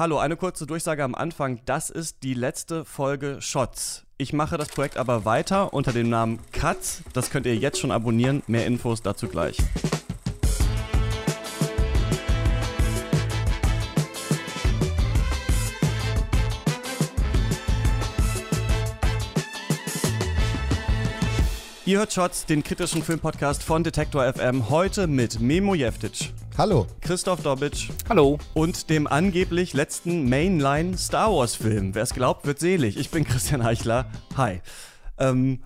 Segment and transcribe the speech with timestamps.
[0.00, 1.60] hallo, eine kurze Durchsage am Anfang.
[1.66, 4.06] Das ist die letzte Folge Shots.
[4.16, 7.02] Ich mache das Projekt aber weiter unter dem Namen Katz.
[7.12, 8.42] Das könnt ihr jetzt schon abonnieren.
[8.46, 9.58] Mehr Infos dazu gleich.
[21.84, 26.32] Ihr hört Shots, den kritischen Filmpodcast von Detektor FM, heute mit Memo Jeftic.
[26.60, 26.86] Hallo.
[27.00, 27.88] Christoph Dobitsch.
[28.10, 28.38] Hallo.
[28.52, 31.94] Und dem angeblich letzten Mainline Star Wars Film.
[31.94, 32.98] Wer es glaubt, wird selig.
[32.98, 34.10] Ich bin Christian Eichler.
[34.36, 34.60] Hi.
[35.16, 35.64] Ähm,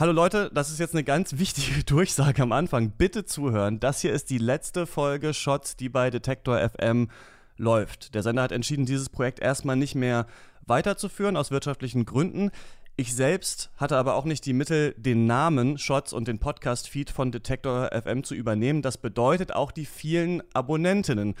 [0.00, 2.90] hallo Leute, das ist jetzt eine ganz wichtige Durchsage am Anfang.
[2.90, 3.78] Bitte zuhören.
[3.78, 7.08] Das hier ist die letzte Folge Shots, die bei Detektor FM
[7.56, 8.12] läuft.
[8.16, 10.26] Der Sender hat entschieden, dieses Projekt erstmal nicht mehr
[10.66, 12.50] weiterzuführen aus wirtschaftlichen Gründen.
[12.96, 17.32] Ich selbst hatte aber auch nicht die Mittel, den Namen Shots und den Podcast-Feed von
[17.32, 18.82] Detektor FM zu übernehmen.
[18.82, 21.34] Das bedeutet auch die vielen Abonnentinnen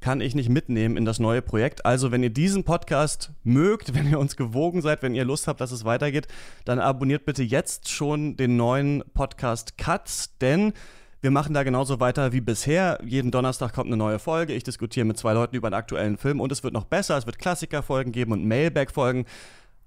[0.00, 1.84] kann ich nicht mitnehmen in das neue Projekt.
[1.84, 5.60] Also, wenn ihr diesen Podcast mögt, wenn ihr uns gewogen seid, wenn ihr Lust habt,
[5.60, 6.28] dass es weitergeht,
[6.64, 10.72] dann abonniert bitte jetzt schon den neuen Podcast Cuts, denn
[11.20, 13.00] wir machen da genauso weiter wie bisher.
[13.04, 14.52] Jeden Donnerstag kommt eine neue Folge.
[14.52, 17.16] Ich diskutiere mit zwei Leuten über einen aktuellen Film und es wird noch besser.
[17.16, 19.24] Es wird Klassikerfolgen geben und Mailback-Folgen.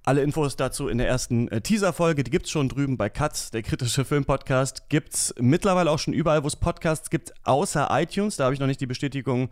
[0.03, 3.51] Alle Infos dazu in der ersten äh, Teaser-Folge, die gibt es schon drüben bei Katz,
[3.51, 4.89] der kritische Filmpodcast.
[4.89, 8.35] Gibt es mittlerweile auch schon überall, wo es Podcasts gibt, außer iTunes.
[8.35, 9.51] Da habe ich noch nicht die Bestätigung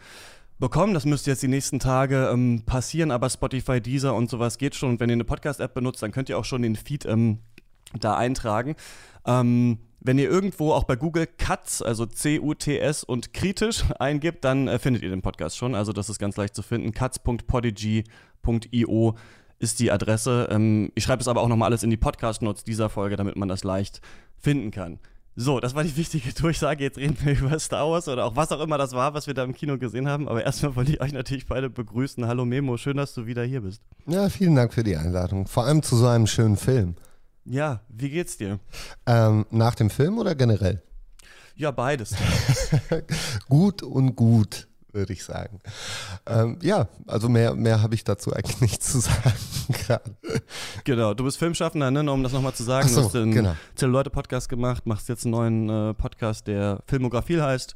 [0.57, 0.95] bekommen.
[0.95, 4.89] Das müsste jetzt die nächsten Tage ähm, passieren, aber Spotify, Deezer und sowas geht schon.
[4.89, 7.37] Und wenn ihr eine Podcast-App benutzt, dann könnt ihr auch schon den Feed ähm,
[7.99, 8.75] da eintragen.
[9.27, 14.79] Ähm, wenn ihr irgendwo auch bei Google Cuts, also C-U-T-S und kritisch eingibt, dann äh,
[14.79, 15.75] findet ihr den Podcast schon.
[15.75, 16.91] Also das ist ganz leicht zu finden.
[16.91, 19.15] cuts.podigy.io
[19.59, 20.47] ist die Adresse.
[20.49, 23.49] Ähm, ich schreibe es aber auch nochmal alles in die Podcast-Notes dieser Folge, damit man
[23.49, 24.01] das leicht
[24.37, 24.99] finden kann.
[25.35, 26.83] So, das war die wichtige Durchsage.
[26.83, 29.33] Jetzt reden wir über Star Wars oder auch was auch immer das war, was wir
[29.33, 30.27] da im Kino gesehen haben.
[30.27, 32.25] Aber erstmal wollte ich euch natürlich beide begrüßen.
[32.25, 33.81] Hallo Memo, schön, dass du wieder hier bist.
[34.07, 35.47] Ja, vielen Dank für die Einladung.
[35.47, 36.95] Vor allem zu so einem schönen Film.
[37.45, 38.59] Ja, wie geht's dir?
[39.05, 40.81] Ähm, nach dem Film oder generell?
[41.55, 42.15] Ja, beides.
[43.49, 45.59] gut und gut würde ich sagen.
[46.25, 49.33] Ähm, ja, also mehr, mehr habe ich dazu eigentlich nicht zu sagen
[49.67, 50.15] gerade.
[50.83, 52.11] Genau, du bist Filmschaffender, ne?
[52.11, 52.87] um das nochmal zu sagen.
[52.87, 53.55] So, du hast den genau.
[53.75, 57.75] Zelluleute-Podcast gemacht, machst jetzt einen neuen äh, Podcast, der Filmografie heißt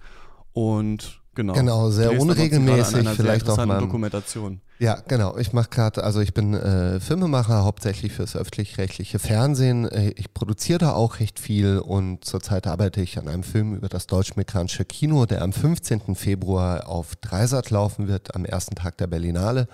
[0.53, 1.53] und Genau.
[1.53, 3.79] Genau, sehr unregelmäßig, vielleicht auch mal.
[3.79, 4.61] Dokumentation.
[4.77, 5.37] Ja, genau.
[5.37, 9.87] Ich mache gerade, also ich bin äh, Filmemacher, hauptsächlich fürs öffentlich-rechtliche Fernsehen.
[9.87, 13.89] Äh, ich produziere da auch recht viel und zurzeit arbeite ich an einem Film über
[13.89, 16.15] das deutsch-amerikanische Kino, der am 15.
[16.15, 19.67] Februar auf Dreisat laufen wird, am ersten Tag der Berlinale.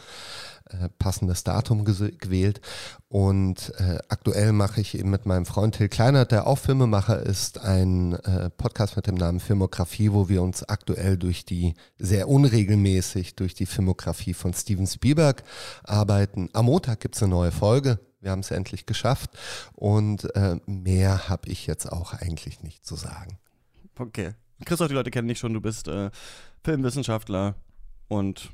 [0.72, 2.62] Äh, passendes Datum gewählt.
[3.07, 7.59] Und äh, aktuell mache ich eben mit meinem Freund Till Kleiner, der auch Filmemacher ist,
[7.59, 13.35] einen äh, Podcast mit dem Namen Filmografie, wo wir uns aktuell durch die, sehr unregelmäßig
[13.35, 15.44] durch die Filmografie von Steven Spielberg
[15.85, 16.50] arbeiten.
[16.53, 18.00] Am Montag gibt es eine neue Folge.
[18.22, 19.31] Wir haben es endlich geschafft.
[19.74, 23.40] Und äh, mehr habe ich jetzt auch eigentlich nicht zu sagen.
[23.97, 24.34] Okay.
[24.66, 26.12] Christoph, die Leute kennen dich schon, du bist äh,
[26.63, 27.56] Filmwissenschaftler
[28.08, 28.52] und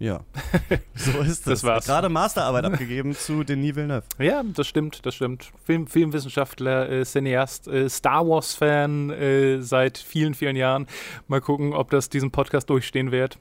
[0.00, 0.20] ja,
[0.94, 1.42] so ist es.
[1.42, 1.84] Das war's.
[1.84, 4.04] Gerade Masterarbeit abgegeben zu Denis Villeneuve.
[4.18, 5.52] Ja, das stimmt, das stimmt.
[5.62, 10.86] Film, Filmwissenschaftler, äh, Cineast, äh, Star Wars-Fan äh, seit vielen, vielen Jahren.
[11.28, 13.38] Mal gucken, ob das diesen Podcast durchstehen wird.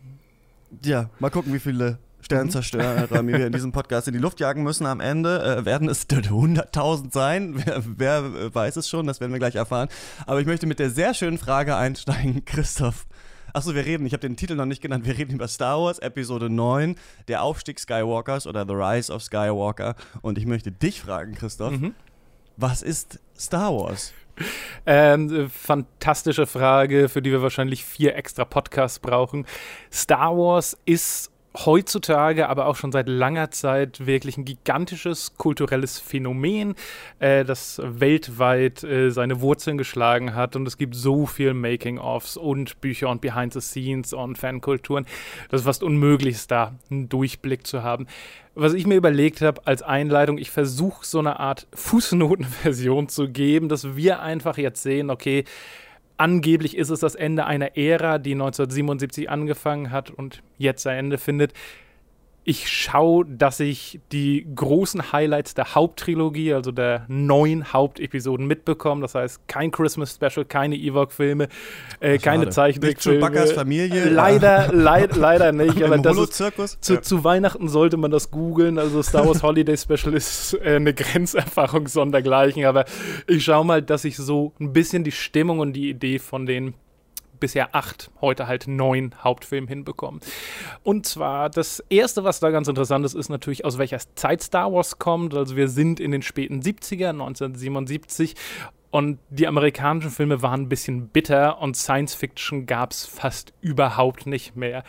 [0.83, 4.85] Ja, mal gucken, wie viele Sternzerstörer wir in diesem Podcast in die Luft jagen müssen
[4.85, 5.41] am Ende.
[5.41, 7.63] Äh, werden es 100.000 sein?
[7.65, 9.87] Wer, wer weiß es schon, das werden wir gleich erfahren.
[10.25, 13.05] Aber ich möchte mit der sehr schönen Frage einsteigen, Christoph.
[13.53, 15.99] Achso, wir reden, ich habe den Titel noch nicht genannt, wir reden über Star Wars
[15.99, 16.95] Episode 9,
[17.27, 19.95] der Aufstieg Skywalkers oder The Rise of Skywalker.
[20.21, 21.95] Und ich möchte dich fragen, Christoph, mhm.
[22.57, 24.13] was ist Star Wars?
[24.85, 29.45] Ähm, fantastische Frage, für die wir wahrscheinlich vier extra Podcasts brauchen.
[29.91, 31.31] Star Wars ist
[31.65, 36.75] heutzutage, aber auch schon seit langer Zeit wirklich ein gigantisches kulturelles Phänomen,
[37.19, 40.55] äh, das weltweit äh, seine Wurzeln geschlagen hat.
[40.55, 45.05] Und es gibt so viel Making-ofs und Bücher und Behind the Scenes und Fankulturen.
[45.49, 48.07] Das ist fast unmöglich, da einen Durchblick zu haben.
[48.55, 53.69] Was ich mir überlegt habe als Einleitung, ich versuche so eine Art Fußnotenversion zu geben,
[53.69, 55.45] dass wir einfach jetzt sehen, okay,
[56.19, 61.17] Angeblich ist es das Ende einer Ära, die 1977 angefangen hat und jetzt sein Ende
[61.17, 61.53] findet
[62.49, 69.03] ich schaue, dass ich die großen Highlights der Haupttrilogie, also der neun Hauptepisoden mitbekomme.
[69.03, 71.47] Das heißt, kein Christmas Special, keine Ewok-Filme,
[71.99, 73.19] äh, keine Zeichentrickfilme.
[73.19, 74.09] Chewbacca's Familie?
[74.09, 75.83] Leider, leid, leider nicht.
[75.83, 76.33] aber das ist,
[76.81, 77.01] zu, ja.
[77.03, 78.79] zu, Weihnachten sollte man das googeln.
[78.79, 82.65] Also Star Wars Holiday Special ist äh, eine Grenzerfahrung sondergleichen.
[82.65, 82.85] Aber
[83.27, 86.73] ich schaue mal, dass ich so ein bisschen die Stimmung und die Idee von den
[87.39, 90.21] bisher acht, heute halt neun Hauptfilmen hinbekommen.
[90.83, 94.71] Und zwar das erste, was da ganz interessant ist, ist natürlich, aus welcher Zeit Star
[94.71, 95.33] Wars kommt.
[95.33, 98.35] Also wir sind in den späten 70er, 1977
[98.91, 104.25] und die amerikanischen Filme waren ein bisschen bitter und Science Fiction gab es fast überhaupt
[104.25, 104.83] nicht mehr.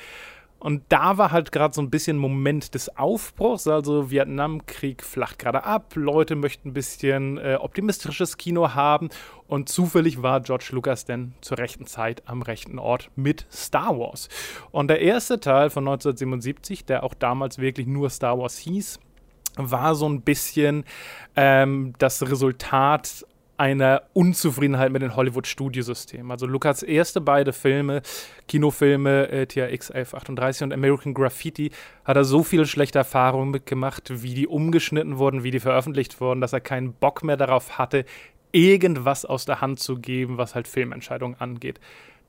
[0.60, 3.66] Und da war halt gerade so ein bisschen Moment des Aufbruchs.
[3.66, 9.08] Also Vietnamkrieg flacht gerade ab, Leute möchten ein bisschen äh, optimistisches Kino haben.
[9.48, 14.28] Und zufällig war George Lucas denn zur rechten Zeit am rechten Ort mit Star Wars.
[14.70, 19.00] Und der erste Teil von 1977, der auch damals wirklich nur Star Wars hieß,
[19.56, 20.84] war so ein bisschen
[21.36, 23.26] ähm, das Resultat
[23.60, 26.30] einer Unzufriedenheit mit dem Hollywood-Studiosystem.
[26.30, 28.00] Also Lukas erste beide Filme,
[28.48, 31.70] Kinofilme äh, THX 1138 und American Graffiti,
[32.06, 36.40] hat er so viele schlechte Erfahrungen mitgemacht, wie die umgeschnitten wurden, wie die veröffentlicht wurden,
[36.40, 38.06] dass er keinen Bock mehr darauf hatte,
[38.50, 41.80] irgendwas aus der Hand zu geben, was halt Filmentscheidungen angeht.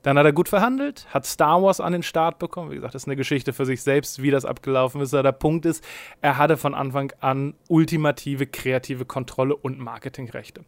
[0.02, 2.72] Dann hat er gut verhandelt, hat Star Wars an den Start bekommen.
[2.72, 5.14] Wie gesagt, das ist eine Geschichte für sich selbst, wie das abgelaufen ist.
[5.14, 5.82] Aber der Punkt ist,
[6.20, 10.60] er hatte von Anfang an ultimative kreative Kontrolle und Marketingrechte.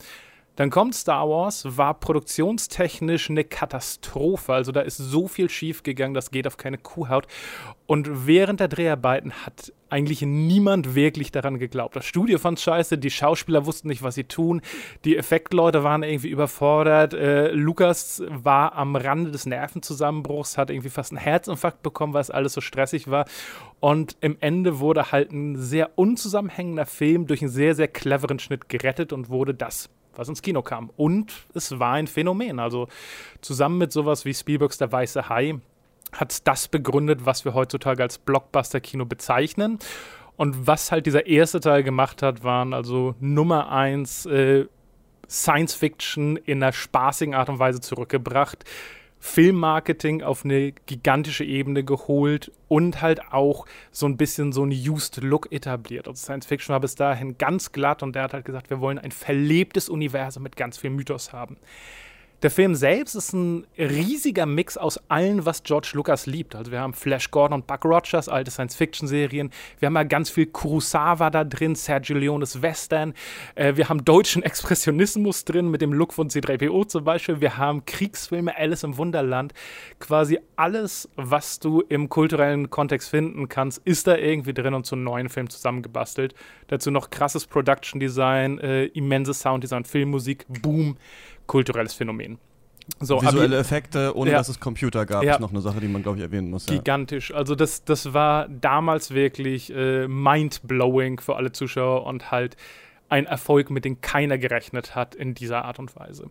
[0.57, 4.53] Dann kommt Star Wars, war produktionstechnisch eine Katastrophe.
[4.53, 7.27] Also da ist so viel schief gegangen, das geht auf keine Kuhhaut.
[7.87, 11.95] Und während der Dreharbeiten hat eigentlich niemand wirklich daran geglaubt.
[11.95, 14.61] Das Studio fand scheiße, die Schauspieler wussten nicht, was sie tun,
[15.05, 17.15] die Effektleute waren irgendwie überfordert.
[17.15, 22.31] Äh, Lukas war am Rande des Nervenzusammenbruchs, hat irgendwie fast einen Herzinfarkt bekommen, weil es
[22.31, 23.27] alles so stressig war.
[23.79, 28.69] Und im Ende wurde halt ein sehr unzusammenhängender Film durch einen sehr, sehr cleveren Schnitt
[28.69, 30.91] gerettet und wurde das was ins Kino kam.
[30.97, 32.59] Und es war ein Phänomen.
[32.59, 32.89] Also
[33.41, 35.61] zusammen mit sowas wie Spielbergs Der Weiße Hai
[36.13, 39.79] hat das begründet, was wir heutzutage als Blockbuster-Kino bezeichnen.
[40.37, 44.67] Und was halt dieser erste Teil gemacht hat, waren also Nummer eins äh,
[45.29, 48.65] Science Fiction in einer spaßigen Art und Weise zurückgebracht.
[49.27, 55.23] Filmmarketing auf eine gigantische Ebene geholt und halt auch so ein bisschen so ein Used
[55.23, 56.07] Look etabliert.
[56.07, 58.99] Also Science Fiction war bis dahin ganz glatt und der hat halt gesagt, wir wollen
[58.99, 61.57] ein verlebtes Universum mit ganz viel Mythos haben.
[62.45, 66.55] Der Film selbst ist ein riesiger Mix aus allem, was George Lucas liebt.
[66.55, 69.51] Also wir haben Flash Gordon und Buck Rogers, alte Science-Fiction-Serien.
[69.79, 73.15] Wir haben ja ganz viel Kurosawa da drin, Sergio Leones Western.
[73.55, 77.41] Äh, wir haben deutschen Expressionismus drin mit dem Look von C3PO zum Beispiel.
[77.41, 79.55] Wir haben Kriegsfilme, Alice im Wunderland.
[79.99, 84.97] Quasi alles, was du im kulturellen Kontext finden kannst, ist da irgendwie drin und zu
[84.97, 86.35] einem neuen Film zusammengebastelt.
[86.67, 90.99] Dazu noch krasses Production Design, äh, immenses Sounddesign, Filmmusik, Boom
[91.47, 92.39] kulturelles Phänomen.
[93.01, 94.39] So, Visuelle Effekte, ohne ja.
[94.39, 95.35] dass es Computer gab, ja.
[95.35, 96.67] ist noch eine Sache, die man, glaube ich, erwähnen muss.
[96.67, 97.31] Gigantisch.
[97.31, 97.37] Ja.
[97.37, 102.57] Also das, das war damals wirklich äh, mind-blowing für alle Zuschauer und halt
[103.09, 106.29] ein Erfolg, mit dem keiner gerechnet hat in dieser Art und Weise.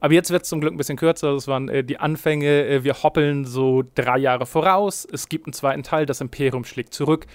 [0.00, 1.32] Aber jetzt wird es zum Glück ein bisschen kürzer.
[1.32, 2.66] Das waren äh, die Anfänge.
[2.66, 5.06] Äh, wir hoppeln so drei Jahre voraus.
[5.10, 7.26] Es gibt einen zweiten Teil, das Imperium schlägt zurück.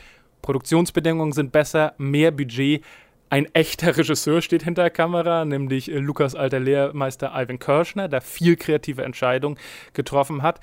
[0.41, 2.83] Produktionsbedingungen sind besser, mehr Budget,
[3.31, 8.19] ein echter Regisseur steht hinter der Kamera, nämlich äh, Lukas alter Lehrmeister Ivan Kirschner, der
[8.19, 9.57] viel kreative Entscheidungen
[9.93, 10.59] getroffen hat.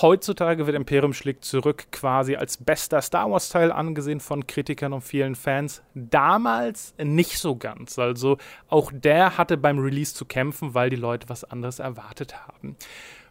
[0.00, 5.34] Heutzutage wird Imperium schlägt zurück quasi als bester Star Wars-Teil angesehen von Kritikern und vielen
[5.34, 5.82] Fans.
[5.94, 7.98] Damals nicht so ganz.
[7.98, 12.76] Also auch der hatte beim Release zu kämpfen, weil die Leute was anderes erwartet haben.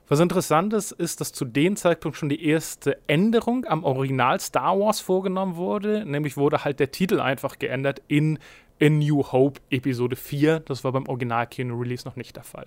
[0.07, 4.79] Was interessant ist, ist, dass zu dem Zeitpunkt schon die erste Änderung am Original Star
[4.79, 6.05] Wars vorgenommen wurde.
[6.05, 8.37] Nämlich wurde halt der Titel einfach geändert in
[8.81, 10.59] A New Hope Episode 4.
[10.61, 12.65] Das war beim Original-Kino-Release noch nicht der Fall.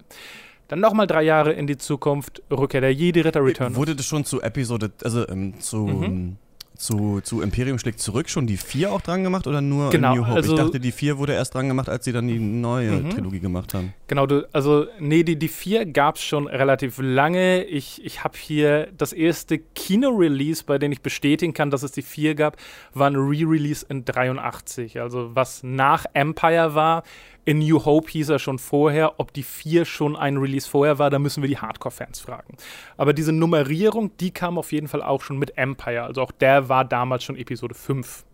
[0.68, 3.74] Dann nochmal drei Jahre in die Zukunft, Rückkehr der Jedi-Ritter Return.
[3.74, 6.36] Wurde das schon zu Episode, also ähm, zu mhm
[6.78, 10.26] zu, zu Imperium schlägt zurück schon die vier auch dran gemacht oder nur genau, New
[10.26, 10.37] Hope?
[10.37, 13.11] Also, ich dachte, die vier wurde erst dran gemacht, als sie dann die neue mhm.
[13.11, 13.92] Trilogie gemacht haben.
[14.06, 17.64] Genau, du, also nee, die, die vier gab es schon relativ lange.
[17.64, 22.02] Ich, ich habe hier das erste Kino-Release, bei dem ich bestätigen kann, dass es die
[22.02, 22.56] vier gab,
[22.94, 25.00] war ein Re-Release in 83.
[25.00, 27.02] Also was nach Empire war,
[27.49, 29.19] in New Hope hieß er schon vorher.
[29.19, 32.59] Ob die 4 schon ein Release vorher war, da müssen wir die Hardcore-Fans fragen.
[32.99, 36.02] Aber diese Nummerierung, die kam auf jeden Fall auch schon mit Empire.
[36.02, 38.26] Also auch der war damals schon Episode 5.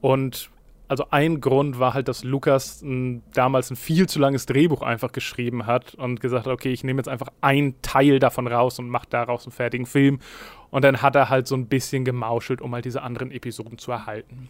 [0.00, 0.50] Und
[0.88, 2.84] also ein Grund war halt, dass Lukas
[3.32, 6.98] damals ein viel zu langes Drehbuch einfach geschrieben hat und gesagt hat, okay, ich nehme
[6.98, 10.18] jetzt einfach einen Teil davon raus und mache daraus einen fertigen Film.
[10.70, 13.92] Und dann hat er halt so ein bisschen gemauschelt, um halt diese anderen Episoden zu
[13.92, 14.48] erhalten.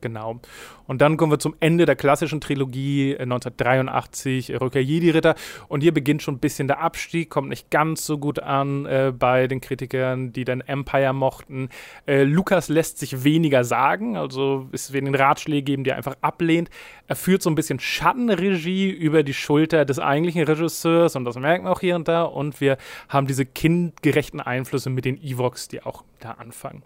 [0.00, 0.40] Genau.
[0.86, 5.34] Und dann kommen wir zum Ende der klassischen Trilogie 1983, äh, Rückkehr Jedi-Ritter.
[5.68, 9.12] Und hier beginnt schon ein bisschen der Abstieg, kommt nicht ganz so gut an äh,
[9.16, 11.68] bei den Kritikern, die dann Empire mochten.
[12.06, 16.70] Äh, Lukas lässt sich weniger sagen, also es werden Ratschläge geben, die er einfach ablehnt.
[17.06, 21.64] Er führt so ein bisschen Schattenregie über die Schulter des eigentlichen Regisseurs und das merkt
[21.64, 22.22] man auch hier und da.
[22.22, 22.78] Und wir
[23.08, 26.82] haben diese kindgerechten Einflüsse mit den Evox, die auch da anfangen.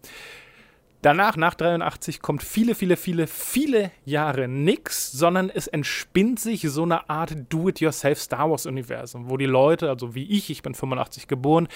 [1.03, 6.85] Danach, nach 83, kommt viele, viele, viele, viele Jahre nichts, sondern es entspinnt sich so
[6.85, 11.67] eine Art Do-it-yourself Star Wars-Universum, wo die Leute, also wie ich, ich bin 85 geboren,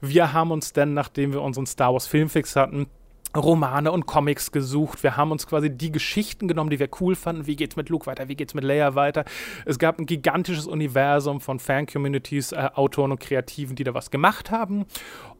[0.00, 2.88] wir haben uns dann, nachdem wir unseren Star Wars Filmfix hatten,
[3.36, 5.02] Romane und Comics gesucht.
[5.02, 7.46] Wir haben uns quasi die Geschichten genommen, die wir cool fanden.
[7.46, 8.28] Wie geht's mit Luke weiter?
[8.28, 9.24] Wie geht's mit Leia weiter?
[9.64, 14.50] Es gab ein gigantisches Universum von Fan-Communities, äh, Autoren und Kreativen, die da was gemacht
[14.50, 14.84] haben.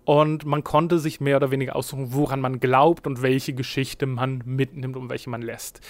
[0.05, 4.43] Und man konnte sich mehr oder weniger aussuchen, woran man glaubt und welche Geschichte man
[4.45, 5.81] mitnimmt und welche man lässt.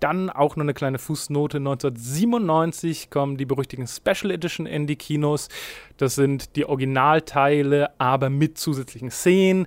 [0.00, 1.58] Dann auch noch eine kleine Fußnote.
[1.58, 5.48] 1997 kommen die berüchtigten Special Edition in die Kinos.
[5.96, 9.66] Das sind die Originalteile, aber mit zusätzlichen Szenen.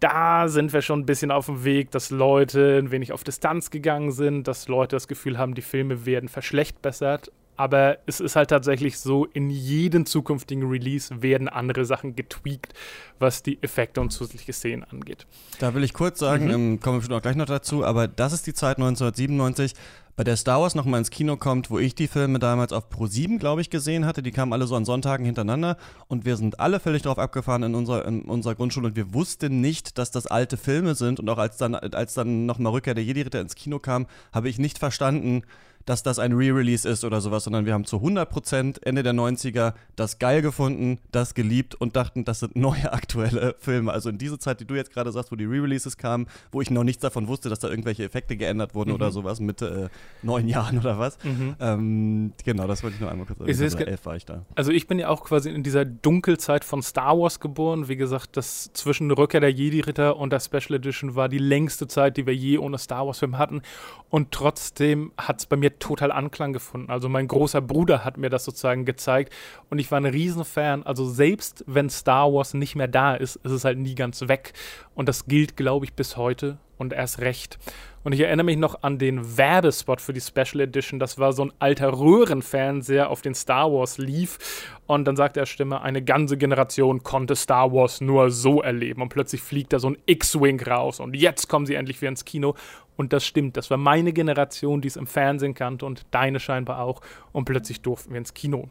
[0.00, 3.70] Da sind wir schon ein bisschen auf dem Weg, dass Leute ein wenig auf Distanz
[3.70, 8.50] gegangen sind, dass Leute das Gefühl haben, die Filme werden verschlechtbessert aber es ist halt
[8.50, 12.72] tatsächlich so, in jedem zukünftigen Release werden andere Sachen getweakt,
[13.18, 15.26] was die Effekte und zusätzliche Szenen angeht.
[15.58, 16.50] Da will ich kurz sagen, mhm.
[16.50, 19.74] ähm, kommen wir bestimmt auch gleich noch dazu, aber das ist die Zeit 1997,
[20.18, 23.06] bei der Star Wars nochmal ins Kino kommt, wo ich die Filme damals auf Pro
[23.06, 24.20] 7, glaube ich, gesehen hatte.
[24.20, 25.76] Die kamen alle so an Sonntagen hintereinander
[26.08, 29.60] und wir sind alle völlig drauf abgefahren in unserer, in unserer Grundschule und wir wussten
[29.60, 31.20] nicht, dass das alte Filme sind.
[31.20, 34.58] Und auch als dann, als dann nochmal Rückkehr der Jedi-Ritter ins Kino kam, habe ich
[34.58, 35.42] nicht verstanden,
[35.88, 39.72] dass das ein Re-Release ist oder sowas, sondern wir haben zu 100% Ende der 90er
[39.96, 43.90] das geil gefunden, das geliebt und dachten, das sind neue aktuelle Filme.
[43.92, 46.70] Also in diese Zeit, die du jetzt gerade sagst, wo die Re-Releases kamen, wo ich
[46.70, 48.96] noch nichts davon wusste, dass da irgendwelche Effekte geändert wurden mhm.
[48.96, 49.88] oder sowas mit äh,
[50.22, 51.16] neun Jahren oder was.
[51.24, 51.56] Mhm.
[51.58, 53.50] Ähm, genau, das wollte ich nur einmal kurz sagen.
[53.50, 54.44] Also elf war ich da.
[54.56, 57.88] Also ich bin ja auch quasi in dieser Dunkelzeit von Star Wars geboren.
[57.88, 62.18] Wie gesagt, das zwischen Rückkehr der Jedi-Ritter und der Special Edition war die längste Zeit,
[62.18, 63.62] die wir je ohne Star Wars-Film hatten.
[64.10, 66.90] Und trotzdem hat es bei mir total Anklang gefunden.
[66.90, 69.32] Also mein großer Bruder hat mir das sozusagen gezeigt
[69.70, 70.82] und ich war ein Riesenfan.
[70.84, 74.52] Also selbst wenn Star Wars nicht mehr da ist, ist es halt nie ganz weg.
[74.94, 77.58] Und das gilt, glaube ich, bis heute und erst recht.
[78.04, 80.98] Und ich erinnere mich noch an den Werbespot für die Special Edition.
[80.98, 84.38] Das war so ein alter Röhrenfernseher, auf den Star Wars lief.
[84.86, 89.02] Und dann sagt der Stimme, eine ganze Generation konnte Star Wars nur so erleben.
[89.02, 91.00] Und plötzlich fliegt da so ein X-Wing raus.
[91.00, 92.54] Und jetzt kommen sie endlich wieder ins Kino.
[92.98, 93.56] Und das stimmt.
[93.56, 97.00] Das war meine Generation, die es im Fernsehen kannte und deine scheinbar auch.
[97.30, 98.68] Und plötzlich durften wir ins Kino.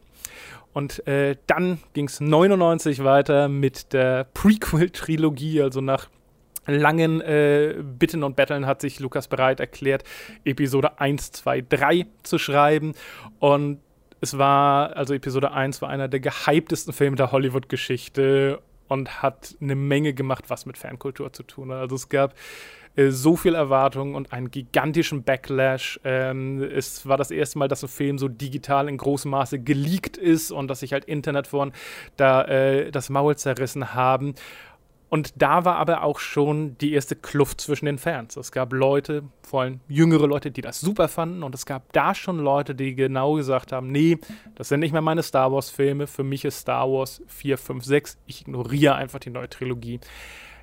[0.74, 6.10] Und äh, dann ging es 99 weiter mit der Prequel-Trilogie, also nach
[6.66, 10.04] langen äh, Bitten und Betteln hat sich Lukas bereit erklärt,
[10.44, 12.96] Episode 1, 2, 3 zu schreiben.
[13.40, 13.80] Und
[14.20, 19.76] es war, also Episode 1 war einer der gehyptesten Filme der Hollywood-Geschichte und hat eine
[19.76, 21.80] Menge gemacht, was mit Fankultur zu tun hat.
[21.80, 22.34] Also es gab
[22.98, 26.00] äh, so viel Erwartungen und einen gigantischen Backlash.
[26.04, 30.18] Ähm, es war das erste Mal, dass ein Film so digital in großem Maße geleakt
[30.18, 31.72] ist und dass sich halt Internetforen
[32.18, 34.34] da äh, das Maul zerrissen haben.
[35.10, 38.36] Und da war aber auch schon die erste Kluft zwischen den Fans.
[38.36, 41.44] Es gab Leute, vor allem jüngere Leute, die das super fanden.
[41.44, 44.18] Und es gab da schon Leute, die genau gesagt haben, nee,
[44.56, 46.08] das sind nicht mehr meine Star Wars-Filme.
[46.08, 48.18] Für mich ist Star Wars 4, 5, 6.
[48.26, 50.02] Ich ignoriere einfach die neue Trilogie.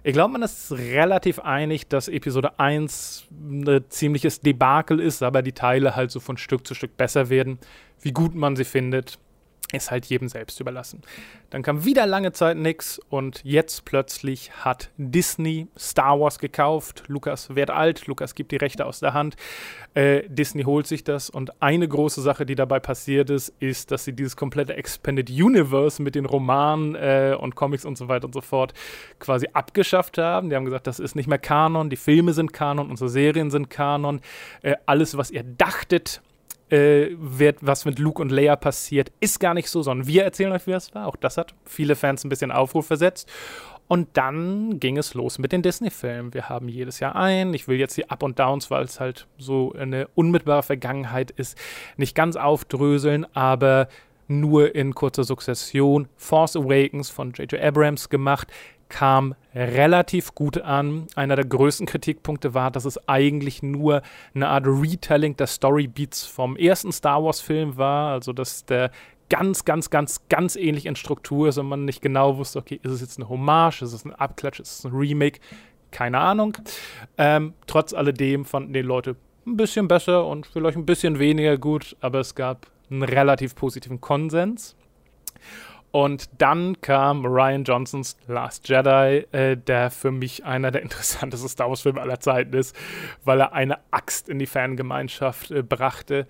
[0.07, 5.53] Ich glaube, man ist relativ einig, dass Episode 1 ein ziemliches Debakel ist, aber die
[5.53, 7.59] Teile halt so von Stück zu Stück besser werden.
[8.03, 9.19] Wie gut man sie findet,
[9.75, 11.03] ist halt jedem selbst überlassen.
[11.51, 17.05] Dann kam wieder lange Zeit nichts und jetzt plötzlich hat Disney Star Wars gekauft.
[17.07, 19.37] Lukas wird alt, Lukas gibt die Rechte aus der Hand.
[19.95, 24.05] Äh, Disney holt sich das und eine große Sache, die dabei passiert ist, ist, dass
[24.05, 28.35] sie dieses komplette Expanded Universe mit den Romanen äh, und Comics und so weiter und
[28.35, 28.75] so fort
[29.21, 30.51] quasi abgeschafft haben.
[30.51, 33.71] Die haben gesagt, das ist nicht mehr Kanon, die Filme sind Kanon, unsere Serien sind
[33.71, 34.21] Kanon.
[34.63, 36.21] Äh, alles, was ihr dachtet,
[36.71, 40.53] äh, wird, was mit Luke und Leia passiert, ist gar nicht so, sondern wir erzählen
[40.53, 41.07] euch, wie das war.
[41.07, 43.31] Auch das hat viele Fans ein bisschen Aufruf versetzt.
[43.87, 46.33] Und dann ging es los mit den Disney-Filmen.
[46.33, 47.53] Wir haben jedes Jahr ein.
[47.53, 51.59] Ich will jetzt die Up und Downs, weil es halt so eine unmittelbare Vergangenheit ist,
[51.99, 53.89] nicht ganz aufdröseln, aber
[54.27, 56.09] nur in kurzer Sukzession.
[56.17, 57.61] Force Awakens von J.J.
[57.61, 58.51] Abrams gemacht,
[58.89, 61.07] kam relativ gut an.
[61.15, 64.03] Einer der größten Kritikpunkte war, dass es eigentlich nur
[64.35, 68.13] eine Art Retelling der Storybeats vom ersten Star Wars-Film war.
[68.13, 68.91] Also, dass der
[69.29, 72.93] ganz, ganz, ganz, ganz ähnlich in Struktur ist und man nicht genau wusste, okay, ist
[72.93, 75.41] es jetzt eine Hommage, ist es ein Abklatsch, ist es ein Remake?
[75.95, 76.59] keine Ahnung.
[77.17, 81.97] Ähm, trotz alledem fanden die Leute ein bisschen besser und vielleicht ein bisschen weniger gut,
[82.01, 84.77] aber es gab einen relativ positiven Konsens.
[85.95, 91.69] Und dann kam Ryan Johnsons Last Jedi, äh, der für mich einer der interessantesten Star
[91.69, 92.75] Wars-Filme aller Zeiten ist,
[93.23, 96.27] weil er eine Axt in die Fangemeinschaft äh, brachte.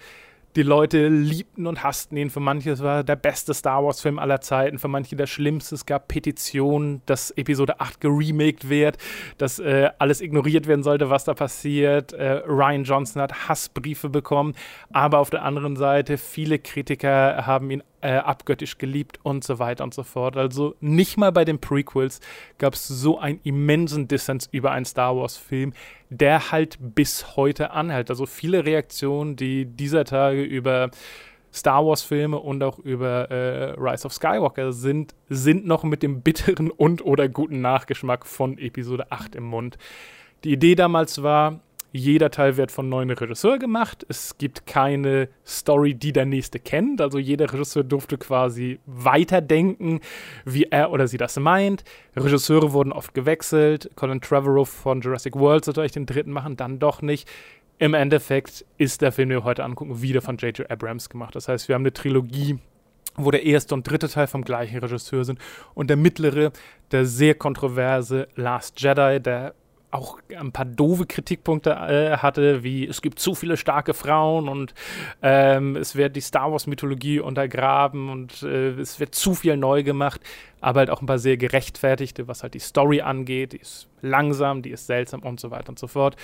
[0.56, 2.28] Die Leute liebten und hassten ihn.
[2.28, 5.76] Für manche war der beste Star Wars-Film aller Zeiten, für manche der schlimmste.
[5.76, 8.98] Es gab Petitionen, dass Episode 8 geremaked wird,
[9.38, 12.12] dass äh, alles ignoriert werden sollte, was da passiert.
[12.12, 14.54] Äh, Ryan Johnson hat Hassbriefe bekommen,
[14.92, 19.82] aber auf der anderen Seite, viele Kritiker haben ihn äh, abgöttisch geliebt und so weiter
[19.82, 20.36] und so fort.
[20.36, 22.20] Also nicht mal bei den Prequels
[22.58, 25.72] gab es so einen immensen Dissens über einen Star Wars-Film,
[26.10, 28.10] der halt bis heute anhält.
[28.10, 30.90] Also viele Reaktionen, die dieser Tage über
[31.50, 36.70] Star Wars-Filme und auch über äh, Rise of Skywalker sind, sind noch mit dem bitteren
[36.70, 39.78] und oder guten Nachgeschmack von Episode 8 im Mund.
[40.44, 41.60] Die Idee damals war,
[41.96, 44.04] jeder Teil wird von neuen Regisseur gemacht.
[44.08, 47.00] Es gibt keine Story, die der nächste kennt.
[47.00, 50.00] Also jeder Regisseur durfte quasi weiterdenken,
[50.44, 51.84] wie er oder sie das meint.
[52.16, 53.92] Regisseure wurden oft gewechselt.
[53.94, 57.30] Colin Trevorrow von Jurassic World sollte euch den dritten machen, dann doch nicht.
[57.78, 60.68] Im Endeffekt ist der Film, den wir heute angucken, wieder von J.J.
[60.68, 61.36] Abrams gemacht.
[61.36, 62.58] Das heißt, wir haben eine Trilogie,
[63.14, 65.38] wo der erste und dritte Teil vom gleichen Regisseur sind
[65.74, 66.50] und der mittlere,
[66.90, 69.54] der sehr kontroverse Last Jedi, der
[69.94, 74.74] auch ein paar doofe Kritikpunkte äh, hatte, wie es gibt zu viele starke Frauen und
[75.22, 80.20] ähm, es wird die Star Wars-Mythologie untergraben und äh, es wird zu viel neu gemacht,
[80.60, 83.52] aber halt auch ein paar sehr gerechtfertigte, was halt die Story angeht.
[83.52, 86.16] Die ist langsam, die ist seltsam und so weiter und so fort.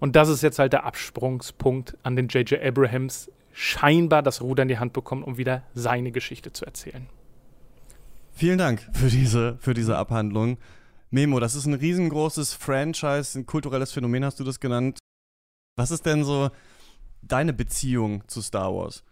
[0.00, 2.62] Und das ist jetzt halt der Absprungspunkt, an den J.J.
[2.62, 7.06] Abrahams scheinbar das Ruder in die Hand bekommt, um wieder seine Geschichte zu erzählen.
[8.32, 10.58] Vielen Dank für diese, für diese Abhandlung.
[11.10, 14.98] Memo, das ist ein riesengroßes Franchise, ein kulturelles Phänomen hast du das genannt.
[15.76, 16.50] Was ist denn so
[17.22, 19.02] deine Beziehung zu Star Wars?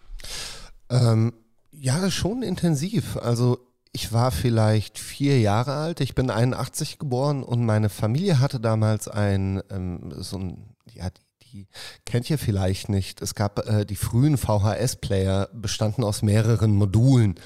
[0.91, 1.33] Ähm,
[1.71, 3.17] ja, schon intensiv.
[3.17, 3.59] Also
[3.93, 9.09] ich war vielleicht vier Jahre alt, ich bin 81 geboren und meine Familie hatte damals
[9.09, 11.09] ein, ähm, so ein, ja,
[11.53, 11.67] die
[12.05, 13.23] kennt ihr vielleicht nicht.
[13.23, 17.37] Es gab äh, die frühen VHS-Player, bestanden aus mehreren Modulen.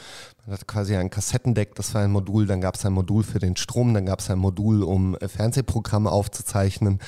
[0.50, 3.56] Hatte quasi ein Kassettendeck, das war ein Modul, dann gab es ein Modul für den
[3.56, 6.98] Strom, dann gab es ein Modul, um äh, Fernsehprogramme aufzuzeichnen.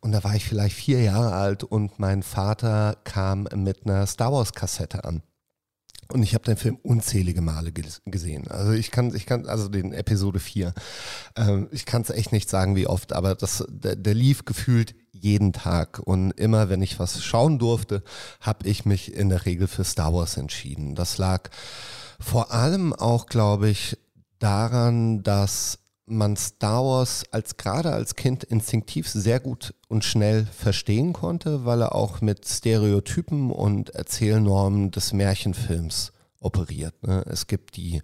[0.00, 4.32] Und da war ich vielleicht vier Jahre alt und mein Vater kam mit einer Star
[4.32, 5.22] Wars-Kassette an.
[6.12, 8.48] Und ich habe den Film unzählige Male gesehen.
[8.48, 10.74] Also ich kann, ich kann, also den Episode 4.
[11.36, 14.94] Ähm, ich kann es echt nicht sagen, wie oft, aber das, der, der lief gefühlt
[15.12, 16.00] jeden Tag.
[16.00, 18.02] Und immer, wenn ich was schauen durfte,
[18.40, 20.94] habe ich mich in der Regel für Star Wars entschieden.
[20.94, 21.48] Das lag
[22.22, 23.98] vor allem auch, glaube ich,
[24.38, 31.12] daran, dass man Star Wars als gerade als Kind instinktiv sehr gut und schnell verstehen
[31.12, 36.94] konnte, weil er auch mit Stereotypen und Erzählnormen des Märchenfilms operiert.
[37.06, 37.24] Ne?
[37.26, 38.02] Es gibt die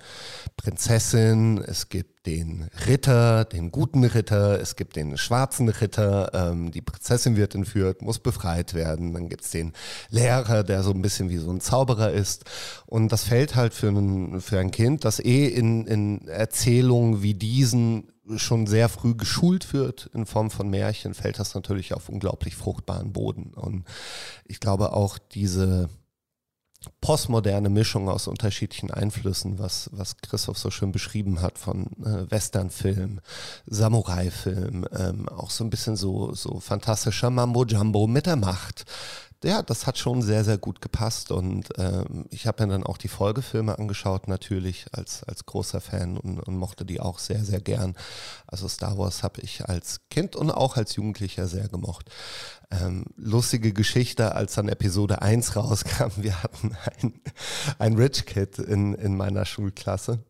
[0.57, 6.83] Prinzessin, es gibt den Ritter, den guten Ritter, es gibt den schwarzen Ritter, ähm, die
[6.83, 9.73] Prinzessin wird entführt, muss befreit werden, dann gibt es den
[10.11, 12.45] Lehrer, der so ein bisschen wie so ein Zauberer ist.
[12.87, 17.35] Und das fällt halt für ein, für ein Kind, das eh in, in Erzählungen wie
[17.35, 22.57] diesen schon sehr früh geschult wird in Form von Märchen, fällt das natürlich auf unglaublich
[22.57, 23.55] fruchtbaren Boden.
[23.55, 23.85] Und
[24.45, 25.89] ich glaube auch diese
[27.01, 33.21] postmoderne Mischung aus unterschiedlichen Einflüssen, was, was Christoph so schön beschrieben hat, von äh, Westernfilm,
[33.67, 38.85] Samurai-Film, ähm, auch so ein bisschen so, so fantastischer Mambo-Jumbo mit der Macht
[39.45, 42.99] ja, das hat schon sehr, sehr gut gepasst und ähm, ich habe mir dann auch
[42.99, 47.61] die Folgefilme angeschaut, natürlich als, als großer Fan und, und mochte die auch sehr, sehr
[47.61, 47.95] gern.
[48.47, 52.11] Also Star Wars habe ich als Kind und auch als Jugendlicher sehr gemocht.
[52.71, 57.21] Ähm, lustige Geschichte, als dann Episode 1 rauskam, wir hatten ein,
[57.79, 60.25] ein Rich Kid in, in meiner Schulklasse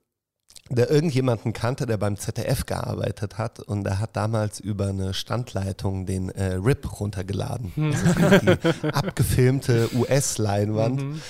[0.71, 6.07] der irgendjemanden kannte, der beim ZDF gearbeitet hat und der hat damals über eine Standleitung
[6.07, 7.73] den äh, RIP runtergeladen.
[7.75, 7.95] Hm.
[8.43, 11.21] die abgefilmte US-Leinwand mhm.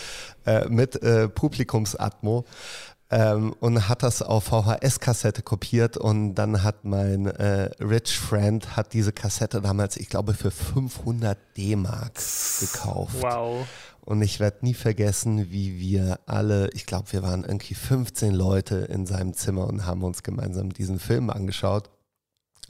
[0.46, 2.44] äh, mit äh, Publikumsatmo.
[3.10, 8.92] Ähm, und hat das auf VHS-Kassette kopiert und dann hat mein äh, Rich Friend hat
[8.92, 12.20] diese Kassette damals, ich glaube, für 500 D-Mark
[12.60, 13.16] gekauft.
[13.20, 13.66] Wow.
[14.00, 18.76] Und ich werde nie vergessen, wie wir alle, ich glaube, wir waren irgendwie 15 Leute
[18.76, 21.90] in seinem Zimmer und haben uns gemeinsam diesen Film angeschaut.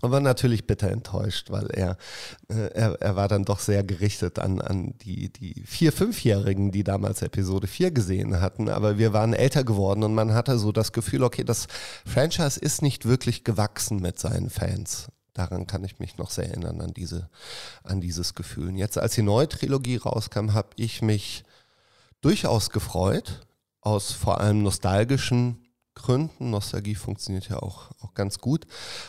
[0.00, 1.96] Und war natürlich bitter enttäuscht, weil er,
[2.48, 6.84] äh, er, er war dann doch sehr gerichtet an, an die, die vier-, fünfjährigen, die
[6.84, 8.68] damals Episode 4 gesehen hatten.
[8.68, 11.66] Aber wir waren älter geworden und man hatte so das Gefühl, okay, das
[12.06, 15.08] Franchise ist nicht wirklich gewachsen mit seinen Fans.
[15.34, 17.28] Daran kann ich mich noch sehr erinnern, an, diese,
[17.84, 18.68] an dieses Gefühl.
[18.68, 21.44] Und jetzt, als die neue Trilogie rauskam, habe ich mich
[22.20, 23.46] durchaus gefreut,
[23.80, 25.67] aus vor allem nostalgischen
[25.98, 26.50] Gründen.
[26.50, 28.66] Nostalgie funktioniert ja auch, auch ganz gut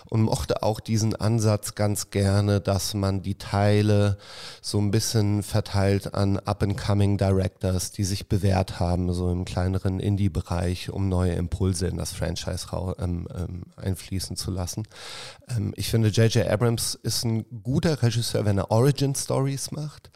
[0.09, 4.17] und mochte auch diesen Ansatz ganz gerne, dass man die Teile
[4.61, 10.89] so ein bisschen verteilt an Up-and-Coming Directors, die sich bewährt haben, so im kleineren Indie-Bereich,
[10.89, 12.67] um neue Impulse in das Franchise
[12.99, 14.83] ähm, ähm, einfließen zu lassen.
[15.47, 16.47] Ähm, ich finde, J.J.
[16.47, 20.11] Abrams ist ein guter Regisseur, wenn er Origin-Stories macht.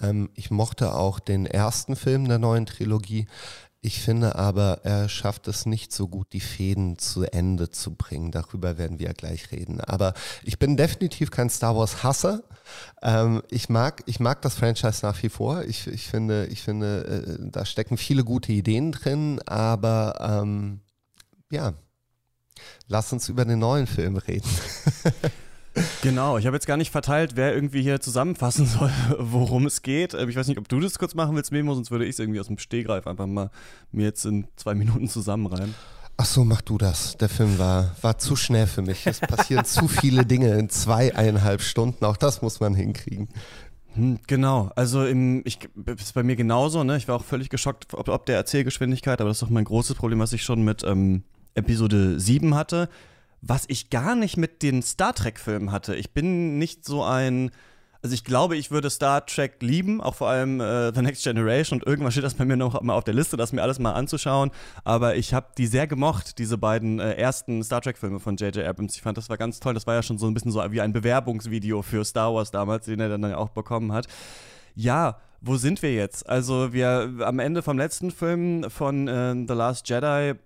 [0.00, 3.26] Ähm, ich mochte auch den ersten Film der neuen Trilogie.
[3.82, 8.30] Ich finde aber, er schafft es nicht so gut, die Fäden zu Ende zu bringen.
[8.30, 9.80] Darüber werden wir ja gleich reden.
[9.80, 10.12] Aber
[10.42, 12.42] ich bin definitiv kein Star Wars Hasser.
[13.00, 15.64] Ähm, ich mag, ich mag das Franchise nach wie vor.
[15.64, 19.40] Ich, ich finde, ich finde, äh, da stecken viele gute Ideen drin.
[19.46, 20.80] Aber ähm,
[21.50, 21.72] ja,
[22.86, 24.50] lass uns über den neuen Film reden.
[26.02, 30.14] Genau, ich habe jetzt gar nicht verteilt, wer irgendwie hier zusammenfassen soll, worum es geht.
[30.14, 32.18] Ähm, ich weiß nicht, ob du das kurz machen willst, Memo, sonst würde ich es
[32.18, 33.50] irgendwie aus dem Stehgreif einfach mal
[33.92, 35.74] mir jetzt in zwei Minuten zusammenreimen.
[36.16, 37.16] Ach so, mach du das.
[37.16, 39.06] Der Film war, war zu schnell für mich.
[39.06, 42.04] Es passieren zu viele Dinge in zweieinhalb Stunden.
[42.04, 43.28] Auch das muss man hinkriegen.
[43.94, 45.58] Hm, genau, also im, ich,
[45.96, 46.96] ist bei mir genauso, ne?
[46.98, 49.96] Ich war auch völlig geschockt, ob, ob der Erzählgeschwindigkeit, aber das ist doch mein großes
[49.96, 51.22] Problem, was ich schon mit ähm,
[51.54, 52.88] Episode 7 hatte
[53.42, 55.96] was ich gar nicht mit den Star Trek-Filmen hatte.
[55.96, 57.50] Ich bin nicht so ein.
[58.02, 61.80] Also ich glaube, ich würde Star Trek lieben, auch vor allem äh, The Next Generation
[61.80, 63.92] und irgendwann steht das bei mir noch mal auf der Liste, das mir alles mal
[63.92, 64.52] anzuschauen.
[64.84, 68.64] Aber ich habe die sehr gemocht, diese beiden äh, ersten Star Trek-Filme von J.J.
[68.64, 68.96] Abrams.
[68.96, 69.74] Ich fand, das war ganz toll.
[69.74, 72.86] Das war ja schon so ein bisschen so wie ein Bewerbungsvideo für Star Wars damals,
[72.86, 74.06] den er dann auch bekommen hat.
[74.74, 76.26] Ja, wo sind wir jetzt?
[76.26, 80.36] Also wir am Ende vom letzten Film von äh, The Last Jedi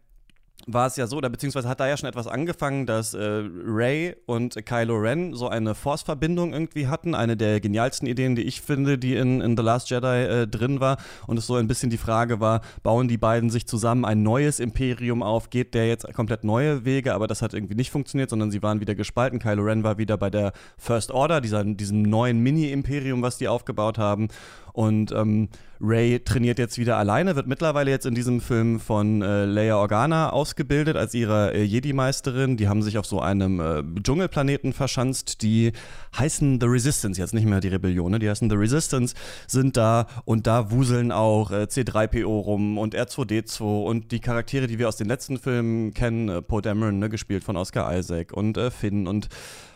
[0.66, 4.16] war es ja so, oder beziehungsweise hat da ja schon etwas angefangen, dass äh, Ray
[4.27, 7.14] und Kylo Ren so eine Force-Verbindung irgendwie hatten.
[7.14, 10.81] Eine der genialsten Ideen, die ich finde, die in, in The Last Jedi äh, drin
[10.81, 10.98] war.
[11.27, 14.61] Und es so ein bisschen die Frage war, bauen die beiden sich zusammen ein neues
[14.61, 15.50] Imperium auf?
[15.50, 17.14] Geht der jetzt komplett neue Wege?
[17.14, 19.38] Aber das hat irgendwie nicht funktioniert, sondern sie waren wieder gespalten.
[19.38, 23.98] Kylo Ren war wieder bei der First Order, dieser, diesem neuen Mini-Imperium, was die aufgebaut
[23.98, 24.29] haben.
[24.74, 29.44] Und ähm, Ray trainiert jetzt wieder alleine, wird mittlerweile jetzt in diesem Film von äh,
[29.44, 32.56] Leia Organa ausgebildet als ihre äh, Jedi-Meisterin.
[32.56, 35.42] Die haben sich auf so einem äh, Dschungelplaneten verschanzt.
[35.42, 35.70] Die
[36.18, 38.18] heißen The Resistance, jetzt nicht mehr die Rebellion, ne?
[38.18, 39.14] die heißen The Resistance,
[39.46, 44.79] sind da und da wuseln auch äh, C3PO rum und R2D2 und die Charaktere, die
[44.79, 48.57] wir aus den letzten Filmen kennen, äh, Poe Dameron, ne, gespielt von Oscar Isaac und
[48.57, 49.29] äh, Finn und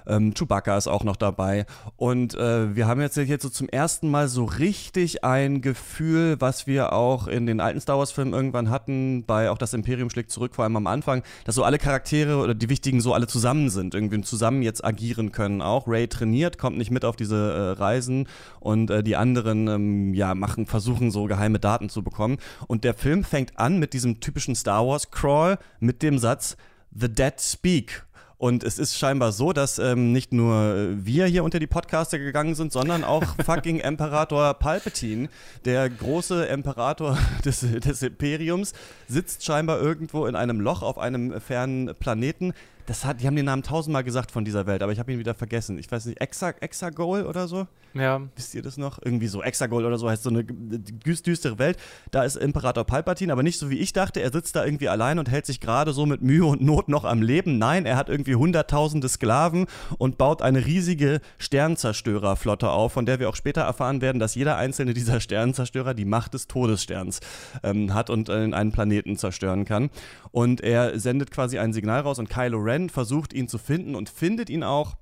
[0.09, 1.67] ähm, Chewbacca ist auch noch dabei.
[1.97, 6.67] Und äh, wir haben jetzt, jetzt so zum ersten Mal so richtig ein Gefühl, was
[6.67, 10.55] wir auch in den alten Star Wars-Filmen irgendwann hatten, bei auch das Imperium schlägt zurück,
[10.55, 13.95] vor allem am Anfang, dass so alle Charaktere oder die wichtigen so alle zusammen sind,
[13.95, 15.61] irgendwie zusammen jetzt agieren können.
[15.63, 16.28] Auch Ray trainiert,
[16.59, 17.37] kommt nicht mit auf diese
[17.77, 18.29] äh, Reisen
[18.61, 22.39] und äh, die anderen ähm, ja machen, versuchen so geheime Daten zu bekommen.
[22.67, 26.57] Und der Film fängt an mit diesem typischen Star Wars Crawl mit dem Satz
[26.95, 28.05] The Dead Speak
[28.39, 32.55] und es ist scheinbar so, dass ähm, nicht nur wir hier unter die Podcaster gegangen
[32.55, 35.29] sind, sondern auch fucking Imperator Palpatine,
[35.65, 38.75] der große Imperator des, des Imperiums,
[39.09, 42.53] sitzt scheinbar irgendwo in einem Loch auf einem fernen Planeten
[42.89, 45.19] das hat, die haben den Namen tausendmal gesagt von dieser Welt, aber ich habe ihn
[45.19, 45.79] wieder vergessen.
[45.79, 47.67] Ich weiß nicht, Exa, Exagol oder so?
[47.99, 48.23] Ja.
[48.37, 48.99] Wisst ihr das noch?
[49.03, 51.77] Irgendwie so, Exagol oder so heißt so eine düstere Welt.
[52.11, 55.19] Da ist Imperator Palpatine, aber nicht so wie ich dachte, er sitzt da irgendwie allein
[55.19, 57.59] und hält sich gerade so mit Mühe und Not noch am Leben.
[57.59, 59.67] Nein, er hat irgendwie hunderttausende Sklaven
[59.99, 64.57] und baut eine riesige Sternzerstörerflotte auf, von der wir auch später erfahren werden, dass jeder
[64.57, 67.21] einzelne dieser Sternzerstörer die Macht des Todessterns
[67.63, 69.91] ähm, hat und äh, einen Planeten zerstören kann.
[70.31, 73.95] Und er sendet quasi ein Signal raus und Kylo Ren Ren versucht ihn zu finden
[73.95, 74.97] und findet ihn auch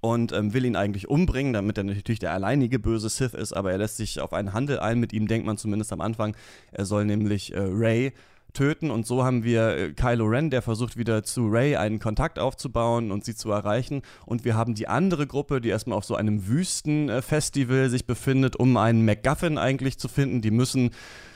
[0.00, 3.72] und ähm, will ihn eigentlich umbringen, damit er natürlich der alleinige böse Sith ist, aber
[3.72, 5.00] er lässt sich auf einen Handel ein.
[5.00, 6.36] Mit ihm denkt man zumindest am Anfang,
[6.72, 8.12] er soll nämlich äh, Ray
[8.54, 12.38] töten und so haben wir äh, Kylo Ren, der versucht wieder zu Ray einen Kontakt
[12.38, 16.14] aufzubauen und sie zu erreichen und wir haben die andere Gruppe, die erstmal auf so
[16.14, 20.40] einem Wüstenfestival sich befindet, um einen MacGuffin eigentlich zu finden.
[20.40, 20.90] Die müssen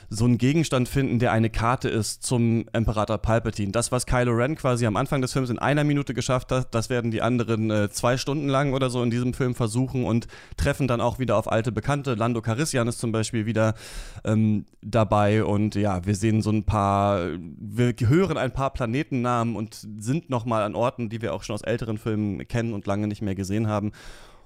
[0.09, 3.71] so einen Gegenstand finden, der eine Karte ist zum Imperator Palpatine.
[3.71, 6.89] Das, was Kylo Ren quasi am Anfang des Films in einer Minute geschafft hat, das
[6.89, 10.87] werden die anderen äh, zwei Stunden lang oder so in diesem Film versuchen und treffen
[10.87, 12.15] dann auch wieder auf alte Bekannte.
[12.15, 13.75] Lando Carissian ist zum Beispiel wieder
[14.23, 19.87] ähm, dabei und ja, wir sehen so ein paar, wir hören ein paar Planetennamen und
[19.99, 23.21] sind nochmal an Orten, die wir auch schon aus älteren Filmen kennen und lange nicht
[23.21, 23.91] mehr gesehen haben.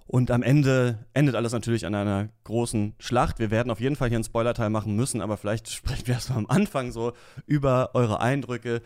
[0.05, 3.39] Und am Ende endet alles natürlich an einer großen Schlacht.
[3.39, 6.39] Wir werden auf jeden Fall hier einen Spoilerteil machen müssen, aber vielleicht sprechen wir erstmal
[6.39, 7.13] am Anfang so
[7.47, 8.81] über eure Eindrücke.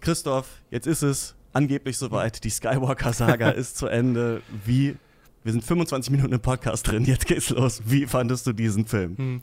[0.00, 2.44] Christoph, jetzt ist es angeblich soweit.
[2.44, 4.42] Die Skywalker-Saga ist zu Ende.
[4.64, 4.96] Wie
[5.44, 7.80] wir sind 25 Minuten im Podcast drin, jetzt geht's los.
[7.86, 9.16] Wie fandest du diesen Film?
[9.16, 9.40] Hm.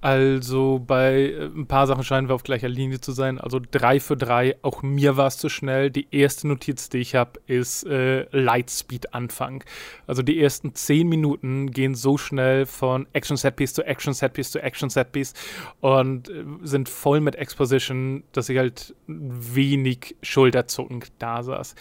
[0.00, 3.38] Also bei äh, ein paar Sachen scheinen wir auf gleicher Linie zu sein.
[3.38, 5.90] Also drei für drei, auch mir war es zu schnell.
[5.90, 9.62] Die erste Notiz, die ich habe, ist äh, Lightspeed-Anfang.
[10.06, 15.34] Also die ersten zehn Minuten gehen so schnell von Action-Setpiece zu Action-Setpiece zu Action-Setpiece
[15.80, 21.74] und äh, sind voll mit Exposition, dass ich halt wenig schulterzuckend da saß.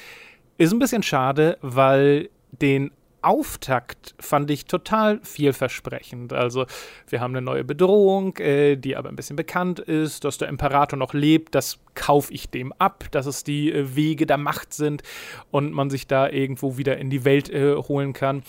[0.58, 6.34] Ist ein bisschen schade, weil den Auftakt fand ich total vielversprechend.
[6.34, 6.66] Also
[7.08, 10.98] wir haben eine neue Bedrohung, äh, die aber ein bisschen bekannt ist, dass der Imperator
[10.98, 15.04] noch lebt, das kaufe ich dem ab, dass es die äh, Wege der Macht sind
[15.52, 18.44] und man sich da irgendwo wieder in die Welt äh, holen kann.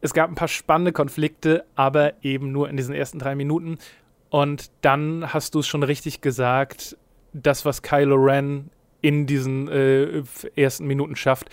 [0.00, 3.78] Es gab ein paar spannende Konflikte, aber eben nur in diesen ersten drei Minuten.
[4.30, 6.96] Und dann hast du es schon richtig gesagt,
[7.32, 10.22] das, was Kylo Ren in diesen äh,
[10.56, 11.48] ersten Minuten schafft,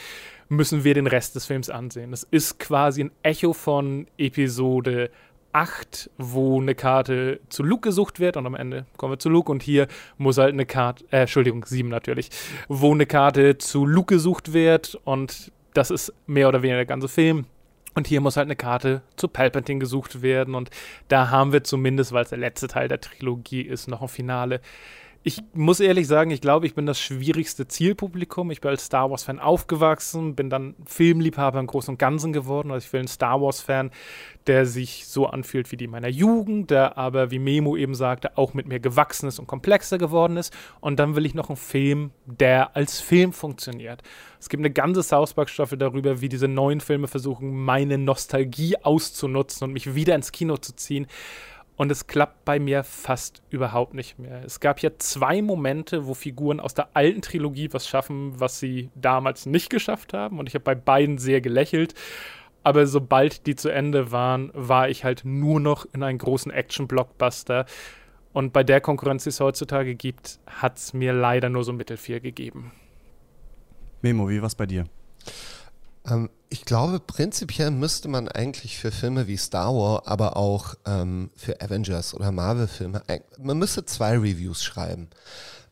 [0.49, 2.13] müssen wir den Rest des Films ansehen.
[2.13, 5.09] Es ist quasi ein Echo von Episode
[5.53, 9.51] 8, wo eine Karte zu Luke gesucht wird und am Ende kommen wir zu Luke
[9.51, 12.29] und hier muss halt eine Karte, äh, Entschuldigung, 7 natürlich,
[12.67, 17.07] wo eine Karte zu Luke gesucht wird und das ist mehr oder weniger der ganze
[17.07, 17.45] Film.
[17.93, 20.53] Und hier muss halt eine Karte zu Palpatine gesucht werden.
[20.53, 20.69] Und
[21.07, 24.59] da haben wir zumindest, weil es der letzte Teil der Trilogie ist, noch ein Finale
[25.27, 28.51] ich muss ehrlich sagen, ich glaube, ich bin das schwierigste Zielpublikum.
[28.51, 32.69] Ich bin als Star Wars-Fan aufgewachsen, bin dann Filmliebhaber im Großen und Ganzen geworden.
[32.69, 33.89] Also ich will ein Star Wars-Fan,
[34.45, 38.53] der sich so anfühlt wie die meiner Jugend, der aber, wie Memo eben sagte, auch
[38.53, 40.53] mit mir gewachsen ist und komplexer geworden ist.
[40.79, 44.03] Und dann will ich noch einen Film, der als Film funktioniert.
[44.39, 49.65] Es gibt eine ganze South Park-Staffel darüber, wie diese neuen Filme versuchen, meine Nostalgie auszunutzen
[49.65, 51.07] und mich wieder ins Kino zu ziehen.
[51.77, 54.41] Und es klappt bei mir fast überhaupt nicht mehr.
[54.45, 58.89] Es gab ja zwei Momente, wo Figuren aus der alten Trilogie was schaffen, was sie
[58.95, 60.39] damals nicht geschafft haben.
[60.39, 61.93] Und ich habe bei beiden sehr gelächelt.
[62.63, 67.65] Aber sobald die zu Ende waren, war ich halt nur noch in einem großen Action-Blockbuster.
[68.31, 72.21] Und bei der Konkurrenz, die es heutzutage gibt, hat es mir leider nur so Mittelfiel
[72.21, 72.71] gegeben.
[74.01, 74.85] Memo, wie war bei dir?
[76.07, 81.31] Ähm, ich glaube, prinzipiell müsste man eigentlich für Filme wie Star Wars, aber auch ähm,
[81.35, 83.03] für Avengers oder Marvel-Filme,
[83.39, 85.09] man müsste zwei Reviews schreiben.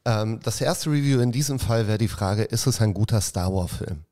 [0.05, 3.53] Ähm, das erste Review in diesem Fall wäre die Frage, ist es ein guter Star
[3.53, 4.05] Wars-Film?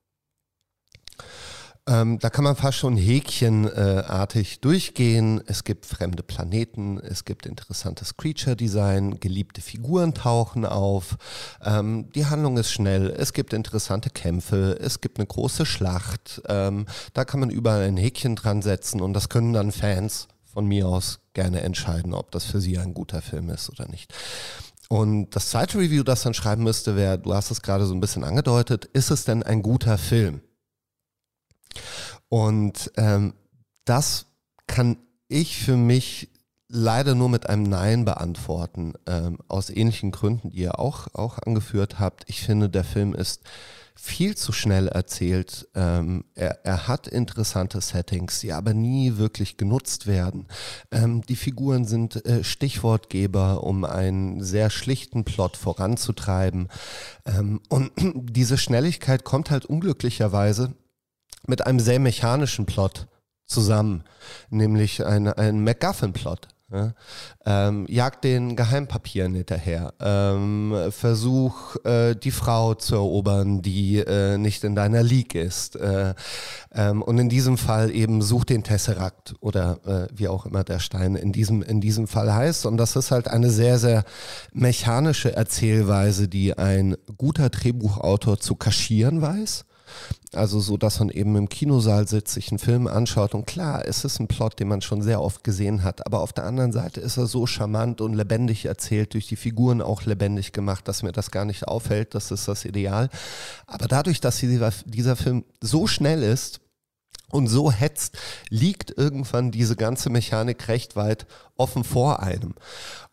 [1.88, 5.42] Ähm, da kann man fast schon häkchenartig äh, durchgehen.
[5.48, 11.18] Es gibt fremde Planeten, es gibt interessantes Creature-Design, geliebte Figuren tauchen auf,
[11.64, 16.42] ähm, die Handlung ist schnell, es gibt interessante Kämpfe, es gibt eine große Schlacht.
[16.48, 20.68] Ähm, da kann man überall ein Häkchen dran setzen und das können dann Fans von
[20.68, 24.14] mir aus gerne entscheiden, ob das für sie ein guter Film ist oder nicht.
[24.88, 28.02] Und das zweite Review, das dann schreiben müsste, wäre, du hast es gerade so ein
[28.02, 30.42] bisschen angedeutet, ist es denn ein guter Film?
[32.30, 33.34] Und ähm,
[33.86, 34.28] das
[34.68, 36.30] kann ich für mich
[36.68, 42.00] leider nur mit einem Nein beantworten, ähm, aus ähnlichen Gründen, die ihr auch, auch angeführt
[42.00, 42.24] habt.
[42.28, 43.42] Ich finde, der Film ist
[43.94, 45.68] viel zu schnell erzählt.
[45.76, 50.48] Ähm, er, er, hat interessante Settings, die aber nie wirklich genutzt werden.
[50.92, 56.70] Ähm, die Figuren sind äh, Stichwortgeber, um einen sehr schlichten Plot voranzutreiben.
[57.26, 60.74] Ähm, und diese Schnelligkeit kommt halt unglücklicherweise
[61.48, 63.08] mit einem sehr mechanischen Plot
[63.46, 64.04] zusammen,
[64.50, 66.48] nämlich ein, ein MacGuffin-Plot.
[66.72, 66.94] Ja?
[67.46, 69.94] Ähm, jagt den Geheimpapieren hinterher.
[70.00, 75.76] Ähm, versuch, äh, die Frau zu erobern, die äh, nicht in deiner League ist.
[75.76, 76.14] Äh,
[76.74, 80.80] ähm, und in diesem Fall eben such den Tesseract oder äh, wie auch immer der
[80.80, 82.66] Stein in diesem, in diesem Fall heißt.
[82.66, 84.06] Und das ist halt eine sehr, sehr
[84.54, 89.66] mechanische Erzählweise, die ein guter Drehbuchautor zu kaschieren weiß
[90.34, 94.06] also so, dass man eben im Kinosaal sitzt, sich einen Film anschaut und klar, es
[94.06, 97.02] ist ein Plot, den man schon sehr oft gesehen hat, aber auf der anderen Seite
[97.02, 101.12] ist er so charmant und lebendig erzählt, durch die Figuren auch lebendig gemacht, dass mir
[101.12, 103.10] das gar nicht auffällt, das ist das Ideal.
[103.68, 106.62] Aber dadurch, dass dieser, Film so schnell ist,
[107.32, 108.18] und so hetzt,
[108.50, 111.26] liegt irgendwann diese ganze Mechanik recht weit
[111.56, 112.56] offen vor einem.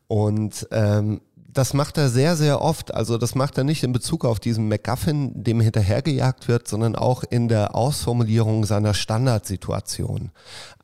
[0.09, 1.21] Und ähm,
[1.59, 2.94] das macht er sehr, sehr oft.
[2.94, 7.25] Also das macht er nicht in Bezug auf diesen MacGuffin, dem hinterhergejagt wird, sondern auch
[7.29, 10.31] in der Ausformulierung seiner Standardsituation.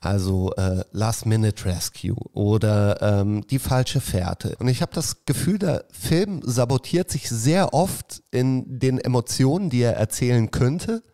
[0.01, 4.57] Also äh, Last-Minute-Rescue oder ähm, die falsche Fährte.
[4.59, 9.83] Und ich habe das Gefühl, der Film sabotiert sich sehr oft in den Emotionen, die
[9.83, 11.05] er erzählen könnte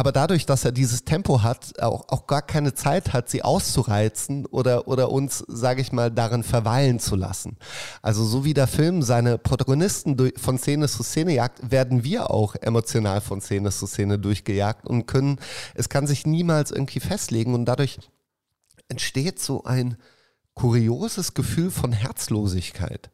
[0.00, 4.46] aber dadurch, dass er dieses Tempo hat, auch, auch gar keine Zeit hat, sie auszureizen
[4.46, 7.58] oder, oder uns, sage ich mal, darin verweilen zu lassen.
[8.00, 12.30] Also so wie der Film seine Protagonisten durch, von Szene zu Szene jagt, werden wir
[12.30, 15.38] auch emotional von Szene zu Szene durchgejagt und können,
[15.74, 17.98] es kann sich niemals irgendwie festlegen und dadurch
[18.88, 19.98] entsteht so ein
[20.54, 23.10] kurioses Gefühl von Herzlosigkeit.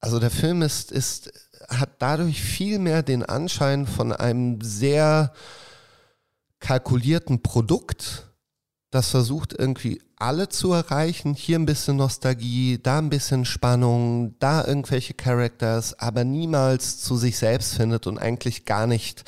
[0.00, 1.32] Also der Film ist, ist,
[1.70, 5.32] hat dadurch viel mehr den Anschein von einem sehr
[6.66, 8.26] kalkulierten Produkt,
[8.90, 11.34] das versucht irgendwie alle zu erreichen.
[11.34, 17.38] Hier ein bisschen Nostalgie, da ein bisschen Spannung, da irgendwelche Characters, aber niemals zu sich
[17.38, 19.22] selbst findet und eigentlich gar nicht,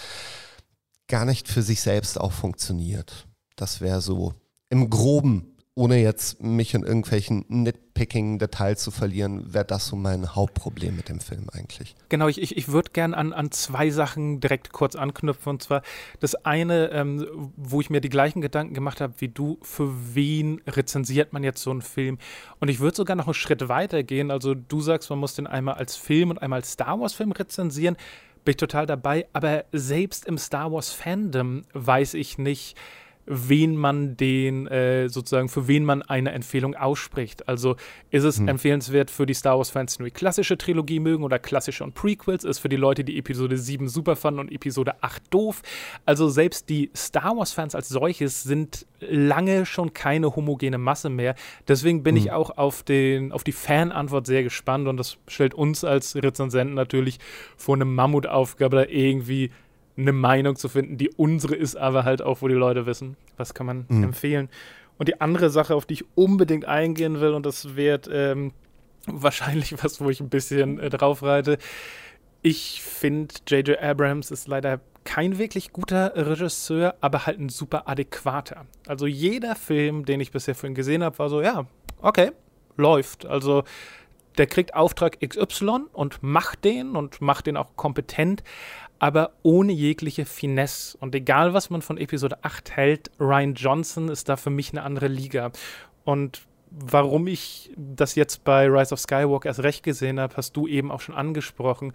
[1.07, 3.29] gar nicht für sich selbst auch funktioniert.
[3.55, 4.35] Das wäre so
[4.69, 10.97] im Groben ohne jetzt mich in irgendwelchen Nitpicking-Details zu verlieren, wäre das so mein Hauptproblem
[10.97, 11.95] mit dem Film eigentlich.
[12.09, 15.51] Genau, ich, ich, würde gern an, an zwei Sachen direkt kurz anknüpfen.
[15.51, 15.83] Und zwar
[16.19, 20.61] das eine, ähm, wo ich mir die gleichen Gedanken gemacht habe wie du, für wen
[20.67, 22.19] rezensiert man jetzt so einen Film?
[22.59, 24.33] Und ich würde sogar noch einen Schritt weiter gehen.
[24.33, 27.97] Also du sagst, man muss den einmal als Film und einmal als Star Wars-Film rezensieren.
[28.45, 29.29] Bin ich total dabei.
[29.33, 32.77] Aber selbst im Star Wars-Fandom weiß ich nicht,
[33.29, 37.49] wen man den äh, sozusagen, für wen man eine Empfehlung ausspricht.
[37.49, 37.77] Also
[38.11, 38.49] ist es hm.
[38.49, 42.45] empfehlenswert für die Star Wars-Fans, die nur die klassische Trilogie mögen oder klassische und Prequels,
[42.45, 45.63] ist für die Leute, die Episode 7 super fanden und Episode 8 doof.
[46.07, 51.35] Also selbst die Star Wars-Fans als solches sind lange schon keine homogene Masse mehr.
[51.69, 52.23] Deswegen bin hm.
[52.23, 56.75] ich auch auf, den, auf die Fan-Antwort sehr gespannt und das stellt uns als Rezensenten
[56.75, 57.19] natürlich
[57.57, 59.51] vor eine Mammutaufgabe, da irgendwie
[59.99, 63.55] eine Meinung zu finden, die unsere ist, aber halt auch, wo die Leute wissen, was
[63.55, 64.05] kann man mhm.
[64.05, 64.49] empfehlen.
[64.97, 68.53] Und die andere Sache, auf die ich unbedingt eingehen will, und das wird ähm,
[69.07, 71.59] wahrscheinlich was, wo ich ein bisschen äh, drauf reite.
[72.43, 73.81] Ich finde, J.J.
[73.81, 78.67] Abrams ist leider kein wirklich guter Regisseur, aber halt ein super adäquater.
[78.87, 81.67] Also jeder Film, den ich bisher von ihm gesehen habe, war so, ja,
[82.03, 82.31] okay,
[82.77, 83.27] läuft.
[83.27, 83.65] Also
[84.37, 88.45] der kriegt Auftrag XY und macht den und macht den auch kompetent,
[88.99, 90.97] aber ohne jegliche Finesse.
[90.99, 94.83] Und egal, was man von Episode 8 hält, Ryan Johnson ist da für mich eine
[94.83, 95.51] andere Liga.
[96.05, 100.67] Und warum ich das jetzt bei Rise of Skywalker erst recht gesehen habe, hast du
[100.67, 101.93] eben auch schon angesprochen.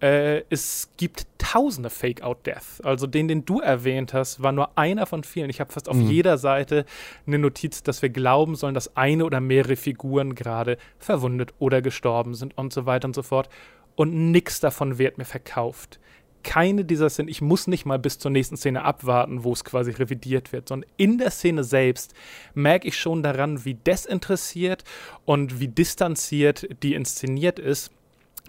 [0.00, 2.80] Äh, es gibt tausende Fake-Out-Deaths.
[2.80, 5.50] Also den, den du erwähnt hast, war nur einer von vielen.
[5.50, 6.08] Ich habe fast auf mhm.
[6.08, 6.84] jeder Seite
[7.26, 12.34] eine Notiz, dass wir glauben sollen, dass eine oder mehrere Figuren gerade verwundet oder gestorben
[12.34, 13.48] sind und so weiter und so fort.
[13.96, 16.00] Und nichts davon wird mir verkauft
[16.44, 19.90] keine dieser Szenen, ich muss nicht mal bis zur nächsten Szene abwarten, wo es quasi
[19.90, 22.14] revidiert wird, sondern in der Szene selbst
[22.54, 24.84] merke ich schon daran, wie desinteressiert
[25.24, 27.90] und wie distanziert die inszeniert ist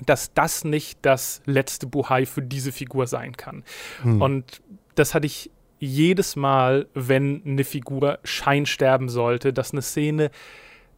[0.06, 3.64] dass das nicht das letzte Buhai für diese Figur sein kann.
[4.02, 4.22] Hm.
[4.22, 4.62] Und
[4.96, 10.32] das hatte ich jedes Mal, wenn eine Figur scheinsterben sollte, dass eine Szene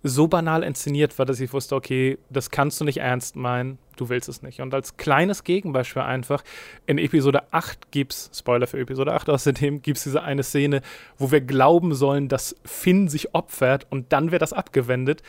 [0.08, 4.10] so banal inszeniert war, dass ich wusste, okay, das kannst du nicht ernst meinen, du
[4.10, 4.62] willst es nicht.
[4.62, 6.43] Und als kleines Gegenbeispiel einfach,
[6.86, 10.82] in Episode 8 gibt es, Spoiler für Episode 8 außerdem, gibt es diese eine Szene,
[11.17, 15.24] wo wir glauben sollen, dass Finn sich opfert und dann wird das abgewendet.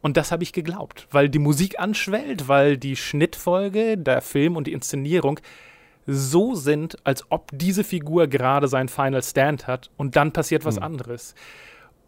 [0.00, 4.66] Und das habe ich geglaubt, weil die Musik anschwellt, weil die Schnittfolge, der Film und
[4.66, 5.38] die Inszenierung
[6.06, 10.76] so sind, als ob diese Figur gerade seinen Final Stand hat und dann passiert was
[10.76, 10.82] mhm.
[10.82, 11.34] anderes.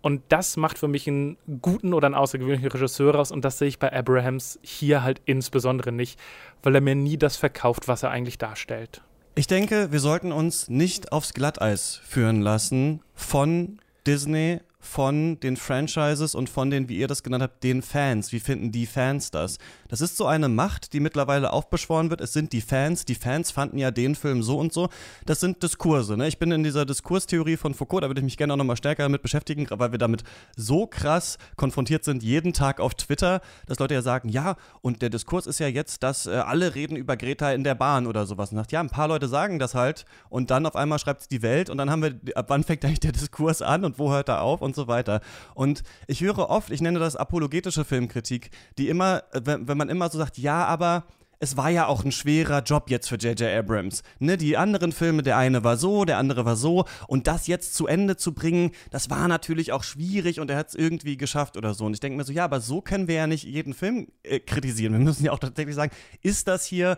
[0.04, 3.32] Und das macht für mich einen guten oder einen außergewöhnlichen Regisseur aus.
[3.32, 6.20] Und das sehe ich bei Abrahams hier halt insbesondere nicht,
[6.62, 9.00] weil er mir nie das verkauft, was er eigentlich darstellt.
[9.34, 16.34] Ich denke, wir sollten uns nicht aufs Glatteis führen lassen von Disney von den Franchises
[16.34, 18.32] und von den, wie ihr das genannt habt, den Fans.
[18.32, 19.58] Wie finden die Fans das?
[19.88, 22.20] Das ist so eine Macht, die mittlerweile aufbeschworen wird.
[22.20, 23.04] Es sind die Fans.
[23.04, 24.88] Die Fans fanden ja den Film so und so.
[25.24, 26.16] Das sind Diskurse.
[26.16, 26.28] Ne?
[26.28, 29.04] Ich bin in dieser Diskurstheorie von Foucault, da würde ich mich gerne auch nochmal stärker
[29.04, 30.22] damit beschäftigen, weil wir damit
[30.56, 35.10] so krass konfrontiert sind, jeden Tag auf Twitter, dass Leute ja sagen, ja, und der
[35.10, 38.50] Diskurs ist ja jetzt, dass äh, alle reden über Greta in der Bahn oder sowas.
[38.50, 41.28] Und sagt, ja, ein paar Leute sagen das halt und dann auf einmal schreibt es
[41.28, 44.10] die Welt und dann haben wir, ab wann fängt eigentlich der Diskurs an und wo
[44.10, 45.20] hört er auf und und so weiter.
[45.54, 50.08] Und ich höre oft, ich nenne das apologetische Filmkritik, die immer, wenn, wenn man immer
[50.10, 51.04] so sagt, ja, aber
[51.40, 53.42] es war ja auch ein schwerer Job jetzt für J.J.
[53.42, 54.02] Abrams.
[54.18, 56.86] Ne, die anderen Filme, der eine war so, der andere war so.
[57.06, 60.68] Und das jetzt zu Ende zu bringen, das war natürlich auch schwierig und er hat
[60.68, 61.84] es irgendwie geschafft oder so.
[61.84, 64.40] Und ich denke mir so, ja, aber so können wir ja nicht jeden Film äh,
[64.40, 64.94] kritisieren.
[64.94, 66.96] Wir müssen ja auch tatsächlich sagen, ist das hier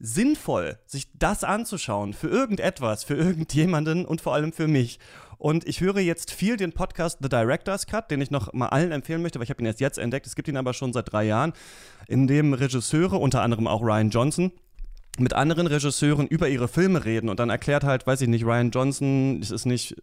[0.00, 5.00] sinnvoll, sich das anzuschauen für irgendetwas, für irgendjemanden und vor allem für mich.
[5.38, 8.90] Und ich höre jetzt viel den Podcast The Director's Cut, den ich noch mal allen
[8.92, 10.26] empfehlen möchte, weil ich habe ihn erst jetzt entdeckt.
[10.26, 11.52] Es gibt ihn aber schon seit drei Jahren,
[12.08, 14.52] in dem Regisseure, unter anderem auch Ryan Johnson,
[15.18, 18.70] mit anderen Regisseuren über ihre Filme reden und dann erklärt halt, weiß ich nicht, Ryan
[18.70, 19.96] Johnson, es ist nicht,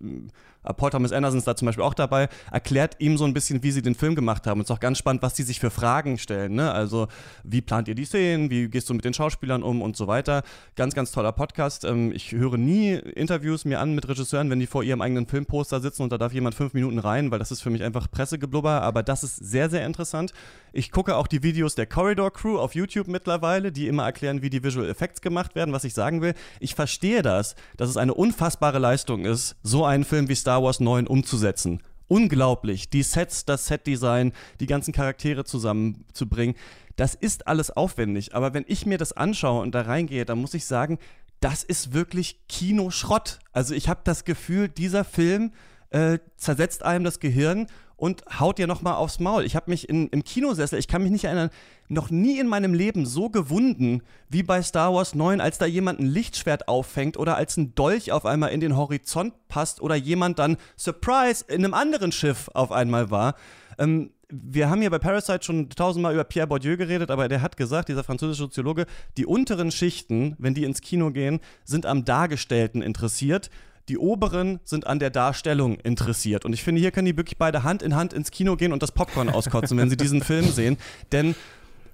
[0.74, 3.72] Paul Thomas Anderson ist da zum Beispiel auch dabei, erklärt ihm so ein bisschen, wie
[3.72, 4.60] sie den Film gemacht haben.
[4.60, 6.56] Und es ist auch ganz spannend, was die sich für Fragen stellen.
[6.56, 6.72] Ne?
[6.72, 7.08] Also,
[7.44, 10.44] wie plant ihr die Szenen, wie gehst du mit den Schauspielern um und so weiter.
[10.76, 11.86] Ganz, ganz toller Podcast.
[11.86, 15.80] Ähm, ich höre nie Interviews mir an mit Regisseuren, wenn die vor ihrem eigenen Filmposter
[15.80, 18.82] sitzen und da darf jemand fünf Minuten rein, weil das ist für mich einfach Pressegeblubber,
[18.82, 20.34] aber das ist sehr, sehr interessant.
[20.74, 24.50] Ich gucke auch die Videos der Corridor Crew auf YouTube mittlerweile, die immer erklären, wie
[24.50, 26.34] die Visual Effects gemacht werden, was ich sagen will.
[26.60, 30.80] Ich verstehe das, dass es eine unfassbare Leistung ist, so einen Film wie Star Wars
[30.80, 31.82] 9 umzusetzen.
[32.08, 32.90] Unglaublich.
[32.90, 36.56] Die Sets, das Setdesign, die ganzen Charaktere zusammenzubringen.
[36.96, 38.36] Das ist alles aufwendig.
[38.36, 41.00] Aber wenn ich mir das anschaue und da reingehe, dann muss ich sagen,
[41.40, 43.40] das ist wirklich Kinoschrott.
[43.52, 45.52] Also ich habe das Gefühl, dieser Film
[45.90, 49.46] äh, zersetzt einem das Gehirn und haut dir nochmal aufs Maul.
[49.46, 51.50] Ich habe mich in, im Kinosessel, ich kann mich nicht erinnern,
[51.88, 56.00] noch nie in meinem Leben so gewunden wie bei Star Wars 9, als da jemand
[56.00, 60.40] ein Lichtschwert auffängt oder als ein Dolch auf einmal in den Horizont passt oder jemand
[60.40, 63.36] dann, Surprise, in einem anderen Schiff auf einmal war.
[63.78, 67.58] Ähm, wir haben hier bei Parasite schon tausendmal über Pierre Bourdieu geredet, aber der hat
[67.58, 68.88] gesagt, dieser französische Soziologe,
[69.18, 73.50] die unteren Schichten, wenn die ins Kino gehen, sind am Dargestellten interessiert
[73.90, 76.46] die oberen sind an der Darstellung interessiert.
[76.46, 78.82] Und ich finde, hier können die wirklich beide Hand in Hand ins Kino gehen und
[78.82, 80.78] das Popcorn auskotzen, wenn sie diesen Film sehen.
[81.12, 81.36] Denn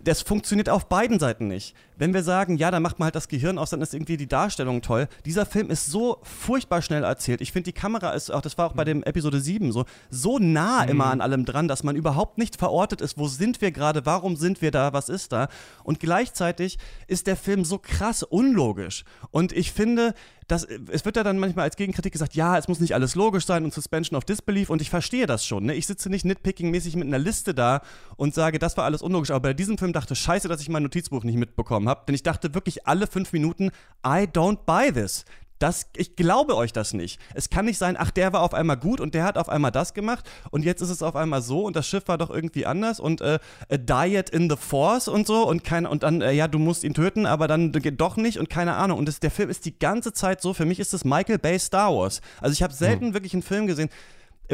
[0.04, 1.76] das funktioniert auf beiden Seiten nicht.
[1.98, 4.28] Wenn wir sagen, ja, dann macht man halt das Gehirn aus, dann ist irgendwie die
[4.28, 5.08] Darstellung toll.
[5.26, 7.42] Dieser Film ist so furchtbar schnell erzählt.
[7.42, 10.40] Ich finde, die Kamera ist auch, das war auch bei dem Episode 7 so, so
[10.40, 10.90] nah mhm.
[10.90, 14.36] immer an allem dran, dass man überhaupt nicht verortet ist, wo sind wir gerade, warum
[14.36, 15.48] sind wir da, was ist da.
[15.84, 19.04] Und gleichzeitig ist der Film so krass unlogisch.
[19.30, 20.16] Und ich finde,
[20.52, 23.46] das, es wird ja dann manchmal als Gegenkritik gesagt, ja, es muss nicht alles logisch
[23.46, 25.66] sein und Suspension of Disbelief und ich verstehe das schon.
[25.66, 25.76] Ne?
[25.76, 27.82] Ich sitze nicht nitpicking-mäßig mit einer Liste da
[28.18, 29.32] und sage, das war alles unlogisch.
[29.32, 32.16] Aber bei diesem Film dachte ich, scheiße, dass ich mein Notizbuch nicht mitbekommen habe, denn
[32.16, 33.72] ich dachte wirklich alle fünf Minuten,
[34.06, 35.26] I don't buy this.
[35.62, 37.20] Das, ich glaube euch das nicht.
[37.36, 39.70] Es kann nicht sein, ach, der war auf einmal gut und der hat auf einmal
[39.70, 42.66] das gemacht und jetzt ist es auf einmal so und das Schiff war doch irgendwie
[42.66, 43.38] anders und äh,
[43.70, 46.84] a Diet in the Force und so und kein, und dann, äh, ja, du musst
[46.84, 48.98] ihn töten, aber dann geht doch nicht und keine Ahnung.
[48.98, 51.60] Und das, der Film ist die ganze Zeit so, für mich ist es Michael Bay
[51.60, 52.22] Star Wars.
[52.40, 53.14] Also ich habe selten hm.
[53.14, 53.90] wirklich einen Film gesehen,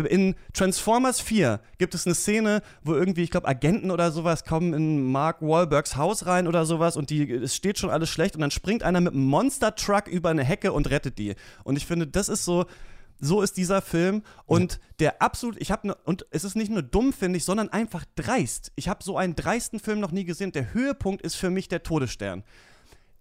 [0.06, 4.74] in Transformers 4 gibt es eine Szene, wo irgendwie, ich glaube, Agenten oder sowas kommen
[4.74, 8.42] in Mark Wahlbergs Haus rein oder sowas und die, es steht schon alles schlecht und
[8.42, 11.36] dann springt einer mit einem Monster-Truck über eine Hecke und rettet die.
[11.64, 12.66] Und ich finde, das ist so,
[13.20, 14.80] so ist dieser Film und ja.
[15.00, 18.06] der absolut, ich habe ne, und es ist nicht nur dumm, finde ich, sondern einfach
[18.16, 18.72] dreist.
[18.76, 20.52] Ich habe so einen dreisten Film noch nie gesehen.
[20.52, 22.44] Der Höhepunkt ist für mich der Todesstern.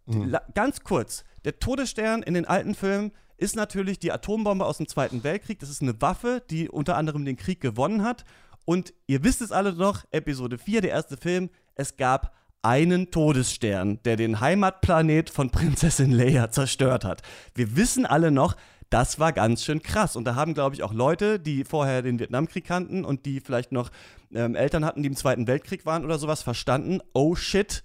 [0.06, 0.36] Mhm.
[0.54, 5.24] Ganz kurz, der Todesstern in den alten Filmen ist natürlich die Atombombe aus dem Zweiten
[5.24, 5.59] Weltkrieg.
[5.59, 8.24] Das ist eine Waffe, die unter anderem den Krieg gewonnen hat.
[8.64, 14.01] Und ihr wisst es alle noch, Episode 4, der erste Film, es gab einen Todesstern,
[14.05, 17.22] der den Heimatplanet von Prinzessin Leia zerstört hat.
[17.55, 18.57] Wir wissen alle noch,
[18.91, 20.16] das war ganz schön krass.
[20.16, 23.72] Und da haben, glaube ich, auch Leute, die vorher den Vietnamkrieg kannten und die vielleicht
[23.72, 23.91] noch
[24.34, 27.84] ähm, Eltern hatten, die im Zweiten Weltkrieg waren oder sowas, verstanden, oh shit,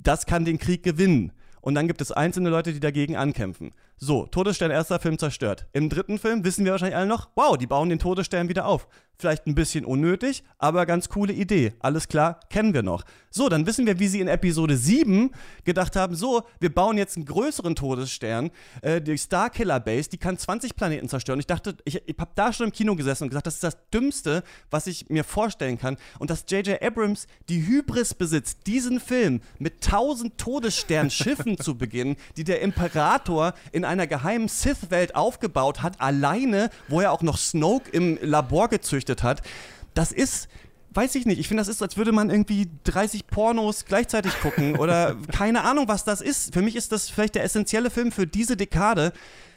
[0.00, 1.32] das kann den Krieg gewinnen.
[1.60, 3.72] Und dann gibt es einzelne Leute, die dagegen ankämpfen.
[3.96, 5.66] So, Todesstern erster Film zerstört.
[5.72, 8.88] Im dritten Film wissen wir wahrscheinlich alle noch, wow, die bauen den Todesstern wieder auf.
[9.16, 11.72] Vielleicht ein bisschen unnötig, aber ganz coole Idee.
[11.78, 13.04] Alles klar, kennen wir noch.
[13.30, 15.30] So, dann wissen wir, wie sie in Episode 7
[15.64, 18.50] gedacht haben, so, wir bauen jetzt einen größeren Todesstern,
[18.82, 21.38] äh, die Starkiller Base, die kann 20 Planeten zerstören.
[21.38, 23.78] Ich dachte, ich, ich habe da schon im Kino gesessen und gesagt, das ist das
[23.92, 25.96] Dümmste, was ich mir vorstellen kann.
[26.18, 26.82] Und dass J.J.
[26.82, 33.83] Abrams die Hybris besitzt, diesen Film mit 1000 Todessternschiffen zu beginnen, die der Imperator in
[33.84, 39.22] in einer geheimen Sith-Welt aufgebaut hat, alleine, wo er auch noch Snoke im Labor gezüchtet
[39.22, 39.42] hat.
[39.94, 40.48] Das ist
[40.96, 41.40] weiß ich nicht.
[41.40, 45.88] Ich finde, das ist, als würde man irgendwie 30 Pornos gleichzeitig gucken oder keine Ahnung,
[45.88, 46.54] was das ist.
[46.54, 49.12] Für mich ist das vielleicht der essentielle Film für diese Dekade.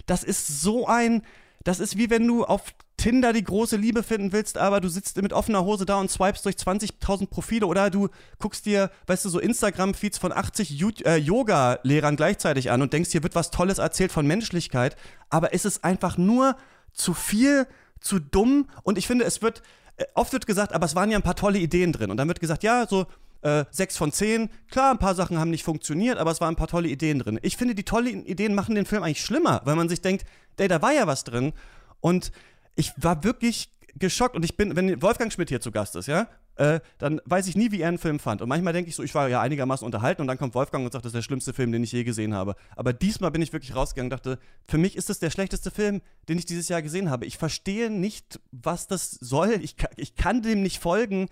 [0.08, 1.22] Das ist so ein,
[1.64, 2.64] das ist wie wenn du auf
[2.98, 6.46] Tinder die große Liebe finden willst, aber du sitzt mit offener Hose da und swipest
[6.46, 12.16] durch 20.000 Profile oder du guckst dir, weißt du, so Instagram-Feeds von 80 äh, Yoga-Lehrern
[12.16, 14.96] gleichzeitig an und denkst, hier wird was Tolles erzählt von Menschlichkeit,
[15.30, 16.58] aber es ist einfach nur
[16.92, 17.68] zu viel,
[18.02, 19.62] zu dumm und ich finde, es wird,
[19.98, 22.28] äh, oft wird gesagt, aber es waren ja ein paar tolle Ideen drin und dann
[22.28, 23.06] wird gesagt, ja, so
[23.42, 24.50] äh, sechs von zehn.
[24.72, 27.40] Klar, ein paar Sachen haben nicht funktioniert, aber es waren ein paar tolle Ideen drin.
[27.44, 30.26] Ich finde, die tollen Ideen machen den Film eigentlich schlimmer, weil man sich denkt,
[30.58, 31.54] ey, da war ja was drin.
[32.02, 32.32] Und
[32.78, 36.28] ich war wirklich geschockt und ich bin, wenn Wolfgang Schmidt hier zu Gast ist, ja,
[36.56, 38.42] äh, dann weiß ich nie, wie er einen Film fand.
[38.42, 40.92] Und manchmal denke ich so, ich war ja einigermaßen unterhalten und dann kommt Wolfgang und
[40.92, 42.56] sagt, das ist der schlimmste Film, den ich je gesehen habe.
[42.76, 46.02] Aber diesmal bin ich wirklich rausgegangen und dachte, für mich ist das der schlechteste Film,
[46.30, 47.26] den ich dieses Jahr gesehen habe.
[47.26, 49.60] Ich verstehe nicht, was das soll.
[49.62, 51.28] Ich, ich kann dem nicht folgen.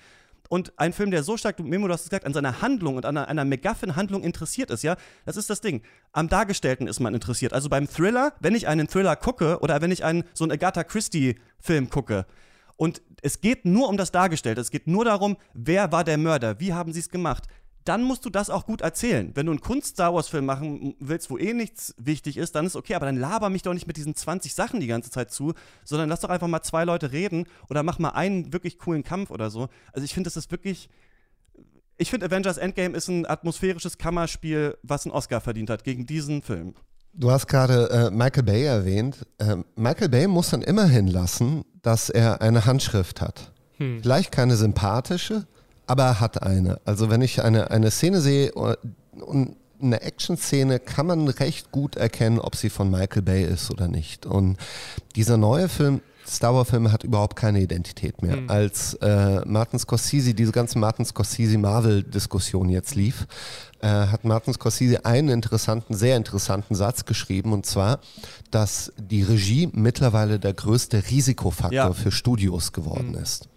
[0.49, 3.05] Und ein Film, der so stark, Memo, du hast es gesagt, an seiner Handlung und
[3.05, 5.81] an einer, einer MacGuffin-Handlung interessiert ist, ja, das ist das Ding.
[6.11, 7.53] Am Dargestellten ist man interessiert.
[7.53, 10.83] Also beim Thriller, wenn ich einen Thriller gucke oder wenn ich einen so einen Agatha
[10.83, 12.25] Christie-Film gucke,
[12.77, 16.59] und es geht nur um das Dargestellte, es geht nur darum, wer war der Mörder,
[16.59, 17.45] wie haben sie es gemacht
[17.85, 19.31] dann musst du das auch gut erzählen.
[19.35, 22.95] Wenn du einen Kunst-Star Wars-Film machen willst, wo eh nichts wichtig ist, dann ist okay,
[22.95, 26.09] aber dann laber mich doch nicht mit diesen 20 Sachen die ganze Zeit zu, sondern
[26.09, 29.49] lass doch einfach mal zwei Leute reden oder mach mal einen wirklich coolen Kampf oder
[29.49, 29.69] so.
[29.93, 30.89] Also ich finde, das ist wirklich.
[31.97, 36.41] Ich finde, Avengers Endgame ist ein atmosphärisches Kammerspiel, was einen Oscar verdient hat gegen diesen
[36.41, 36.73] Film.
[37.13, 39.25] Du hast gerade äh, Michael Bay erwähnt.
[39.37, 43.53] Äh, Michael Bay muss dann immerhin lassen, dass er eine Handschrift hat.
[43.77, 44.01] Hm.
[44.01, 45.47] Vielleicht keine sympathische,
[45.87, 46.79] aber er hat eine.
[46.85, 48.75] Also wenn ich eine, eine Szene sehe äh,
[49.21, 53.87] und eine Action-Szene kann man recht gut erkennen, ob sie von Michael Bay ist oder
[53.87, 54.25] nicht.
[54.25, 54.57] Und
[55.15, 58.37] dieser neue Film, Star Wars-Film, hat überhaupt keine Identität mehr.
[58.37, 58.49] Mhm.
[58.49, 63.27] Als äh, Martin Scorsese, diese ganze Martin Scorsese-Marvel-Diskussion jetzt lief,
[63.81, 67.99] äh, hat Martin Scorsese einen interessanten, sehr interessanten Satz geschrieben, und zwar,
[68.49, 71.93] dass die Regie mittlerweile der größte Risikofaktor ja.
[71.93, 73.21] für Studios geworden mhm.
[73.21, 73.49] ist.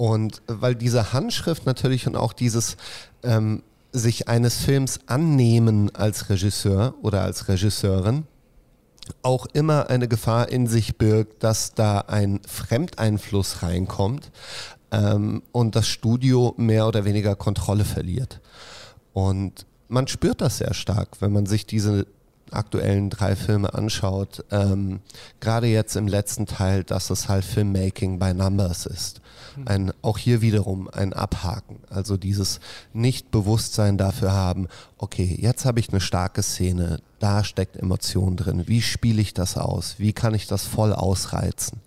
[0.00, 2.78] Und weil diese Handschrift natürlich und auch dieses
[3.22, 8.24] ähm, sich eines Films annehmen als Regisseur oder als Regisseurin
[9.20, 14.30] auch immer eine Gefahr in sich birgt, dass da ein Fremdeinfluss reinkommt
[14.90, 18.40] ähm, und das Studio mehr oder weniger Kontrolle verliert.
[19.12, 22.06] Und man spürt das sehr stark, wenn man sich diese
[22.52, 25.00] aktuellen drei Filme anschaut, ähm,
[25.40, 29.20] gerade jetzt im letzten Teil, dass es halt Filmmaking by Numbers ist.
[29.54, 29.68] Hm.
[29.68, 31.80] Ein, auch hier wiederum ein Abhaken.
[31.88, 32.60] Also dieses
[32.92, 38.66] Nicht-Bewusstsein dafür haben, okay, jetzt habe ich eine starke Szene, da steckt Emotion drin.
[38.66, 39.96] Wie spiele ich das aus?
[39.98, 41.80] Wie kann ich das voll ausreizen?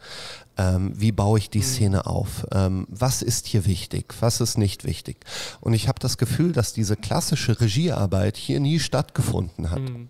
[0.56, 1.68] Ähm, wie baue ich die hm.
[1.68, 2.46] Szene auf?
[2.52, 4.14] Ähm, was ist hier wichtig?
[4.20, 5.18] Was ist nicht wichtig?
[5.62, 9.82] Und ich habe das Gefühl, dass diese klassische Regiearbeit hier nie stattgefunden hat.
[9.82, 10.10] Mhm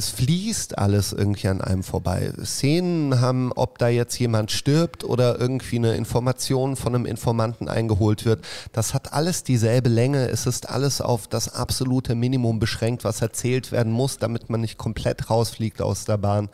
[0.00, 2.32] es fließt alles irgendwie an einem vorbei.
[2.42, 8.24] Szenen haben, ob da jetzt jemand stirbt oder irgendwie eine Information von einem Informanten eingeholt
[8.24, 8.42] wird,
[8.72, 10.26] das hat alles dieselbe Länge.
[10.30, 14.78] Es ist alles auf das absolute Minimum beschränkt, was erzählt werden muss, damit man nicht
[14.78, 16.48] komplett rausfliegt aus der Bahn.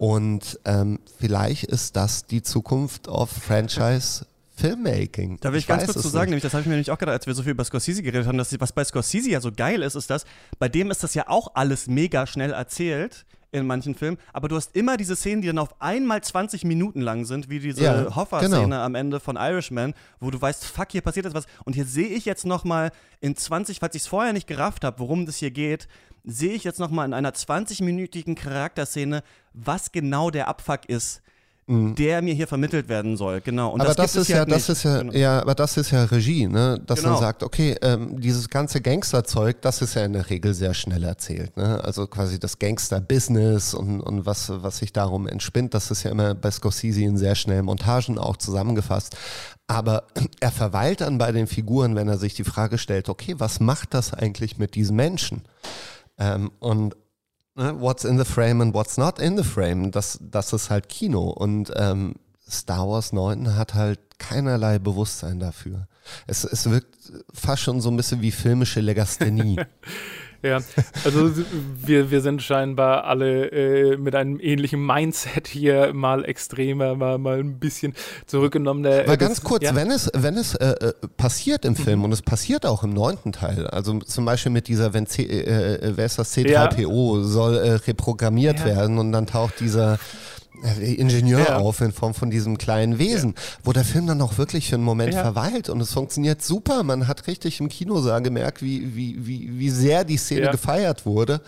[0.00, 4.26] Und ähm, vielleicht ist das die Zukunft auf Franchise
[4.62, 5.38] Filmmaking.
[5.40, 6.98] Da will ich, ich ganz kurz zu sagen, nämlich das habe ich mir nämlich auch
[6.98, 9.50] gedacht, als wir so viel über Scorsese geredet haben, dass was bei Scorsese ja so
[9.50, 10.24] geil ist, ist das,
[10.58, 14.56] bei dem ist das ja auch alles mega schnell erzählt in manchen Filmen, aber du
[14.56, 18.16] hast immer diese Szenen, die dann auf einmal 20 Minuten lang sind, wie diese ja,
[18.16, 18.82] Hoffa-Szene genau.
[18.82, 21.44] am Ende von Irishman, wo du weißt, fuck, hier passiert jetzt was.
[21.64, 24.84] Und hier sehe ich jetzt noch mal in 20, falls ich es vorher nicht gerafft
[24.84, 25.86] habe, worum das hier geht,
[26.24, 31.20] sehe ich jetzt noch mal in einer 20-minütigen Charakterszene, was genau der Abfuck ist
[31.72, 31.94] Mhm.
[31.94, 33.40] der mir hier vermittelt werden soll.
[33.40, 33.70] Genau.
[33.70, 35.12] Und aber das, das ist ja, das ist ja, genau.
[35.14, 36.78] ja, aber das ist ja Regie, ne?
[36.86, 37.12] Dass genau.
[37.12, 41.02] man sagt, okay, ähm, dieses ganze Gangsterzeug, das ist ja in der Regel sehr schnell
[41.02, 41.82] erzählt, ne?
[41.82, 46.34] Also quasi das Gangster-Business und, und was, was sich darum entspinnt, das ist ja immer
[46.34, 49.16] bei Scorsese in sehr schnellen Montagen auch zusammengefasst.
[49.66, 50.04] Aber
[50.40, 53.94] er verweilt dann bei den Figuren, wenn er sich die Frage stellt, okay, was macht
[53.94, 55.44] das eigentlich mit diesen Menschen?
[56.18, 56.96] Ähm, und
[57.54, 60.88] Ne, what's in the frame and what's not in the frame, das, das ist halt
[60.88, 61.30] Kino.
[61.30, 62.14] Und ähm,
[62.48, 65.88] Star Wars 9 hat halt keinerlei Bewusstsein dafür.
[66.26, 69.60] Es, es wirkt fast schon so ein bisschen wie filmische Legasthenie.
[70.42, 70.58] Ja,
[71.04, 71.30] also
[71.84, 77.38] wir, wir sind scheinbar alle äh, mit einem ähnlichen Mindset hier, mal extremer, mal, mal
[77.38, 77.94] ein bisschen
[78.26, 79.06] zurückgenommener.
[79.06, 79.74] Weil ganz kurz, ja.
[79.76, 82.06] wenn es, wenn es äh, äh, passiert im Film mhm.
[82.06, 85.74] und es passiert auch im neunten Teil, also zum Beispiel mit dieser, wenn C, äh,
[85.74, 87.24] äh wer ist das C3PO, ja.
[87.24, 88.66] soll äh, reprogrammiert ja.
[88.66, 89.98] werden und dann taucht dieser äh,
[90.80, 91.56] Ingenieur ja.
[91.58, 93.42] auf in Form von diesem kleinen Wesen, ja.
[93.64, 95.22] wo der Film dann auch wirklich für einen Moment ja.
[95.22, 96.82] verweilt und es funktioniert super.
[96.84, 101.40] Man hat richtig im Kinosaal gemerkt, wie, wie, wie, wie sehr die Szene gefeiert wurde.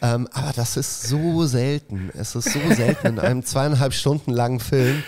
[0.00, 2.10] Ähm, aber das ist so selten.
[2.14, 5.02] Es ist so selten in einem zweieinhalb Stunden langen Film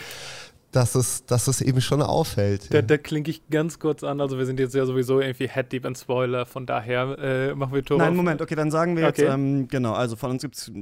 [0.74, 2.72] dass es, dass es eben schon auffällt.
[2.74, 4.20] Da, da klinge ich ganz kurz an.
[4.20, 7.74] Also wir sind jetzt ja sowieso irgendwie Head Deep and Spoiler, von daher äh, machen
[7.74, 7.99] wir Tor.
[7.99, 9.22] Nein, Moment, okay, dann sagen wir okay.
[9.22, 10.72] jetzt, ähm, genau, also von uns gibt es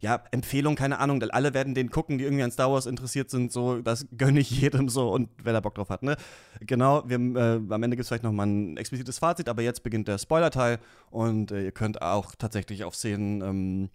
[0.00, 3.52] ja, Empfehlung, keine Ahnung, alle werden den gucken, die irgendwie an Star Wars interessiert sind,
[3.52, 6.16] so, das gönne ich jedem so und wer da Bock drauf hat, ne?
[6.60, 10.08] Genau, wir, äh, am Ende gibt es vielleicht nochmal ein explizites Fazit, aber jetzt beginnt
[10.08, 10.78] der Spoiler-Teil
[11.10, 13.90] und äh, ihr könnt auch tatsächlich auf Szenen ähm,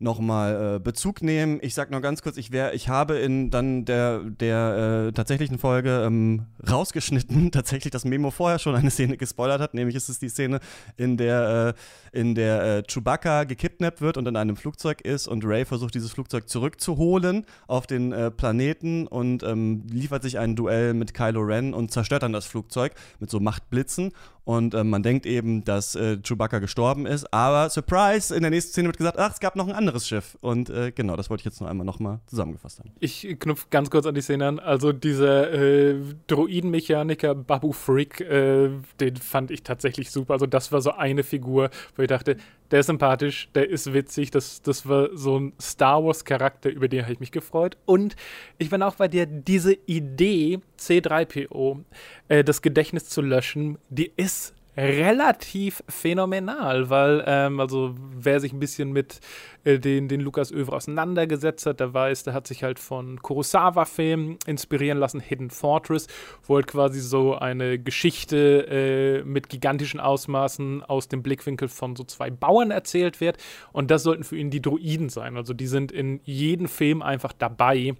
[0.00, 1.58] nochmal äh, Bezug nehmen.
[1.60, 5.58] Ich sag noch ganz kurz, ich, wär, ich habe in dann der, der äh, tatsächlichen
[5.58, 10.18] Folge ähm, rausgeschnitten, tatsächlich, dass Memo vorher schon eine Szene gespoilert hat, nämlich ist es
[10.18, 10.60] die Szene,
[10.96, 11.74] in der,
[12.12, 15.94] äh, in der äh, Chewbacca gekidnappt wird und in einem Flugzeug ist und Ray versucht,
[15.94, 21.40] dieses Flugzeug zurückzuholen auf den äh, Planeten und ähm, liefert sich ein Duell mit Kylo
[21.40, 24.12] Ren und zerstört dann das Flugzeug mit so Machtblitzen
[24.48, 28.72] und äh, man denkt eben, dass äh, Chewbacca gestorben ist, aber Surprise, in der nächsten
[28.72, 30.38] Szene wird gesagt, ach, es gab noch ein anderes Schiff.
[30.40, 32.90] Und äh, genau, das wollte ich jetzt noch einmal nochmal zusammengefasst haben.
[32.98, 34.58] Ich knüpfe ganz kurz an die Szene an.
[34.58, 35.96] Also dieser äh,
[36.28, 40.32] Droidenmechaniker Babu Freak, äh, den fand ich tatsächlich super.
[40.32, 42.38] Also das war so eine Figur, wo ich dachte,
[42.70, 44.30] der ist sympathisch, der ist witzig.
[44.30, 47.76] Das, das war so ein Star Wars-Charakter, über den habe ich mich gefreut.
[47.86, 48.16] Und
[48.58, 51.84] ich bin auch bei dir, diese Idee, C3PO,
[52.28, 58.60] äh, das Gedächtnis zu löschen, die ist relativ phänomenal, weil, ähm, also wer sich ein
[58.60, 59.20] bisschen mit
[59.64, 64.38] äh, den, den Lukas Övre auseinandergesetzt hat, der weiß, der hat sich halt von Kurosawa-Filmen
[64.46, 66.06] inspirieren lassen, Hidden Fortress,
[66.46, 72.04] wo halt quasi so eine Geschichte äh, mit gigantischen Ausmaßen aus dem Blickwinkel von so
[72.04, 73.38] zwei Bauern erzählt wird.
[73.72, 75.36] Und das sollten für ihn die Droiden sein.
[75.36, 77.94] Also die sind in jedem Film einfach dabei,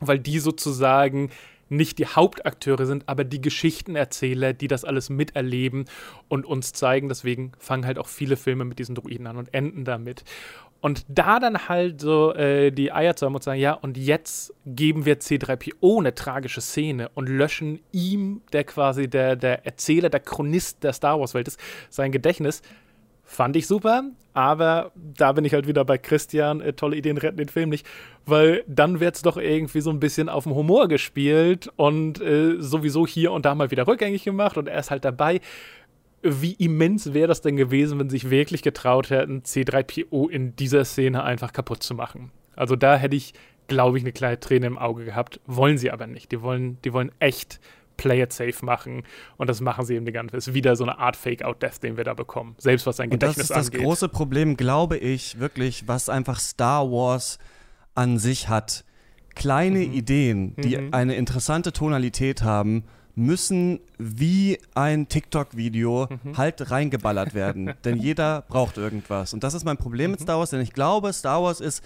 [0.00, 1.30] weil die sozusagen
[1.68, 5.84] nicht die Hauptakteure sind, aber die Geschichtenerzähler, die das alles miterleben
[6.28, 7.08] und uns zeigen.
[7.08, 10.24] Deswegen fangen halt auch viele Filme mit diesen Druiden an und enden damit.
[10.80, 14.54] Und da dann halt so äh, die Eier zu haben und sagen, ja, und jetzt
[14.64, 20.20] geben wir C3PO eine tragische Szene und löschen ihm, der quasi der, der Erzähler, der
[20.20, 21.58] Chronist der Star Wars-Welt ist,
[21.90, 22.62] sein Gedächtnis.
[23.30, 26.62] Fand ich super, aber da bin ich halt wieder bei Christian.
[26.62, 27.86] Äh, tolle Ideen retten den Film nicht,
[28.24, 32.56] weil dann wird es doch irgendwie so ein bisschen auf dem Humor gespielt und äh,
[32.58, 35.42] sowieso hier und da mal wieder rückgängig gemacht und er ist halt dabei.
[36.22, 40.86] Wie immens wäre das denn gewesen, wenn sie sich wirklich getraut hätten, C3PO in dieser
[40.86, 42.32] Szene einfach kaputt zu machen?
[42.56, 43.34] Also da hätte ich,
[43.66, 45.38] glaube ich, eine kleine Träne im Auge gehabt.
[45.46, 46.32] Wollen sie aber nicht.
[46.32, 47.60] Die wollen, die wollen echt
[47.98, 49.02] Play it safe machen.
[49.36, 50.38] Und das machen sie eben die ganze Zeit.
[50.38, 52.54] Es ist wieder so eine Art Fake-Out-Death, den wir da bekommen.
[52.56, 53.56] Selbst was sein Gedächtnis angeht.
[53.56, 53.80] Das ist angeht.
[53.80, 57.38] das große Problem, glaube ich, wirklich, was einfach Star Wars
[57.94, 58.84] an sich hat.
[59.34, 59.92] Kleine mhm.
[59.92, 60.94] Ideen, die mhm.
[60.94, 62.84] eine interessante Tonalität haben,
[63.14, 66.38] müssen wie ein TikTok-Video mhm.
[66.38, 67.74] halt reingeballert werden.
[67.84, 69.34] denn jeder braucht irgendwas.
[69.34, 70.24] Und das ist mein Problem mit mhm.
[70.24, 71.82] Star Wars, denn ich glaube, Star Wars ist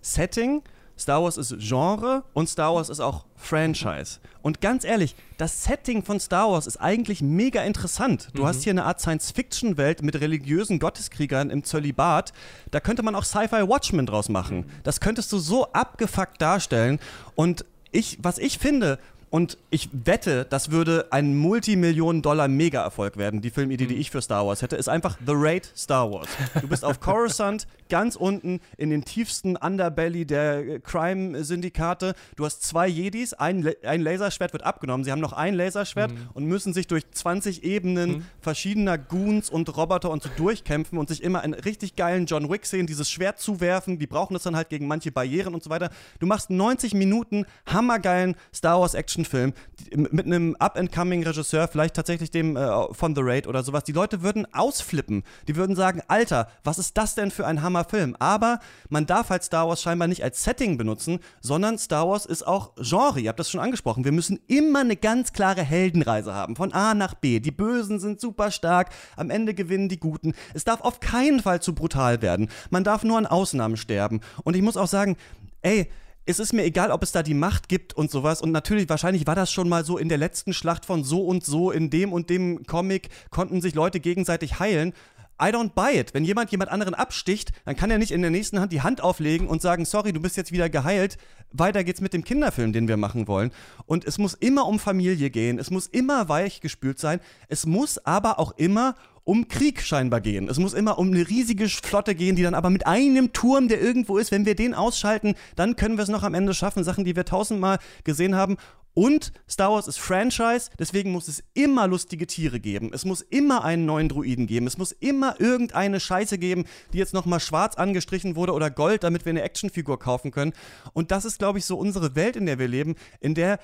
[0.00, 0.62] Setting
[0.98, 4.18] Star Wars ist Genre und Star Wars ist auch Franchise.
[4.42, 8.28] Und ganz ehrlich, das Setting von Star Wars ist eigentlich mega interessant.
[8.34, 8.46] Du mhm.
[8.46, 12.32] hast hier eine Art Science-Fiction-Welt mit religiösen Gotteskriegern im Zölibat.
[12.70, 14.58] Da könnte man auch Sci-Fi Watchmen draus machen.
[14.58, 14.64] Mhm.
[14.84, 16.98] Das könntest du so abgefuckt darstellen.
[17.34, 23.40] Und ich, was ich finde, und ich wette, das würde ein Multimillionen-Dollar-Mega-Erfolg werden.
[23.40, 24.00] Die Filmidee, die mhm.
[24.00, 26.28] ich für Star Wars hätte, ist einfach The Raid Star Wars.
[26.60, 32.14] Du bist auf Coruscant, ganz unten in den tiefsten Underbelly der Crime-Syndikate.
[32.36, 35.02] Du hast zwei Jedis, ein, ein Laserschwert wird abgenommen.
[35.04, 36.28] Sie haben noch ein Laserschwert mhm.
[36.34, 38.26] und müssen sich durch 20 Ebenen mhm.
[38.40, 42.64] verschiedener Goons und Roboter und so durchkämpfen und sich immer in richtig geilen John Wick
[42.64, 43.98] sehen, dieses Schwert zuwerfen.
[43.98, 45.90] Die brauchen das dann halt gegen manche Barrieren und so weiter.
[46.20, 49.54] Du machst 90 Minuten hammergeilen Star Wars Action Actionfilm
[49.94, 54.46] mit einem Up-and-Coming-Regisseur, vielleicht tatsächlich dem äh, von The Raid oder sowas, die Leute würden
[54.52, 55.22] ausflippen.
[55.48, 58.14] Die würden sagen, Alter, was ist das denn für ein Hammerfilm?
[58.18, 58.60] Aber
[58.90, 62.74] man darf halt Star Wars scheinbar nicht als Setting benutzen, sondern Star Wars ist auch
[62.76, 63.20] Genre.
[63.20, 64.04] Ihr habt das schon angesprochen.
[64.04, 67.40] Wir müssen immer eine ganz klare Heldenreise haben, von A nach B.
[67.40, 70.34] Die Bösen sind super stark, am Ende gewinnen die Guten.
[70.52, 72.50] Es darf auf keinen Fall zu brutal werden.
[72.70, 74.20] Man darf nur an Ausnahmen sterben.
[74.44, 75.16] Und ich muss auch sagen,
[75.62, 75.88] ey,
[76.26, 78.42] es ist mir egal, ob es da die Macht gibt und sowas.
[78.42, 81.44] Und natürlich, wahrscheinlich war das schon mal so in der letzten Schlacht von so und
[81.44, 84.92] so, in dem und dem Comic konnten sich Leute gegenseitig heilen.
[85.40, 86.14] I don't buy it.
[86.14, 89.02] Wenn jemand jemand anderen absticht, dann kann er nicht in der nächsten Hand die Hand
[89.02, 91.18] auflegen und sagen, sorry, du bist jetzt wieder geheilt.
[91.52, 93.52] Weiter geht's mit dem Kinderfilm, den wir machen wollen.
[93.84, 95.58] Und es muss immer um Familie gehen.
[95.58, 97.20] Es muss immer weich gespült sein.
[97.48, 98.94] Es muss aber auch immer
[99.26, 100.48] um Krieg scheinbar gehen.
[100.48, 103.80] Es muss immer um eine riesige Flotte gehen, die dann aber mit einem Turm, der
[103.82, 106.84] irgendwo ist, wenn wir den ausschalten, dann können wir es noch am Ende schaffen.
[106.84, 108.56] Sachen, die wir tausendmal gesehen haben.
[108.94, 112.92] Und Star Wars ist Franchise, deswegen muss es immer lustige Tiere geben.
[112.94, 114.66] Es muss immer einen neuen Druiden geben.
[114.68, 119.26] Es muss immer irgendeine Scheiße geben, die jetzt nochmal schwarz angestrichen wurde oder Gold, damit
[119.26, 120.52] wir eine Actionfigur kaufen können.
[120.94, 123.58] Und das ist, glaube ich, so unsere Welt, in der wir leben, in der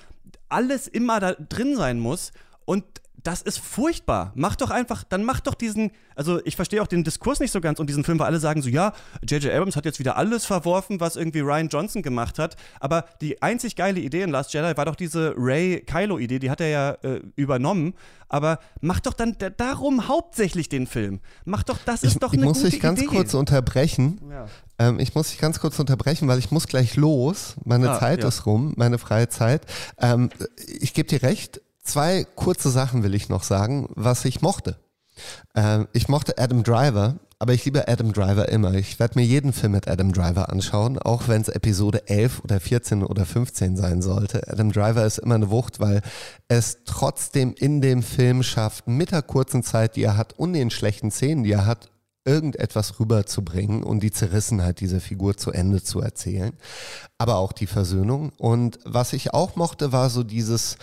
[0.48, 2.32] alles immer da drin sein muss.
[2.64, 2.84] Und
[3.22, 4.32] das ist furchtbar.
[4.34, 7.60] Mach doch einfach, dann mach doch diesen, also ich verstehe auch den Diskurs nicht so
[7.60, 8.92] ganz und diesen Film, weil alle sagen so, ja,
[9.26, 9.52] J.J.
[9.52, 13.76] Abrams hat jetzt wieder alles verworfen, was irgendwie Ryan Johnson gemacht hat, aber die einzig
[13.76, 17.94] geile Idee in Last Jedi war doch diese Ray-Kylo-Idee, die hat er ja äh, übernommen,
[18.28, 21.20] aber mach doch dann darum hauptsächlich den Film.
[21.44, 22.58] Mach doch, das ist ich, doch eine gute Idee.
[22.58, 23.08] Ich muss dich ganz Idee.
[23.08, 24.20] kurz unterbrechen.
[24.30, 24.46] Ja.
[24.78, 27.56] Ähm, ich muss dich ganz kurz unterbrechen, weil ich muss gleich los.
[27.64, 28.28] Meine ah, Zeit ja.
[28.28, 29.66] ist rum, meine freie Zeit.
[29.98, 30.30] Ähm,
[30.80, 34.78] ich gebe dir recht, zwei kurze Sachen will ich noch sagen, was ich mochte.
[35.54, 38.74] Ähm, ich mochte Adam Driver, aber ich liebe Adam Driver immer.
[38.74, 42.60] Ich werde mir jeden Film mit Adam Driver anschauen, auch wenn es Episode 11 oder
[42.60, 44.48] 14 oder 15 sein sollte.
[44.48, 46.02] Adam Driver ist immer eine Wucht, weil
[46.48, 50.70] es trotzdem in dem Film schafft, mit der kurzen Zeit, die er hat und den
[50.70, 51.90] schlechten Szenen, die er hat,
[52.24, 56.52] irgendetwas rüberzubringen und die Zerrissenheit dieser Figur zu Ende zu erzählen,
[57.22, 58.32] aber auch die Versöhnung.
[58.36, 60.76] Und was ich auch mochte, war so dieses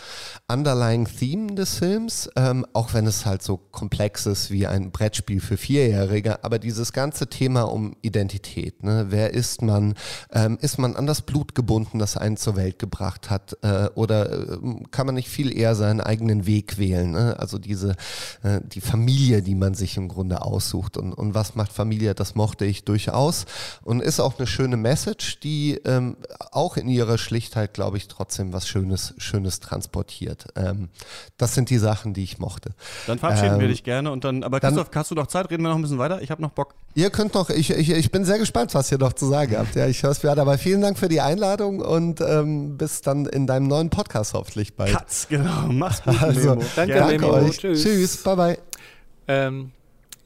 [0.48, 5.42] underlying Theme des Films, ähm, auch wenn es halt so komplex ist wie ein Brettspiel
[5.42, 8.84] für Vierjährige, aber dieses ganze Thema um Identität.
[8.84, 9.08] Ne?
[9.10, 9.96] Wer ist man?
[10.32, 13.58] Ähm, ist man an das Blut gebunden, das einen zur Welt gebracht hat?
[13.62, 14.58] Äh, oder äh,
[14.92, 17.12] kann man nicht viel eher seinen eigenen Weg wählen?
[17.12, 17.36] Ne?
[17.38, 17.98] Also diese,
[18.44, 22.36] äh, die Familie, die man sich im Grunde aussucht und, und was macht Familie, das
[22.36, 23.46] mochte ich durchaus
[23.84, 26.16] und ist auch eine schöne Message, die ähm,
[26.52, 30.48] auch in ihrer Schlichtheit, glaube ich, trotzdem was Schönes, Schönes transportiert.
[30.56, 30.90] Ähm,
[31.38, 32.72] das sind die Sachen, die ich mochte.
[33.08, 35.50] Dann verabschieden ähm, wir dich gerne und dann, aber Christoph, dann, hast du noch Zeit?
[35.50, 36.22] Reden wir noch ein bisschen weiter?
[36.22, 36.76] Ich habe noch Bock.
[36.96, 39.76] Ihr könnt noch, ich, ich, ich bin sehr gespannt, was ihr noch zu sagen habt.
[39.76, 43.02] Ja, ich höre es mir an, aber vielen Dank für die Einladung und ähm, bis
[43.02, 44.92] dann in deinem neuen Podcast hoffentlich bald.
[44.92, 45.68] Katz, genau.
[45.68, 47.58] Mach's gut, also, Danke, danke euch.
[47.58, 47.84] Tschüss.
[47.84, 48.58] Tschüss, bye bye.
[49.28, 49.72] Ähm,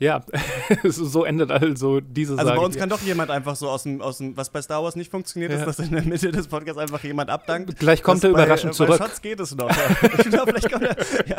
[0.04, 0.22] ja,
[0.84, 4.02] so endet also diese Also Sage bei uns kann doch jemand einfach so aus dem,
[4.02, 5.60] aus dem, was bei Star Wars nicht funktioniert, ja.
[5.60, 7.80] ist, dass in der Mitte des Podcasts einfach jemand abdankt.
[7.80, 9.00] Gleich kommt er überraschend bei, zurück.
[9.00, 9.70] Bei Schatz geht es noch.
[9.70, 10.08] Ja.
[10.24, 11.38] genau, er, ja.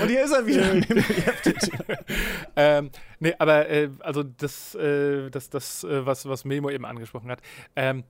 [0.00, 0.64] Und hier ist er wieder.
[2.56, 7.32] ähm, nee, aber äh, also das, äh, das, das äh, was, was Memo eben angesprochen
[7.32, 7.40] hat,
[7.74, 8.04] ähm,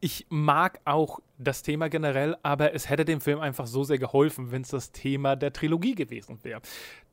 [0.00, 4.52] ich mag auch das Thema generell, aber es hätte dem Film einfach so sehr geholfen,
[4.52, 6.60] wenn es das Thema der Trilogie gewesen wäre.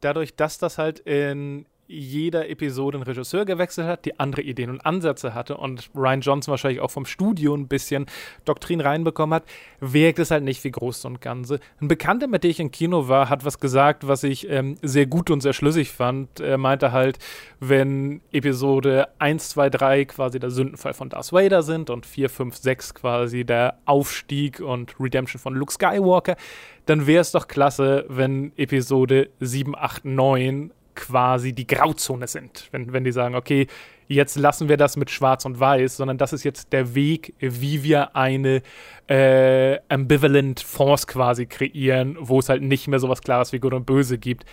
[0.02, 4.86] Dadurch, dass das halt in jeder Episode einen Regisseur gewechselt hat, die andere Ideen und
[4.86, 8.06] Ansätze hatte und Ryan Johnson wahrscheinlich auch vom Studio ein bisschen
[8.46, 9.44] Doktrin reinbekommen hat,
[9.80, 11.60] wirkt es halt nicht wie Groß und Ganze.
[11.80, 15.06] Ein Bekannter, mit dem ich im Kino war, hat was gesagt, was ich ähm, sehr
[15.06, 16.40] gut und sehr schlüssig fand.
[16.40, 17.20] Er meinte halt,
[17.60, 22.56] wenn Episode 1, 2, 3 quasi der Sündenfall von Darth Vader sind und 4, 5,
[22.56, 26.36] 6 quasi der Aufstieg und Redemption von Luke Skywalker,
[26.86, 32.68] dann wäre es doch klasse, wenn Episode 7, 8, 9 quasi die Grauzone sind.
[32.72, 33.68] Wenn, wenn die sagen, okay,
[34.08, 37.84] jetzt lassen wir das mit Schwarz und Weiß, sondern das ist jetzt der Weg, wie
[37.84, 38.62] wir eine
[39.08, 43.74] äh, ambivalent Force quasi kreieren, wo es halt nicht mehr so was Klares wie Gut
[43.74, 44.46] und Böse gibt,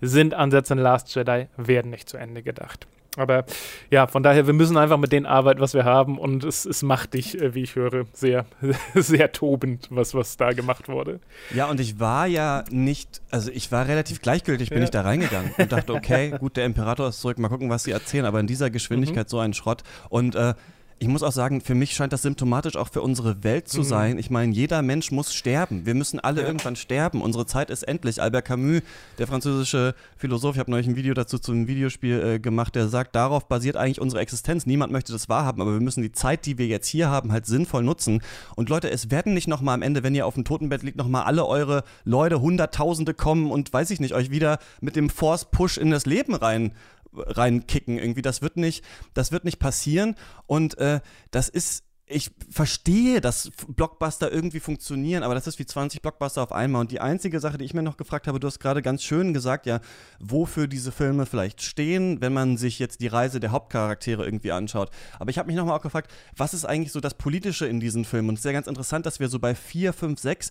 [0.00, 2.86] sind Ansätze in Last Jedi, werden nicht zu Ende gedacht.
[3.18, 3.44] Aber
[3.90, 6.18] ja, von daher, wir müssen einfach mit denen arbeiten, was wir haben.
[6.18, 8.46] Und es, es macht dich, äh, wie ich höre, sehr,
[8.94, 11.20] sehr tobend, was, was da gemacht wurde.
[11.54, 14.84] Ja, und ich war ja nicht, also ich war relativ gleichgültig, bin ja.
[14.84, 17.90] ich da reingegangen und dachte, okay, gut, der Imperator ist zurück, mal gucken, was sie
[17.90, 18.24] erzählen.
[18.24, 19.30] Aber in dieser Geschwindigkeit mhm.
[19.30, 19.82] so ein Schrott.
[20.08, 20.54] Und äh,
[21.00, 23.84] ich muss auch sagen, für mich scheint das symptomatisch auch für unsere Welt zu mhm.
[23.84, 24.18] sein.
[24.18, 25.86] Ich meine, jeder Mensch muss sterben.
[25.86, 26.46] Wir müssen alle ja.
[26.46, 27.22] irgendwann sterben.
[27.22, 28.20] Unsere Zeit ist endlich.
[28.20, 28.82] Albert Camus,
[29.18, 32.88] der französische Philosoph, ich habe neulich ein Video dazu zu einem Videospiel äh, gemacht, der
[32.88, 34.66] sagt, darauf basiert eigentlich unsere Existenz.
[34.66, 37.46] Niemand möchte das wahrhaben, aber wir müssen die Zeit, die wir jetzt hier haben, halt
[37.46, 38.20] sinnvoll nutzen.
[38.56, 41.24] Und Leute, es werden nicht nochmal am Ende, wenn ihr auf dem Totenbett liegt, nochmal
[41.24, 45.90] alle eure Leute, Hunderttausende kommen und weiß ich nicht, euch wieder mit dem Force-Push in
[45.90, 46.72] das Leben rein
[47.12, 47.98] reinkicken.
[47.98, 48.84] Irgendwie, das wird nicht,
[49.14, 50.14] das wird nicht passieren.
[50.46, 51.00] Und äh,
[51.30, 56.52] das ist ich verstehe, dass Blockbuster irgendwie funktionieren, aber das ist wie 20 Blockbuster auf
[56.52, 56.80] einmal.
[56.80, 59.34] Und die einzige Sache, die ich mir noch gefragt habe, du hast gerade ganz schön
[59.34, 59.80] gesagt, ja,
[60.18, 64.90] wofür diese Filme vielleicht stehen, wenn man sich jetzt die Reise der Hauptcharaktere irgendwie anschaut.
[65.18, 68.04] Aber ich habe mich nochmal auch gefragt, was ist eigentlich so das Politische in diesen
[68.04, 68.30] Filmen?
[68.30, 70.50] Und es ist ja ganz interessant, dass wir so bei 4, 5, 6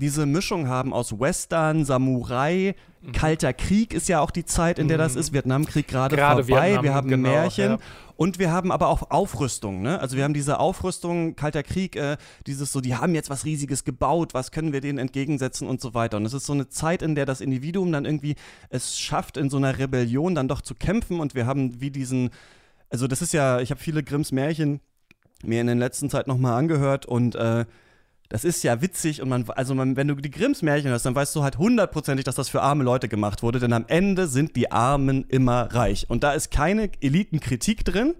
[0.00, 3.12] diese Mischung haben aus Western, Samurai, mhm.
[3.12, 5.20] Kalter Krieg ist ja auch die Zeit, in der das mhm.
[5.20, 7.78] ist, Vietnamkrieg gerade vorbei, Vietnam, wir haben genau, Märchen ja.
[8.16, 10.00] und wir haben aber auch Aufrüstung, ne?
[10.00, 13.84] Also wir haben diese Aufrüstung, Kalter Krieg, äh, dieses so, die haben jetzt was Riesiges
[13.84, 16.16] gebaut, was können wir denen entgegensetzen und so weiter.
[16.16, 18.36] Und es ist so eine Zeit, in der das Individuum dann irgendwie
[18.70, 22.30] es schafft, in so einer Rebellion dann doch zu kämpfen und wir haben wie diesen,
[22.88, 24.80] also das ist ja, ich habe viele Grimms Märchen
[25.42, 27.66] mir in der letzten Zeit nochmal angehört und äh,
[28.30, 31.16] das ist ja witzig und man, also man, wenn du die Grimms Märchen hörst, dann
[31.16, 34.54] weißt du halt hundertprozentig, dass das für arme Leute gemacht wurde, denn am Ende sind
[34.54, 36.06] die Armen immer reich.
[36.08, 38.14] Und da ist keine Elitenkritik drin.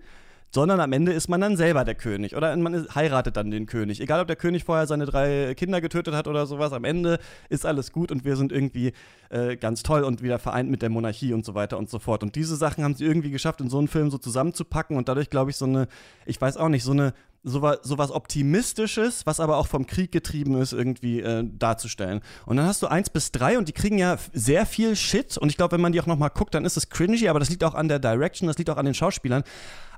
[0.53, 4.01] sondern am Ende ist man dann selber der König oder man heiratet dann den König.
[4.01, 7.65] Egal, ob der König vorher seine drei Kinder getötet hat oder sowas, am Ende ist
[7.65, 8.93] alles gut und wir sind irgendwie
[9.31, 12.23] äh, ganz toll und wieder vereint mit der Monarchie und so weiter und so fort.
[12.25, 15.31] Und diese Sachen haben sie irgendwie geschafft, in so einen Film so zusammenzupacken und dadurch,
[15.31, 15.87] glaube ich, so eine,
[16.27, 20.61] ich weiß auch nicht, so eine so was Optimistisches, was aber auch vom Krieg getrieben
[20.61, 22.21] ist, irgendwie äh, darzustellen.
[22.47, 25.39] Und dann hast du eins bis drei und die kriegen ja sehr viel Shit.
[25.39, 27.49] Und ich glaube, wenn man die auch nochmal guckt, dann ist es cringy, aber das
[27.49, 29.43] liegt auch an der Direction, das liegt auch an den Schauspielern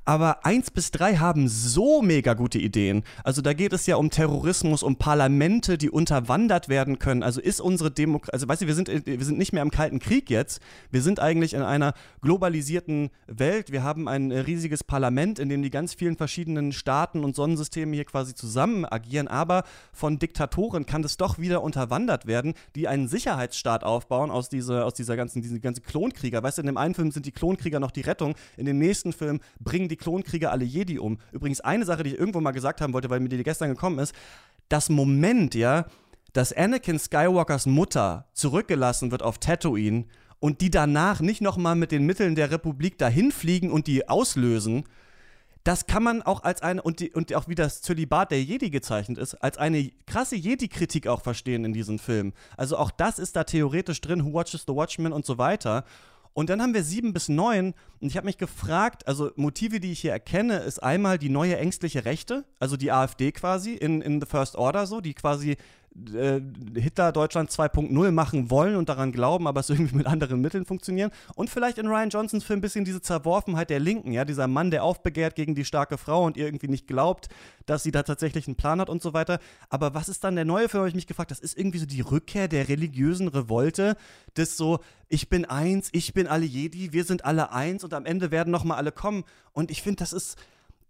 [0.04, 3.04] aber 1 bis 3 haben so mega gute Ideen.
[3.22, 7.22] Also da geht es ja um Terrorismus, um Parlamente, die unterwandert werden können.
[7.22, 10.00] Also ist unsere Demokratie, also weißt du, wir sind, wir sind nicht mehr im Kalten
[10.00, 10.60] Krieg jetzt.
[10.90, 13.70] Wir sind eigentlich in einer globalisierten Welt.
[13.70, 18.04] Wir haben ein riesiges Parlament, in dem die ganz vielen verschiedenen Staaten und Sonnensysteme hier
[18.04, 19.28] quasi zusammen agieren.
[19.28, 24.84] Aber von Diktatoren kann das doch wieder unterwandert werden, die einen Sicherheitsstaat aufbauen aus dieser,
[24.84, 26.42] aus dieser ganzen, diese ganzen Klonkrieger.
[26.42, 29.12] Weißt du, in dem einen Film sind die Klonkrieger noch die Rettung, in dem nächsten
[29.12, 31.18] Film bringen die Klonkrieger alle Jedi um.
[31.32, 33.98] Übrigens eine Sache, die ich irgendwo mal gesagt haben wollte, weil mir die gestern gekommen
[33.98, 34.14] ist,
[34.68, 35.86] das Moment, ja,
[36.32, 40.06] dass Anakin Skywalkers Mutter zurückgelassen wird auf Tatooine
[40.40, 44.84] und die danach nicht nochmal mit den Mitteln der Republik dahin fliegen und die auslösen,
[45.64, 48.70] das kann man auch als eine, und, die, und auch wie das Zölibat der Jedi
[48.70, 52.32] gezeichnet ist, als eine krasse Jedi-Kritik auch verstehen in diesem Film.
[52.56, 55.84] Also auch das ist da theoretisch drin, Who Watches the Watchmen und so weiter.
[56.34, 57.74] Und dann haben wir sieben bis neun.
[58.00, 61.56] Und ich habe mich gefragt, also Motive, die ich hier erkenne, ist einmal die neue
[61.56, 65.56] ängstliche Rechte, also die AfD quasi in, in The First Order so, die quasi
[66.14, 66.40] äh,
[66.74, 71.10] Hitler Deutschland 2.0 machen wollen und daran glauben, aber es irgendwie mit anderen Mitteln funktionieren.
[71.34, 74.70] Und vielleicht in Ryan Johnsons Film ein bisschen diese Zerworfenheit der Linken, ja, dieser Mann,
[74.70, 77.28] der aufbegehrt gegen die starke Frau und irgendwie nicht glaubt,
[77.66, 79.38] dass sie da tatsächlich einen Plan hat und so weiter.
[79.68, 81.30] Aber was ist dann der neue Film, habe ich mich gefragt.
[81.30, 83.96] Das ist irgendwie so die Rückkehr der religiösen Revolte,
[84.34, 88.06] das so, ich bin eins, ich bin alle Jedi, wir sind alle eins und am
[88.06, 89.24] Ende werden nochmal alle kommen.
[89.52, 90.38] Und ich finde, das ist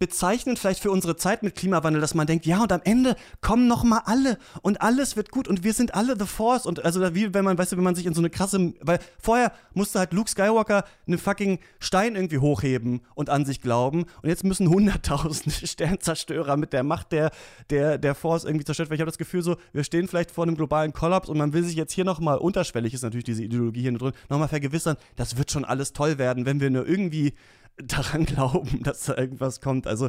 [0.03, 3.69] bezeichnend vielleicht für unsere Zeit mit Klimawandel, dass man denkt, ja, und am Ende kommen
[3.69, 7.15] noch mal alle und alles wird gut und wir sind alle the Force und also
[7.15, 10.01] wie wenn man, weißt du, wenn man sich in so eine krasse, weil vorher musste
[10.01, 14.69] halt Luke Skywalker einen fucking Stein irgendwie hochheben und an sich glauben und jetzt müssen
[14.69, 17.31] hunderttausende Sternzerstörer mit der Macht der,
[17.71, 18.97] der, der Force irgendwie zerstört werden.
[18.97, 21.63] Ich habe das Gefühl so, wir stehen vielleicht vor einem globalen Kollaps und man will
[21.63, 24.97] sich jetzt hier noch mal unterschwellig ist natürlich diese Ideologie hier drin, noch mal vergewissern,
[25.15, 27.35] das wird schon alles toll werden, wenn wir nur irgendwie
[27.79, 29.87] daran glauben, dass da irgendwas kommt.
[29.87, 30.09] Also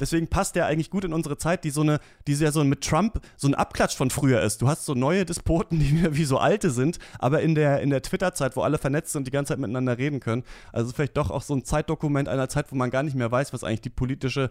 [0.00, 2.82] deswegen passt der eigentlich gut in unsere Zeit, die so eine, die ja so mit
[2.82, 4.62] Trump so ein Abklatsch von früher ist.
[4.62, 7.90] Du hast so neue Despoten, die wieder wie so alte sind, aber in der, in
[7.90, 10.44] der Twitter-Zeit, wo alle vernetzt sind und die ganze Zeit miteinander reden können.
[10.72, 13.52] Also vielleicht doch auch so ein Zeitdokument einer Zeit, wo man gar nicht mehr weiß,
[13.52, 14.50] was eigentlich die politische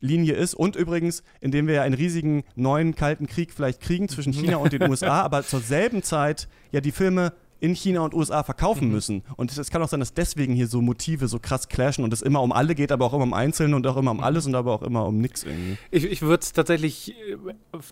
[0.00, 0.54] Linie ist.
[0.54, 4.72] Und übrigens, indem wir ja einen riesigen neuen Kalten Krieg vielleicht kriegen zwischen China und
[4.72, 8.94] den USA, aber zur selben Zeit ja die Filme in China und USA verkaufen mhm.
[8.94, 9.22] müssen.
[9.36, 12.22] Und es kann auch sein, dass deswegen hier so Motive so krass clashen und es
[12.22, 14.24] immer um alle geht, aber auch immer um Einzelne und auch immer um mhm.
[14.24, 15.78] alles und aber auch immer um nichts irgendwie.
[15.90, 17.36] Ich, ich würde es tatsächlich äh,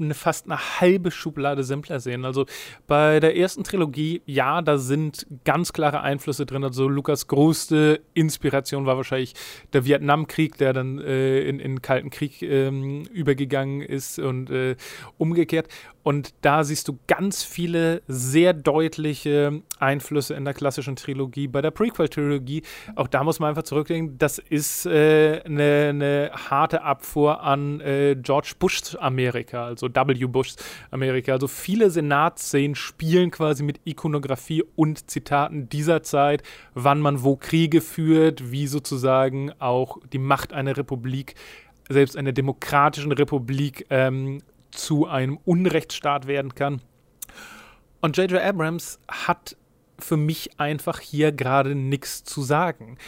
[0.01, 2.25] eine, fast eine halbe Schublade simpler sehen.
[2.25, 2.47] Also
[2.87, 6.65] bei der ersten Trilogie, ja, da sind ganz klare Einflüsse drin.
[6.65, 9.35] Also Lukas größte Inspiration war wahrscheinlich
[9.73, 14.77] der Vietnamkrieg, der dann äh, in den Kalten Krieg ähm, übergegangen ist und äh,
[15.19, 15.69] umgekehrt.
[16.03, 21.47] Und da siehst du ganz viele sehr deutliche Einflüsse in der klassischen Trilogie.
[21.47, 22.63] Bei der Prequel-Trilogie,
[22.97, 28.17] auch da muss man einfach zurückdenken, das ist äh, eine, eine, harte Abfuhr an äh,
[28.21, 30.27] George Bushs Amerika, also W.
[30.27, 30.57] Bushs
[30.91, 31.33] Amerika.
[31.33, 36.43] Also viele Senatsszenen spielen quasi mit Ikonografie und Zitaten dieser Zeit,
[36.75, 41.35] wann man wo Kriege führt, wie sozusagen auch die Macht einer Republik
[41.89, 44.41] selbst einer demokratischen Republik ähm,
[44.73, 46.81] zu einem Unrechtsstaat werden kann.
[48.01, 48.43] Und J.J.
[48.43, 49.57] Abrams hat
[49.99, 52.99] für mich einfach hier gerade nichts zu sagen.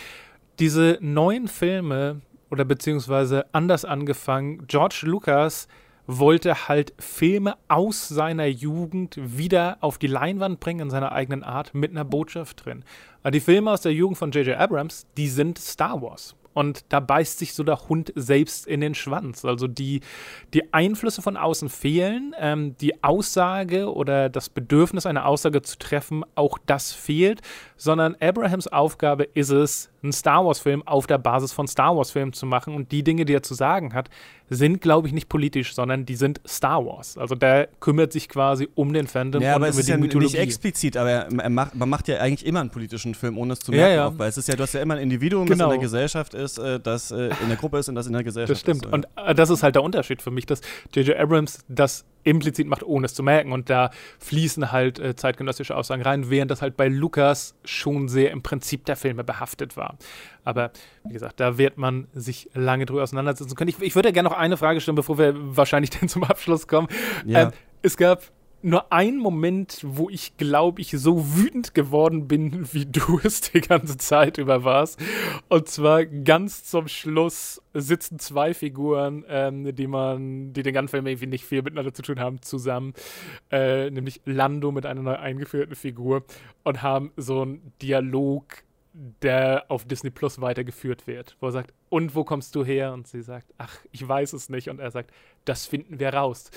[0.61, 5.67] Diese neuen Filme oder beziehungsweise anders angefangen, George Lucas
[6.07, 11.75] wollte halt Filme aus seiner Jugend wieder auf die Leinwand bringen in seiner eigenen Art
[11.75, 12.85] mit einer Botschaft drin.
[13.29, 14.57] Die Filme aus der Jugend von J.J.
[14.57, 18.95] Abrams, die sind Star Wars und da beißt sich so der Hund selbst in den
[18.95, 19.45] Schwanz.
[19.45, 20.01] Also die,
[20.55, 26.25] die Einflüsse von außen fehlen, ähm, die Aussage oder das Bedürfnis, eine Aussage zu treffen,
[26.35, 27.43] auch das fehlt,
[27.77, 32.45] sondern Abrahams Aufgabe ist es, einen Star Wars-Film auf der Basis von Star Wars-Filmen zu
[32.47, 34.11] machen und die Dinge, die er zu sagen hat,
[34.51, 37.17] sind, glaube ich, nicht politisch, sondern die sind Star Wars.
[37.17, 39.93] Also der kümmert sich quasi um den Fandom ja, und aber es über ist die
[39.93, 40.27] ja Mythologie.
[40.33, 43.55] nicht explizit, aber er, er macht, man macht ja eigentlich immer einen politischen Film, ohne
[43.55, 44.19] es zu merken, Ja, ja.
[44.19, 45.65] Weil es ist ja, du hast ja immer ein Individuum, Genau.
[45.67, 48.13] das in der Gesellschaft ist, äh, das äh, in der Gruppe ist und das in
[48.13, 48.85] der Gesellschaft Das stimmt.
[48.87, 48.93] ist.
[48.93, 50.61] Und äh, das ist halt der Unterschied für mich, dass
[50.95, 51.17] J.J.
[51.17, 53.53] Abrams das implizit macht, ohne es zu merken.
[53.53, 58.31] Und da fließen halt äh, zeitgenössische Aussagen rein, während das halt bei Lukas schon sehr
[58.31, 59.97] im Prinzip der Filme behaftet war.
[60.43, 60.73] Aber
[61.05, 63.69] wie gesagt, da wird man sich lange drüber auseinandersetzen können.
[63.69, 66.89] Ich, ich würde gerne noch eine Frage stellen, bevor wir wahrscheinlich dann zum Abschluss kommen.
[67.25, 67.45] Ja.
[67.45, 67.51] Ähm,
[67.83, 68.23] es gab
[68.65, 73.61] nur ein Moment, wo ich glaube ich so wütend geworden bin, wie du es die
[73.61, 74.99] ganze Zeit über warst.
[75.49, 81.07] Und zwar ganz zum Schluss sitzen zwei Figuren, ähm, die man, die den ganzen Film
[81.07, 82.95] irgendwie nicht viel miteinander zu tun haben, zusammen.
[83.51, 86.25] Äh, nämlich Lando mit einer neu eingeführten Figur
[86.63, 88.65] und haben so einen Dialog
[88.95, 92.93] der auf Disney Plus weitergeführt wird, wo er sagt, und wo kommst du her?
[92.93, 94.69] Und sie sagt, ach, ich weiß es nicht.
[94.69, 95.11] Und er sagt,
[95.45, 96.53] das finden wir raus.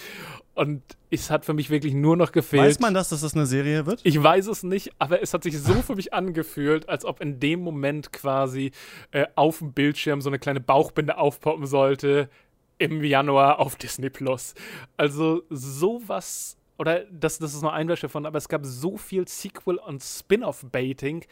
[0.53, 2.63] Und es hat für mich wirklich nur noch gefehlt.
[2.63, 4.01] Weiß man das, dass das eine Serie wird?
[4.03, 7.39] Ich weiß es nicht, aber es hat sich so für mich angefühlt, als ob in
[7.39, 8.71] dem Moment quasi
[9.11, 12.29] äh, auf dem Bildschirm so eine kleine Bauchbinde aufpoppen sollte
[12.77, 14.53] im Januar auf Disney Plus.
[14.95, 19.27] Also sowas oder das, das ist nur ein Beispiel davon, aber es gab so viel
[19.27, 21.25] Sequel- und Spin-off-Baiting,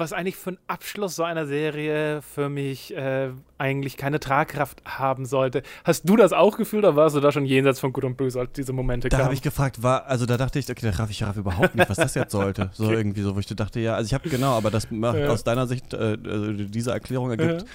[0.00, 5.26] was eigentlich für einen Abschluss so einer Serie für mich äh, eigentlich keine Tragkraft haben
[5.26, 5.62] sollte.
[5.84, 8.40] Hast du das auch gefühlt oder warst du da schon jenseits von Gut und Böse,
[8.40, 9.20] als diese Momente kamen?
[9.20, 11.74] Da habe ich gefragt, war, also da dachte ich, okay, da raff ich raff überhaupt
[11.74, 12.70] nicht, was das jetzt sollte.
[12.72, 12.94] So okay.
[12.94, 15.28] irgendwie so, wo ich dachte, ja, also ich habe genau, aber das macht ja.
[15.28, 17.62] aus deiner Sicht, äh, also diese Erklärung ergibt.
[17.62, 17.68] Ja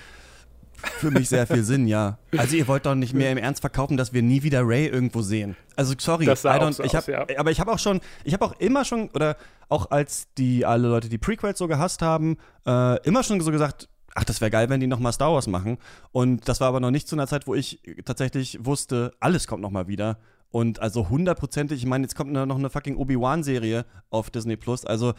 [0.85, 2.17] für mich sehr viel Sinn, ja.
[2.37, 5.21] Also ihr wollt doch nicht mehr im Ernst verkaufen, dass wir nie wieder Ray irgendwo
[5.21, 5.55] sehen.
[5.75, 7.25] Also sorry, das sah I don't, so ich hab, aus, ja.
[7.37, 9.37] aber ich habe auch schon, ich habe auch immer schon oder
[9.69, 13.89] auch als die alle Leute die Prequels so gehasst haben, äh, immer schon so gesagt,
[14.15, 15.77] ach, das wäre geil, wenn die nochmal Star Wars machen.
[16.11, 19.61] Und das war aber noch nicht zu einer Zeit, wo ich tatsächlich wusste, alles kommt
[19.61, 20.17] nochmal wieder.
[20.51, 24.85] Und also hundertprozentig, ich meine, jetzt kommt noch eine fucking Obi-Wan-Serie auf Disney Plus.
[24.85, 25.13] Also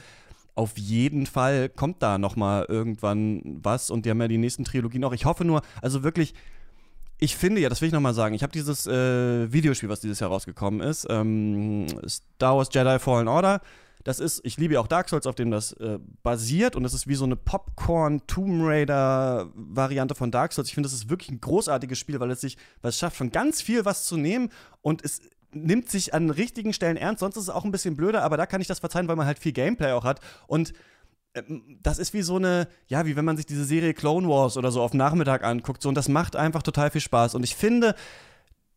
[0.57, 4.64] auf jeden Fall kommt da noch mal irgendwann was und die haben ja die nächsten
[4.64, 5.12] Trilogien auch.
[5.12, 6.34] Ich hoffe nur, also wirklich,
[7.18, 10.00] ich finde ja, das will ich noch mal sagen, ich habe dieses äh, Videospiel, was
[10.00, 13.61] dieses Jahr rausgekommen ist, ähm, Star Wars Jedi Fallen Order.
[14.02, 17.09] Das ist, ich liebe auch Dark Souls, auf dem das äh, basiert und das ist
[17.09, 20.68] wie so eine Popcorn Tomb Raider Variante von Dark Souls.
[20.68, 23.30] Ich finde, das ist wirklich ein großartiges Spiel, weil es sich, weil es schafft, von
[23.30, 24.50] ganz viel was zu nehmen
[24.80, 25.20] und es
[25.53, 27.20] nimmt sich an richtigen Stellen ernst.
[27.20, 29.26] Sonst ist es auch ein bisschen blöder, aber da kann ich das verzeihen, weil man
[29.26, 30.20] halt viel Gameplay auch hat.
[30.47, 30.72] Und
[31.34, 34.57] ähm, das ist wie so eine, ja, wie wenn man sich diese Serie Clone Wars
[34.57, 35.82] oder so auf Nachmittag anguckt.
[35.82, 37.34] So, und das macht einfach total viel Spaß.
[37.34, 37.94] Und ich finde,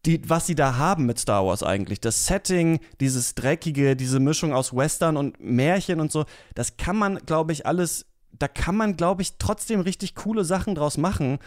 [0.06, 4.54] die, was sie da haben mit Star Wars eigentlich, das Setting, dieses Dreckige, diese Mischung
[4.54, 8.96] aus Western und Märchen und so, das kann man, glaube ich, alles, da kann man,
[8.96, 11.40] glaube ich, trotzdem richtig coole Sachen draus machen.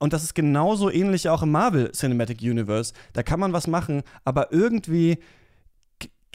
[0.00, 2.94] Und das ist genauso ähnlich auch im Marvel Cinematic Universe.
[3.12, 5.18] Da kann man was machen, aber irgendwie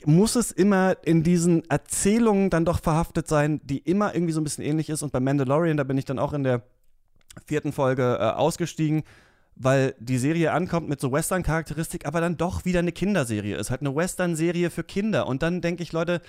[0.06, 4.44] muss es immer in diesen Erzählungen dann doch verhaftet sein, die immer irgendwie so ein
[4.44, 5.02] bisschen ähnlich ist.
[5.02, 6.62] Und bei Mandalorian, da bin ich dann auch in der
[7.48, 9.04] vierten Folge äh, ausgestiegen,
[9.56, 13.72] weil die Serie ankommt mit so Western-Charakteristik, aber dann doch wieder eine Kinderserie ist.
[13.72, 15.26] Halt eine Western-Serie für Kinder.
[15.26, 16.22] Und dann denke ich, Leute,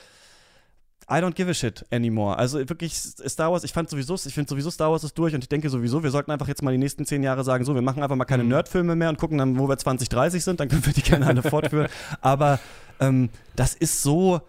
[1.09, 2.37] I don't give a shit anymore.
[2.37, 5.45] Also wirklich Star Wars, ich fand sowieso, ich finde sowieso Star Wars ist durch und
[5.45, 7.83] ich denke sowieso, wir sollten einfach jetzt mal die nächsten zehn Jahre sagen, so, wir
[7.83, 8.51] machen einfach mal keine mhm.
[8.51, 11.43] Nerdfilme mehr und gucken dann, wo wir 2030 sind, dann können wir die gerne alle
[11.43, 11.89] fortführen.
[12.23, 12.59] Aber
[12.99, 14.41] ähm, das ist so,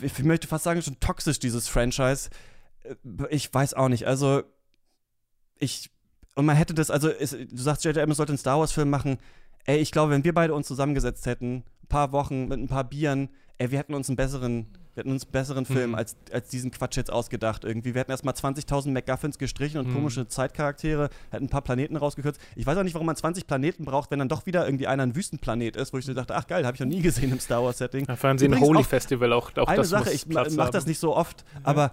[0.00, 2.30] ich möchte fast sagen, schon toxisch, dieses Franchise.
[2.82, 2.94] Äh,
[3.30, 4.06] ich weiß auch nicht.
[4.06, 4.42] Also,
[5.58, 5.90] ich,
[6.34, 8.02] und man hätte das, also, ist, du sagst, J.J.
[8.02, 9.18] Abrams sollte einen Star Wars-Film machen.
[9.64, 12.82] Ey, ich glaube, wenn wir beide uns zusammengesetzt hätten, ein paar Wochen mit ein paar
[12.82, 15.96] Bieren, ey, wir hätten uns einen besseren wir hätten uns einen besseren Film mhm.
[15.96, 17.94] als, als diesen Quatsch jetzt ausgedacht irgendwie.
[17.94, 19.94] Wir hätten erstmal 20.000 MacGuffins gestrichen und mhm.
[19.94, 22.40] komische Zeitcharaktere, hätten ein paar Planeten rausgekürzt.
[22.56, 25.02] Ich weiß auch nicht, warum man 20 Planeten braucht, wenn dann doch wieder irgendwie einer
[25.02, 27.40] ein Wüstenplanet ist, wo ich so dachte, ach geil, habe ich noch nie gesehen im
[27.40, 28.06] Star Wars-Setting.
[28.06, 31.16] Da fahren sie ein Holy Festival auch, auch Eine Sache, ich mache das nicht so
[31.16, 31.60] oft, ja.
[31.64, 31.92] aber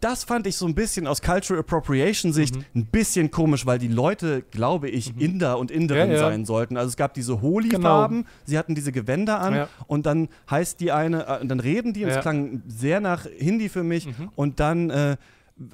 [0.00, 2.64] das fand ich so ein bisschen aus Cultural Appropriation Sicht mhm.
[2.74, 5.20] ein bisschen komisch, weil die Leute, glaube ich, mhm.
[5.20, 6.30] Inder und Inderinnen ja, ja.
[6.30, 6.76] sein sollten.
[6.76, 8.28] Also es gab diese Holy-Farben, genau.
[8.46, 9.68] sie hatten diese Gewänder an ja.
[9.86, 13.68] und dann heißt die eine, äh, dann reden die und es klang sehr nach Hindi
[13.68, 14.30] für mich mhm.
[14.36, 15.16] und dann äh,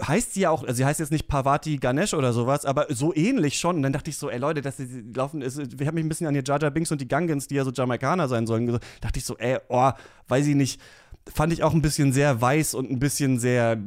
[0.02, 3.14] heißt sie ja auch, also sie heißt jetzt nicht Parvati Ganesh oder sowas, aber so
[3.14, 3.76] ähnlich schon.
[3.76, 6.08] Und dann dachte ich so, ey Leute, das die laufen, ist, ich habe mich ein
[6.08, 8.84] bisschen an die Jaja Binks und die Gangans, die ja so Jamaikaner sein sollen, gesagt,
[9.00, 9.92] dachte ich so, ey, oh,
[10.26, 10.80] weiß ich nicht,
[11.32, 13.78] fand ich auch ein bisschen sehr weiß und ein bisschen sehr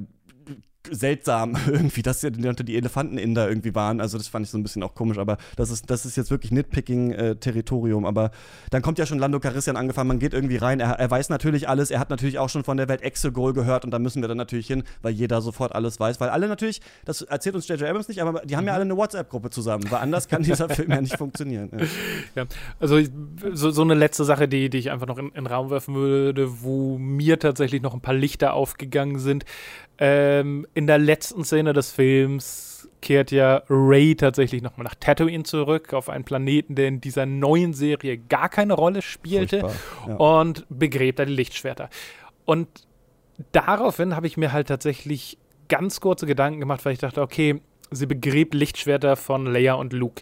[0.92, 4.02] seltsam irgendwie, dass ja die Elefanten in da irgendwie waren.
[4.02, 6.32] Also das fand ich so ein bisschen auch komisch, aber das ist, das ist jetzt
[6.32, 8.04] wirklich Nitpicking-Territorium.
[8.04, 8.32] Äh, aber
[8.72, 11.70] dann kommt ja schon Lando Carissian angefangen, man geht irgendwie rein, er, er, weiß natürlich
[11.70, 14.28] alles, er hat natürlich auch schon von der Welt Exegol gehört und da müssen wir
[14.28, 17.88] dann natürlich hin, weil jeder sofort alles weiß, weil alle natürlich, das erzählt uns J.J.
[17.90, 18.76] Abrams nicht, aber die haben ja mhm.
[18.76, 21.70] alle eine WhatsApp-Gruppe zusammen, weil anders kann dieser Film ja nicht funktionieren.
[21.72, 21.86] Ja,
[22.36, 22.46] ja
[22.80, 23.00] also
[23.54, 25.96] so, so, eine letzte Sache, die, die ich einfach noch in, in den Raum werfen
[25.96, 29.46] würde, wo mir tatsächlich noch ein paar Lichter aufgegangen sind.
[30.00, 35.94] Ähm, in der letzten Szene des Films kehrt ja Ray tatsächlich nochmal nach Tatooine zurück,
[35.94, 39.70] auf einen Planeten, der in dieser neuen Serie gar keine Rolle spielte
[40.08, 40.16] ja.
[40.16, 41.90] und begräbt da die Lichtschwerter.
[42.46, 42.68] Und
[43.52, 45.38] daraufhin habe ich mir halt tatsächlich
[45.68, 47.62] ganz kurze Gedanken gemacht, weil ich dachte, okay,
[47.92, 50.22] sie begräbt Lichtschwerter von Leia und Luke.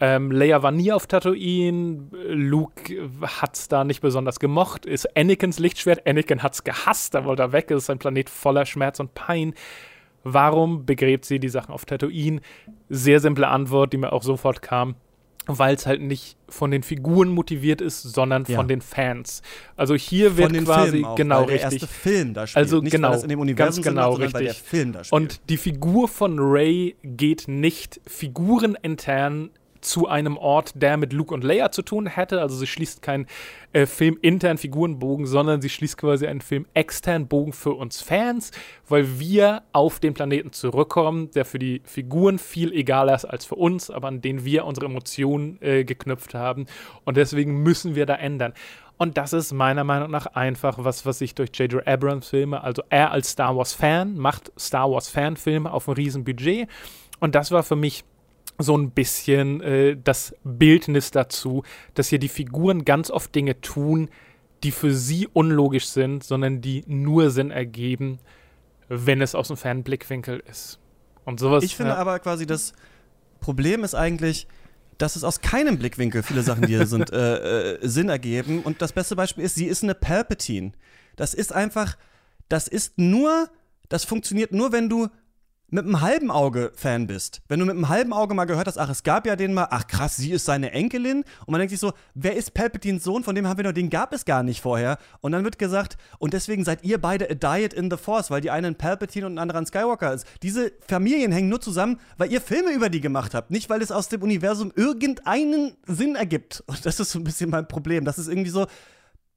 [0.00, 5.58] Ähm, Leia war nie auf Tatooine, Luke hat es da nicht besonders gemocht, ist Anakins
[5.58, 9.00] Lichtschwert, Anakin hat es gehasst, da wollte er weg, es ist ein Planet voller Schmerz
[9.00, 9.54] und Pein.
[10.24, 12.40] Warum begräbt sie die Sachen auf Tatooine?
[12.88, 14.96] Sehr simple Antwort, die mir auch sofort kam
[15.48, 18.56] weil es halt nicht von den Figuren motiviert ist, sondern ja.
[18.56, 19.42] von den Fans.
[19.76, 21.82] Also hier wird quasi auch, genau der richtig.
[21.82, 22.64] Erste Film da spielt.
[22.64, 24.62] Also nicht, genau, in dem Universum ganz genau sind, richtig.
[24.70, 25.02] der.
[25.10, 31.44] Und die Figur von Ray geht nicht figurenintern zu einem Ort, der mit Luke und
[31.44, 32.40] Leia zu tun hätte.
[32.40, 33.26] Also sie schließt keinen
[33.72, 38.50] äh, Film intern Figurenbogen, sondern sie schließt quasi einen Film extern Bogen für uns Fans,
[38.88, 43.56] weil wir auf den Planeten zurückkommen, der für die Figuren viel egaler ist als für
[43.56, 46.66] uns, aber an den wir unsere Emotionen äh, geknüpft haben.
[47.04, 48.54] Und deswegen müssen wir da ändern.
[48.98, 51.86] Und das ist meiner Meinung nach einfach was, was sich durch J.J.
[51.86, 55.94] Abrams Filme, also er als Star Wars Fan, macht Star Wars Fan Filme auf einem
[55.94, 56.68] riesen Budget.
[57.20, 58.04] Und das war für mich
[58.58, 61.62] so ein bisschen äh, das Bildnis dazu,
[61.94, 64.10] dass hier die Figuren ganz oft Dinge tun,
[64.64, 68.18] die für sie unlogisch sind, sondern die nur Sinn ergeben,
[68.88, 70.80] wenn es aus dem Fernblickwinkel ist.
[71.24, 71.62] Und sowas.
[71.62, 71.98] Ich finde ja.
[71.98, 72.72] aber quasi, das
[73.40, 74.48] Problem ist eigentlich,
[74.96, 78.62] dass es aus keinem Blickwinkel viele Sachen, die hier sind, äh, äh, Sinn ergeben.
[78.62, 80.72] Und das beste Beispiel ist, sie ist eine Palpatine.
[81.14, 81.96] Das ist einfach,
[82.48, 83.48] das ist nur,
[83.88, 85.08] das funktioniert nur, wenn du
[85.70, 88.78] mit einem halben Auge Fan bist, wenn du mit einem halben Auge mal gehört hast,
[88.78, 91.24] ach, es gab ja den mal, ach krass, sie ist seine Enkelin.
[91.44, 93.90] Und man denkt sich so, wer ist Palpatines Sohn, von dem haben wir noch, den
[93.90, 94.98] gab es gar nicht vorher.
[95.20, 98.40] Und dann wird gesagt, und deswegen seid ihr beide a diet in the Force, weil
[98.40, 100.26] die eine ein Palpatine und ein anderer ein Skywalker ist.
[100.42, 103.92] Diese Familien hängen nur zusammen, weil ihr Filme über die gemacht habt, nicht weil es
[103.92, 106.64] aus dem Universum irgendeinen Sinn ergibt.
[106.66, 108.66] Und das ist so ein bisschen mein Problem, das ist irgendwie so,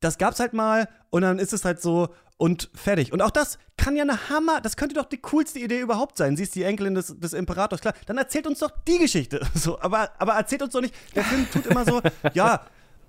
[0.02, 3.14] das gab's halt mal und dann ist es halt so und fertig.
[3.14, 6.36] Und auch das kann ja eine Hammer, das könnte doch die coolste Idee überhaupt sein.
[6.36, 7.94] Sie ist die Enkelin des, des Imperators, klar.
[8.08, 9.40] Dann erzählt uns doch die Geschichte.
[9.54, 12.02] So, aber, aber erzählt uns doch nicht, der Film tut immer so,
[12.34, 12.62] ja,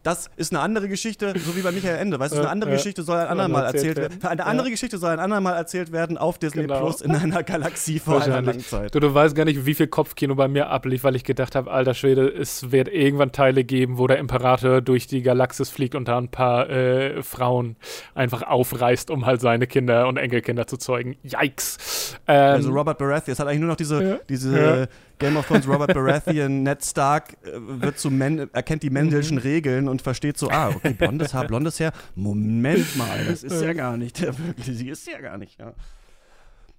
[0.03, 2.18] das ist eine andere Geschichte, so wie bei Michael Ende.
[2.18, 2.76] Weißt du, eine andere ja.
[2.76, 4.18] Geschichte soll ein andermal erzählt werden.
[4.22, 4.72] Eine andere ja.
[4.72, 6.80] Geschichte soll ein andermal erzählt werden auf Disney genau.
[6.80, 8.94] Plus in einer Galaxie vor einer langen Zeit.
[8.94, 11.70] Du, du weißt gar nicht, wie viel Kopfkino bei mir ablief, weil ich gedacht habe,
[11.70, 16.09] alter Schwede, es wird irgendwann Teile geben, wo der Imperator durch die Galaxis fliegt und
[16.09, 17.76] da ein paar äh, Frauen
[18.14, 21.16] einfach aufreißt, um halt seine Kinder und Enkelkinder zu zeugen.
[21.22, 22.16] Yikes.
[22.26, 24.18] Ähm, also Robert Baratheon, es hat eigentlich nur noch diese, ja.
[24.28, 24.88] diese
[25.22, 29.42] Game of Thrones Robert Baratheon, Ned Stark äh, wird zu Men erkennt die Mendelschen mhm.
[29.42, 31.92] Regeln und versteht so, ah, okay, blondes Haar, blondes Haar.
[32.16, 35.74] Moment mal, das ist ja gar nicht der wirklich, sie ist ja gar nicht, ja.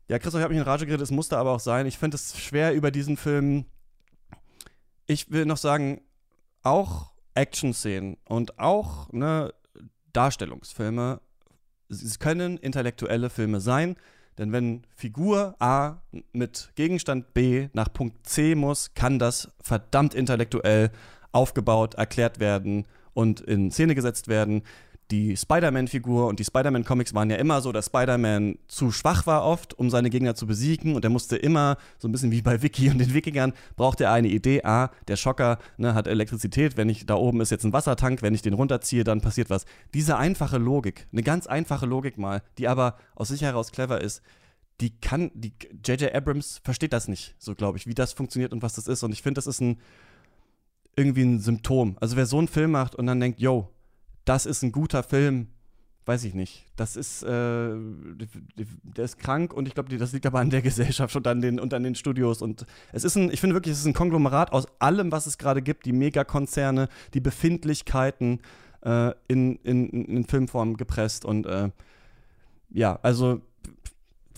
[0.09, 1.85] Ja, Christoph, ich habe mich in Rage geredet, es musste aber auch sein.
[1.85, 3.65] Ich finde es schwer über diesen Film.
[5.05, 6.01] Ich will noch sagen,
[6.61, 9.53] auch Action-Szenen und auch ne,
[10.11, 11.21] Darstellungsfilme,
[11.87, 13.95] sie können intellektuelle Filme sein.
[14.37, 20.91] Denn wenn Figur A mit Gegenstand B nach Punkt C muss, kann das verdammt intellektuell
[21.31, 24.63] aufgebaut, erklärt werden und in Szene gesetzt werden.
[25.13, 29.77] Die Spider-Man-Figur und die Spider-Man-Comics waren ja immer so, dass Spider-Man zu schwach war oft,
[29.77, 32.89] um seine Gegner zu besiegen und er musste immer, so ein bisschen wie bei Vicky
[32.89, 34.63] und den Wikingern, brauchte er eine Idee.
[34.63, 38.33] Ah, der Schocker ne, hat Elektrizität, wenn ich, da oben ist jetzt ein Wassertank, wenn
[38.33, 39.65] ich den runterziehe, dann passiert was.
[39.93, 44.23] Diese einfache Logik, eine ganz einfache Logik mal, die aber aus sich heraus clever ist,
[44.81, 45.53] die kann, die
[45.85, 46.11] J.J.
[46.11, 49.03] Abrams versteht das nicht, so glaube ich, wie das funktioniert und was das ist.
[49.03, 49.77] Und ich finde, das ist ein
[50.95, 51.97] irgendwie ein Symptom.
[51.99, 53.69] Also wer so einen Film macht und dann denkt, yo,
[54.25, 55.47] das ist ein guter Film,
[56.05, 56.65] weiß ich nicht.
[56.75, 61.15] Das ist, äh, der ist krank und ich glaube, das liegt aber an der Gesellschaft
[61.15, 62.41] und an den, und an den Studios.
[62.41, 65.37] Und es ist ein, ich finde wirklich, es ist ein Konglomerat aus allem, was es
[65.37, 68.41] gerade gibt, die Megakonzerne, die Befindlichkeiten
[68.81, 71.69] äh, in, in, in Filmform gepresst und äh,
[72.69, 73.41] ja, also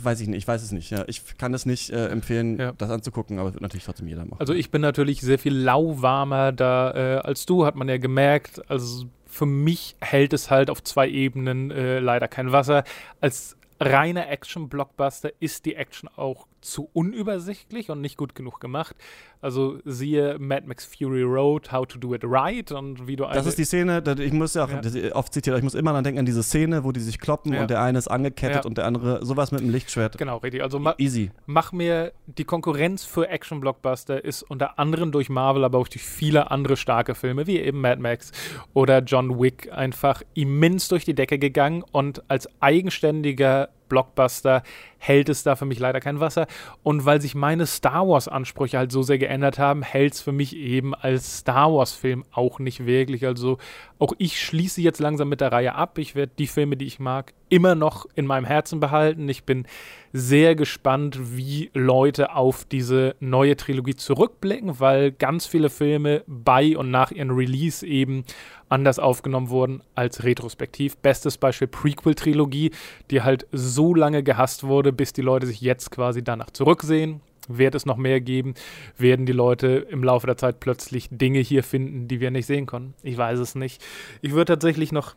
[0.02, 0.90] weiß ich nicht, ich weiß es nicht.
[0.90, 1.06] Ja.
[1.08, 2.74] Ich kann es nicht äh, empfehlen, ja.
[2.74, 4.40] das anzugucken, aber es wird natürlich trotzdem jeder machen.
[4.40, 8.70] Also ich bin natürlich sehr viel lauwarmer da äh, als du, hat man ja gemerkt.
[8.70, 9.06] Also
[9.36, 12.86] für mich hält es halt auf zwei Ebenen äh, leider kein Wasser.
[13.20, 18.96] Als reiner Action-Blockbuster ist die Action auch zu unübersichtlich und nicht gut genug gemacht.
[19.40, 23.46] Also siehe Mad Max Fury Road, How to Do It Right und wie du Das
[23.46, 25.16] ist die Szene, ich muss ja auch, ja.
[25.16, 27.62] oft zitiert, ich muss immer dann denken an diese Szene, wo die sich kloppen ja.
[27.62, 28.68] und der eine ist angekettet ja.
[28.68, 30.18] und der andere sowas mit dem Lichtschwert.
[30.18, 30.64] Genau, richtig.
[30.64, 31.30] Also ma easy.
[31.46, 36.50] Mach mir die Konkurrenz für Action-Blockbuster ist unter anderem durch Marvel, aber auch durch viele
[36.50, 38.32] andere starke Filme, wie eben Mad Max
[38.74, 44.64] oder John Wick, einfach immens durch die Decke gegangen und als eigenständiger Blockbuster
[44.98, 46.48] hält es da für mich leider kein Wasser.
[46.84, 50.56] Und weil sich meine Star Wars-Ansprüche halt so sehr geändert haben, hält es für mich
[50.56, 53.26] eben als Star Wars-Film auch nicht wirklich.
[53.26, 53.58] Also
[54.00, 55.98] auch ich schließe jetzt langsam mit der Reihe ab.
[55.98, 59.30] Ich werde die Filme, die ich mag, immer noch in meinem Herzen behalten.
[59.30, 59.68] Ich bin
[60.12, 66.90] sehr gespannt, wie Leute auf diese neue Trilogie zurückblicken, weil ganz viele Filme bei und
[66.90, 68.24] nach ihrem Release eben
[68.70, 70.98] anders aufgenommen wurden als retrospektiv.
[70.98, 72.72] Bestes Beispiel Prequel-Trilogie,
[73.12, 77.22] die halt so lange gehasst wurde, bis die Leute sich jetzt quasi danach zurücksehen.
[77.48, 78.56] Wird es noch mehr geben?
[78.98, 82.66] Werden die Leute im Laufe der Zeit plötzlich Dinge hier finden, die wir nicht sehen
[82.66, 82.96] konnten?
[83.04, 83.84] Ich weiß es nicht.
[84.22, 85.16] Ich würde tatsächlich noch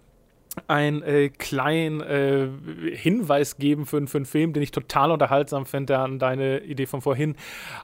[0.67, 2.49] einen äh, kleinen äh,
[2.95, 6.87] Hinweis geben für, für einen Film, den ich total unterhaltsam finde, der an deine Idee
[6.87, 7.37] von vorhin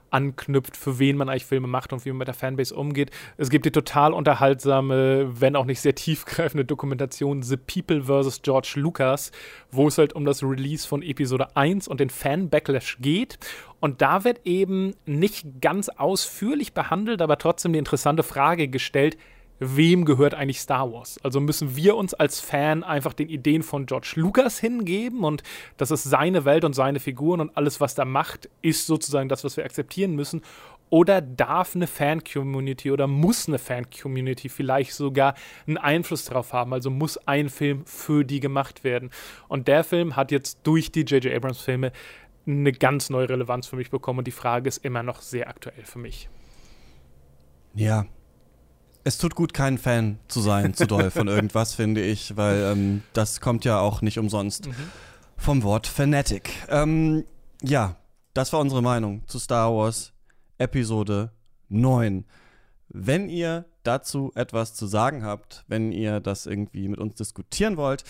[0.09, 3.11] anknüpft, für wen man eigentlich Filme macht und wie man mit der Fanbase umgeht.
[3.37, 8.41] Es gibt die total unterhaltsame, wenn auch nicht sehr tiefgreifende Dokumentation The People vs.
[8.41, 9.31] George Lucas,
[9.71, 13.37] wo es halt um das Release von Episode 1 und den Fan-Backlash geht.
[13.79, 19.17] Und da wird eben nicht ganz ausführlich behandelt, aber trotzdem die interessante Frage gestellt,
[19.59, 21.17] wem gehört eigentlich Star Wars?
[21.23, 25.43] Also müssen wir uns als Fan einfach den Ideen von George Lucas hingeben und
[25.77, 29.43] das ist seine Welt und seine Figuren und alles, was er macht, ist sozusagen das,
[29.43, 30.41] was wir akzeptieren müssen.
[30.89, 35.33] Oder darf eine Fan-Community oder muss eine Fan-Community vielleicht sogar
[35.65, 36.73] einen Einfluss darauf haben?
[36.73, 39.09] Also muss ein Film für die gemacht werden?
[39.47, 41.33] Und der Film hat jetzt durch die J.J.
[41.33, 41.91] Abrams-Filme
[42.45, 45.83] eine ganz neue Relevanz für mich bekommen und die Frage ist immer noch sehr aktuell
[45.83, 46.29] für mich.
[47.73, 48.05] Ja,
[49.05, 53.03] es tut gut, kein Fan zu sein, zu doll von irgendwas, finde ich, weil ähm,
[53.13, 54.73] das kommt ja auch nicht umsonst mhm.
[55.37, 56.49] vom Wort Fanatic.
[56.69, 57.23] Ähm,
[57.61, 57.97] ja,
[58.33, 60.11] das war unsere Meinung zu Star Wars
[60.57, 61.31] Episode
[61.69, 62.25] 9.
[62.89, 68.03] Wenn ihr dazu etwas zu sagen habt, wenn ihr das irgendwie mit uns diskutieren wollt,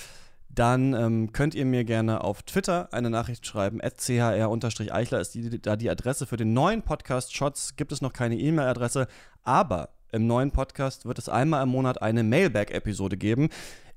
[0.47, 3.79] dann ähm, könnt ihr mir gerne auf Twitter eine Nachricht schreiben.
[3.79, 7.75] chr-eichler ist die, da die Adresse für den neuen Podcast Shots.
[7.75, 9.07] Gibt es noch keine E-Mail-Adresse,
[9.43, 13.49] aber im neuen Podcast wird es einmal im Monat eine Mailback-Episode geben,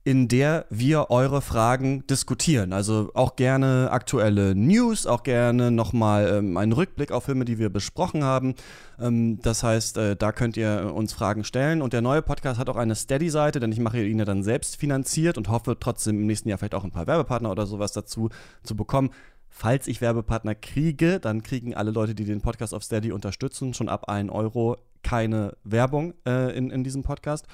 [0.05, 2.73] in der wir eure Fragen diskutieren.
[2.73, 7.69] Also auch gerne aktuelle News, auch gerne nochmal ähm, einen Rückblick auf Filme, die wir
[7.69, 8.55] besprochen haben.
[8.99, 11.83] Ähm, das heißt, äh, da könnt ihr uns Fragen stellen.
[11.83, 14.77] Und der neue Podcast hat auch eine Steady-Seite, denn ich mache ihn ja dann selbst
[14.77, 18.31] finanziert und hoffe trotzdem im nächsten Jahr vielleicht auch ein paar Werbepartner oder sowas dazu
[18.63, 19.11] zu bekommen.
[19.51, 23.89] Falls ich Werbepartner kriege, dann kriegen alle Leute, die den Podcast auf Steady unterstützen, schon
[23.89, 27.47] ab 1 Euro keine Werbung äh, in, in diesem Podcast.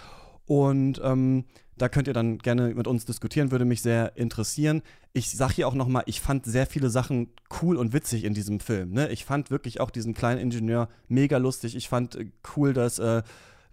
[0.47, 1.45] Und ähm,
[1.77, 4.83] da könnt ihr dann gerne mit uns diskutieren, würde mich sehr interessieren.
[5.13, 7.31] Ich sage hier auch nochmal, ich fand sehr viele Sachen
[7.63, 8.93] cool und witzig in diesem Film.
[8.93, 9.09] Ne?
[9.11, 11.75] Ich fand wirklich auch diesen kleinen Ingenieur mega lustig.
[11.77, 13.23] Ich fand äh, cool, dass äh,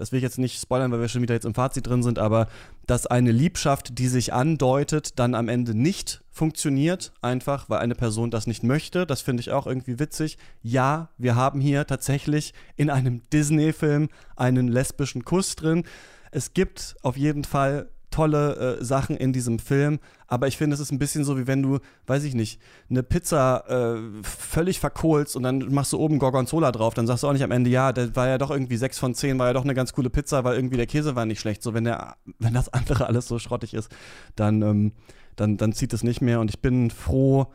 [0.02, 2.18] das will ich jetzt nicht spoilern, weil wir schon wieder jetzt im Fazit drin sind,
[2.18, 2.48] aber
[2.88, 8.32] dass eine Liebschaft, die sich andeutet, dann am Ende nicht funktioniert, einfach weil eine Person
[8.32, 9.06] das nicht möchte.
[9.06, 10.40] Das finde ich auch irgendwie witzig.
[10.64, 15.84] Ja, wir haben hier tatsächlich in einem Disney-Film einen lesbischen Kuss drin.
[16.32, 20.00] Es gibt auf jeden Fall tolle äh, Sachen in diesem Film,
[20.32, 23.04] aber ich finde, es ist ein bisschen so, wie wenn du, weiß ich nicht, eine
[23.04, 27.34] Pizza äh, völlig verkohlst und dann machst du oben Gorgonzola drauf, dann sagst du auch
[27.34, 29.66] nicht am Ende, ja, der war ja doch irgendwie 6 von 10, war ja doch
[29.66, 31.62] eine ganz coole Pizza, weil irgendwie der Käse war nicht schlecht.
[31.62, 33.90] So, wenn der, wenn das andere alles so schrottig ist,
[34.38, 34.94] dann, ähm,
[35.36, 37.48] dann, dann zieht es nicht mehr und ich bin froh,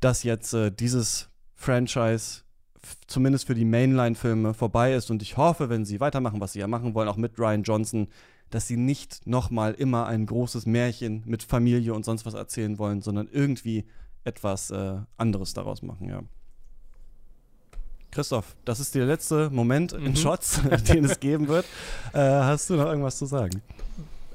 [0.00, 2.42] dass jetzt äh, dieses Franchise
[3.06, 6.66] zumindest für die Mainline-Filme vorbei ist und ich hoffe, wenn sie weitermachen, was sie ja
[6.66, 8.08] machen wollen, auch mit Ryan Johnson,
[8.50, 13.02] dass sie nicht nochmal immer ein großes Märchen mit Familie und sonst was erzählen wollen,
[13.02, 13.84] sondern irgendwie
[14.24, 16.22] etwas äh, anderes daraus machen, ja.
[18.10, 20.06] Christoph, das ist der letzte Moment mhm.
[20.06, 21.66] in Shots, den es geben wird.
[22.12, 23.60] Äh, hast du noch irgendwas zu sagen?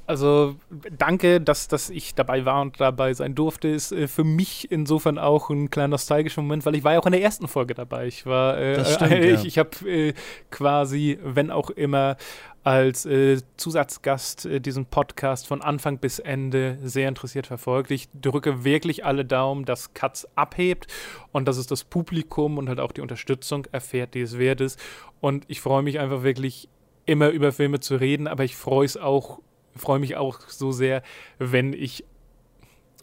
[0.10, 0.56] Also
[0.98, 3.68] danke, dass, dass ich dabei war und dabei sein durfte.
[3.68, 7.06] Ist äh, für mich insofern auch ein kleiner nostalgischer Moment, weil ich war ja auch
[7.06, 8.08] in der ersten Folge dabei.
[8.08, 9.46] Ich war, äh, stimmt, äh, ich, ja.
[9.46, 10.14] ich habe äh,
[10.50, 12.18] quasi, wenn auch immer,
[12.64, 17.92] als äh, Zusatzgast äh, diesen Podcast von Anfang bis Ende sehr interessiert verfolgt.
[17.92, 20.88] Ich drücke wirklich alle Daumen, dass Katz abhebt
[21.34, 24.80] und dass es das Publikum und halt auch die Unterstützung erfährt, die es wert ist.
[25.22, 26.68] Und ich freue mich einfach wirklich
[27.06, 29.40] immer über Filme zu reden, aber ich freue es auch
[29.76, 31.04] freue mich auch so sehr,
[31.38, 32.06] wenn ich.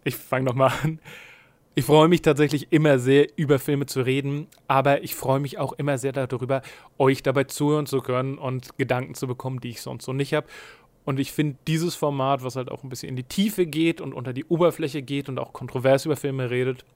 [0.04, 1.00] Ich fange nochmal an.
[1.78, 5.74] Ich freue mich tatsächlich immer sehr, über Filme zu reden, aber ich freue mich auch
[5.74, 6.62] immer sehr darüber,
[6.96, 10.46] euch dabei zuhören zu können und Gedanken zu bekommen, die ich sonst so nicht habe.
[11.04, 14.14] Und ich finde dieses Format, was halt auch ein bisschen in die Tiefe geht und
[14.14, 16.86] unter die Oberfläche geht und auch kontrovers über Filme redet,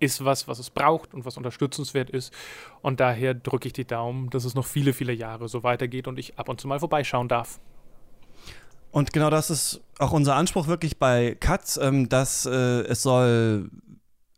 [0.00, 2.34] ist was, was es braucht und was unterstützenswert ist.
[2.82, 6.18] Und daher drücke ich die Daumen, dass es noch viele, viele Jahre so weitergeht und
[6.18, 7.60] ich ab und zu mal vorbeischauen darf.
[8.90, 13.70] Und genau das ist auch unser Anspruch wirklich bei Katz, ähm, dass äh, es soll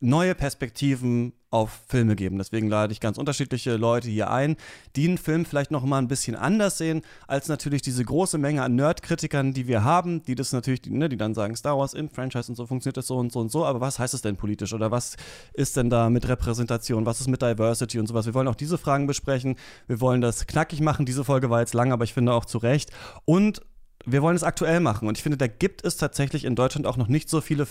[0.00, 2.38] neue Perspektiven auf Filme geben.
[2.38, 4.56] Deswegen lade ich ganz unterschiedliche Leute hier ein,
[4.96, 8.62] die einen Film vielleicht noch mal ein bisschen anders sehen, als natürlich diese große Menge
[8.62, 12.08] an Nerd-Kritikern, die wir haben, die das natürlich, ne, die dann sagen, Star Wars im
[12.08, 14.36] Franchise und so funktioniert das so und so und so, aber was heißt es denn
[14.36, 15.16] politisch oder was
[15.52, 18.24] ist denn da mit Repräsentation, was ist mit Diversity und sowas?
[18.24, 19.56] Wir wollen auch diese Fragen besprechen.
[19.86, 21.04] Wir wollen das knackig machen.
[21.04, 22.90] Diese Folge war jetzt lang, aber ich finde auch zu Recht.
[23.26, 23.60] Und
[24.04, 25.08] wir wollen es aktuell machen.
[25.08, 27.66] Und ich finde, da gibt es tatsächlich in Deutschland auch noch nicht so viele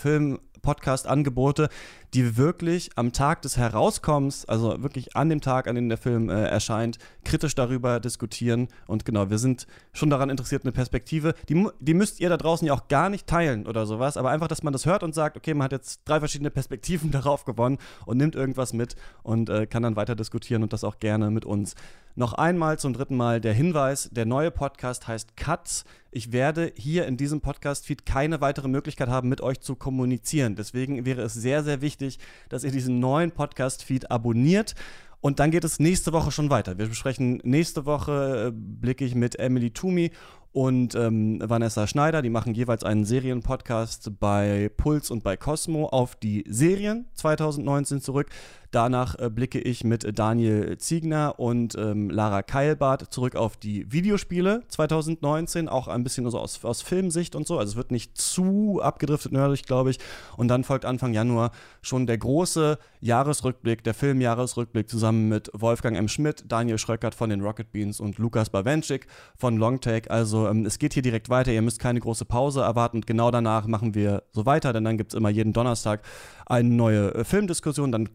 [0.62, 1.68] Film-Podcast-Angebote,
[2.14, 6.28] die wirklich am Tag des Herauskommens, also wirklich an dem Tag, an dem der Film
[6.28, 8.68] äh, erscheint, kritisch darüber diskutieren.
[8.86, 11.34] Und genau, wir sind schon daran interessiert, eine Perspektive.
[11.48, 14.48] Die, die müsst ihr da draußen ja auch gar nicht teilen oder sowas, aber einfach,
[14.48, 17.78] dass man das hört und sagt, okay, man hat jetzt drei verschiedene Perspektiven darauf gewonnen
[18.06, 21.44] und nimmt irgendwas mit und äh, kann dann weiter diskutieren und das auch gerne mit
[21.44, 21.74] uns.
[22.14, 25.84] Noch einmal zum dritten Mal der Hinweis, der neue Podcast heißt Cuts.
[26.10, 30.51] Ich werde hier in diesem Podcast-Feed keine weitere Möglichkeit haben, mit euch zu kommunizieren.
[30.56, 32.18] Deswegen wäre es sehr, sehr wichtig,
[32.48, 34.74] dass ihr diesen neuen Podcast-Feed abonniert.
[35.20, 36.78] Und dann geht es nächste Woche schon weiter.
[36.78, 40.10] Wir besprechen nächste Woche, äh, blicke ich mit Emily Toomey
[40.52, 42.22] und ähm, Vanessa Schneider.
[42.22, 48.28] Die machen jeweils einen Serienpodcast bei Puls und bei Cosmo auf die Serien 2019 zurück.
[48.72, 54.62] Danach äh, blicke ich mit Daniel Ziegner und ähm, Lara Keilbart zurück auf die Videospiele
[54.68, 57.58] 2019, auch ein bisschen so aus, aus Filmsicht und so.
[57.58, 59.98] Also es wird nicht zu abgedriftet nerdig, glaube ich.
[60.38, 61.52] Und dann folgt Anfang Januar
[61.82, 66.08] schon der große Jahresrückblick, der Filmjahresrückblick zusammen mit Wolfgang M.
[66.08, 69.06] Schmidt, Daniel Schröckert von den Rocket Beans und Lukas Bawenschik
[69.36, 70.10] von Longtake.
[70.10, 71.52] Also ähm, es geht hier direkt weiter.
[71.52, 72.98] Ihr müsst keine große Pause erwarten.
[72.98, 76.02] Und genau danach machen wir so weiter, denn dann gibt es immer jeden Donnerstag
[76.46, 77.92] eine neue äh, Filmdiskussion.
[77.92, 78.08] Dann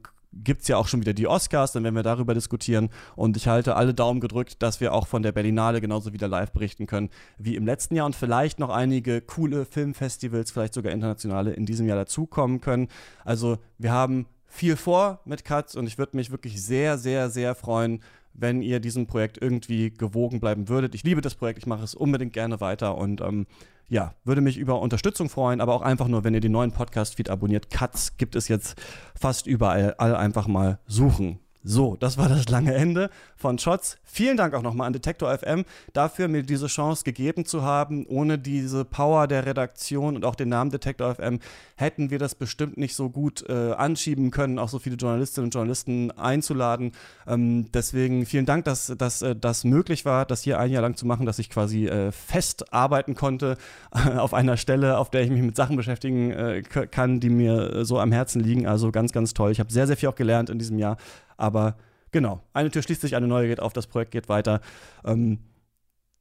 [0.44, 2.90] gibt es ja auch schon wieder die Oscars, dann werden wir darüber diskutieren.
[3.16, 6.52] Und ich halte alle Daumen gedrückt, dass wir auch von der Berlinale genauso wieder live
[6.52, 11.54] berichten können wie im letzten Jahr und vielleicht noch einige coole Filmfestivals, vielleicht sogar internationale,
[11.54, 12.88] in diesem Jahr dazukommen können.
[13.24, 17.54] Also wir haben viel vor mit Katz und ich würde mich wirklich sehr, sehr, sehr
[17.54, 18.02] freuen,
[18.38, 20.96] wenn ihr diesem Projekt irgendwie gewogen bleiben würdet.
[20.96, 23.48] Ich liebe das Projekt, ich mache es unbedingt gerne weiter und ähm,
[23.90, 27.30] ja, würde mich über Unterstützung freuen, aber auch einfach nur, wenn ihr den neuen Podcast-Feed
[27.30, 27.70] abonniert.
[27.70, 28.80] Cuts gibt es jetzt
[29.16, 29.96] fast überall.
[29.98, 31.40] All einfach mal suchen.
[31.64, 33.98] So, das war das lange Ende von Shots.
[34.04, 38.06] Vielen Dank auch nochmal an Detektor FM dafür, mir diese Chance gegeben zu haben.
[38.08, 41.40] Ohne diese Power der Redaktion und auch den Namen Detektor FM
[41.76, 45.54] hätten wir das bestimmt nicht so gut äh, anschieben können, auch so viele Journalistinnen und
[45.54, 46.94] Journalisten einzuladen.
[47.28, 50.96] Ähm, deswegen vielen Dank, dass, dass äh, das möglich war, das hier ein Jahr lang
[50.96, 53.58] zu machen, dass ich quasi äh, fest arbeiten konnte
[53.92, 57.86] auf einer Stelle, auf der ich mich mit Sachen beschäftigen äh, kann, die mir äh,
[57.86, 58.68] so am Herzen liegen.
[58.68, 59.52] Also ganz, ganz toll.
[59.52, 60.98] Ich habe sehr, sehr viel auch gelernt in diesem Jahr.
[61.38, 61.78] Aber
[62.12, 64.62] genau, eine Tür schließt sich, eine neue geht auf, das Projekt geht weiter.
[65.06, 65.40] Ähm,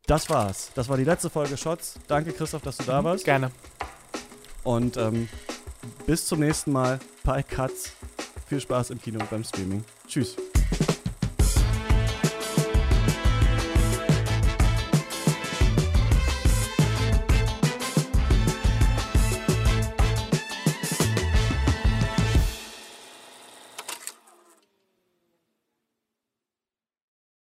[0.07, 0.71] das war's.
[0.75, 1.99] Das war die letzte Folge Shots.
[2.07, 3.25] Danke, Christoph, dass du da warst.
[3.25, 3.51] Gerne.
[4.63, 5.29] Und ähm,
[6.07, 7.93] bis zum nächsten Mal bei Cuts.
[8.47, 9.85] Viel Spaß im Kino und beim Streaming.
[10.07, 10.37] Tschüss.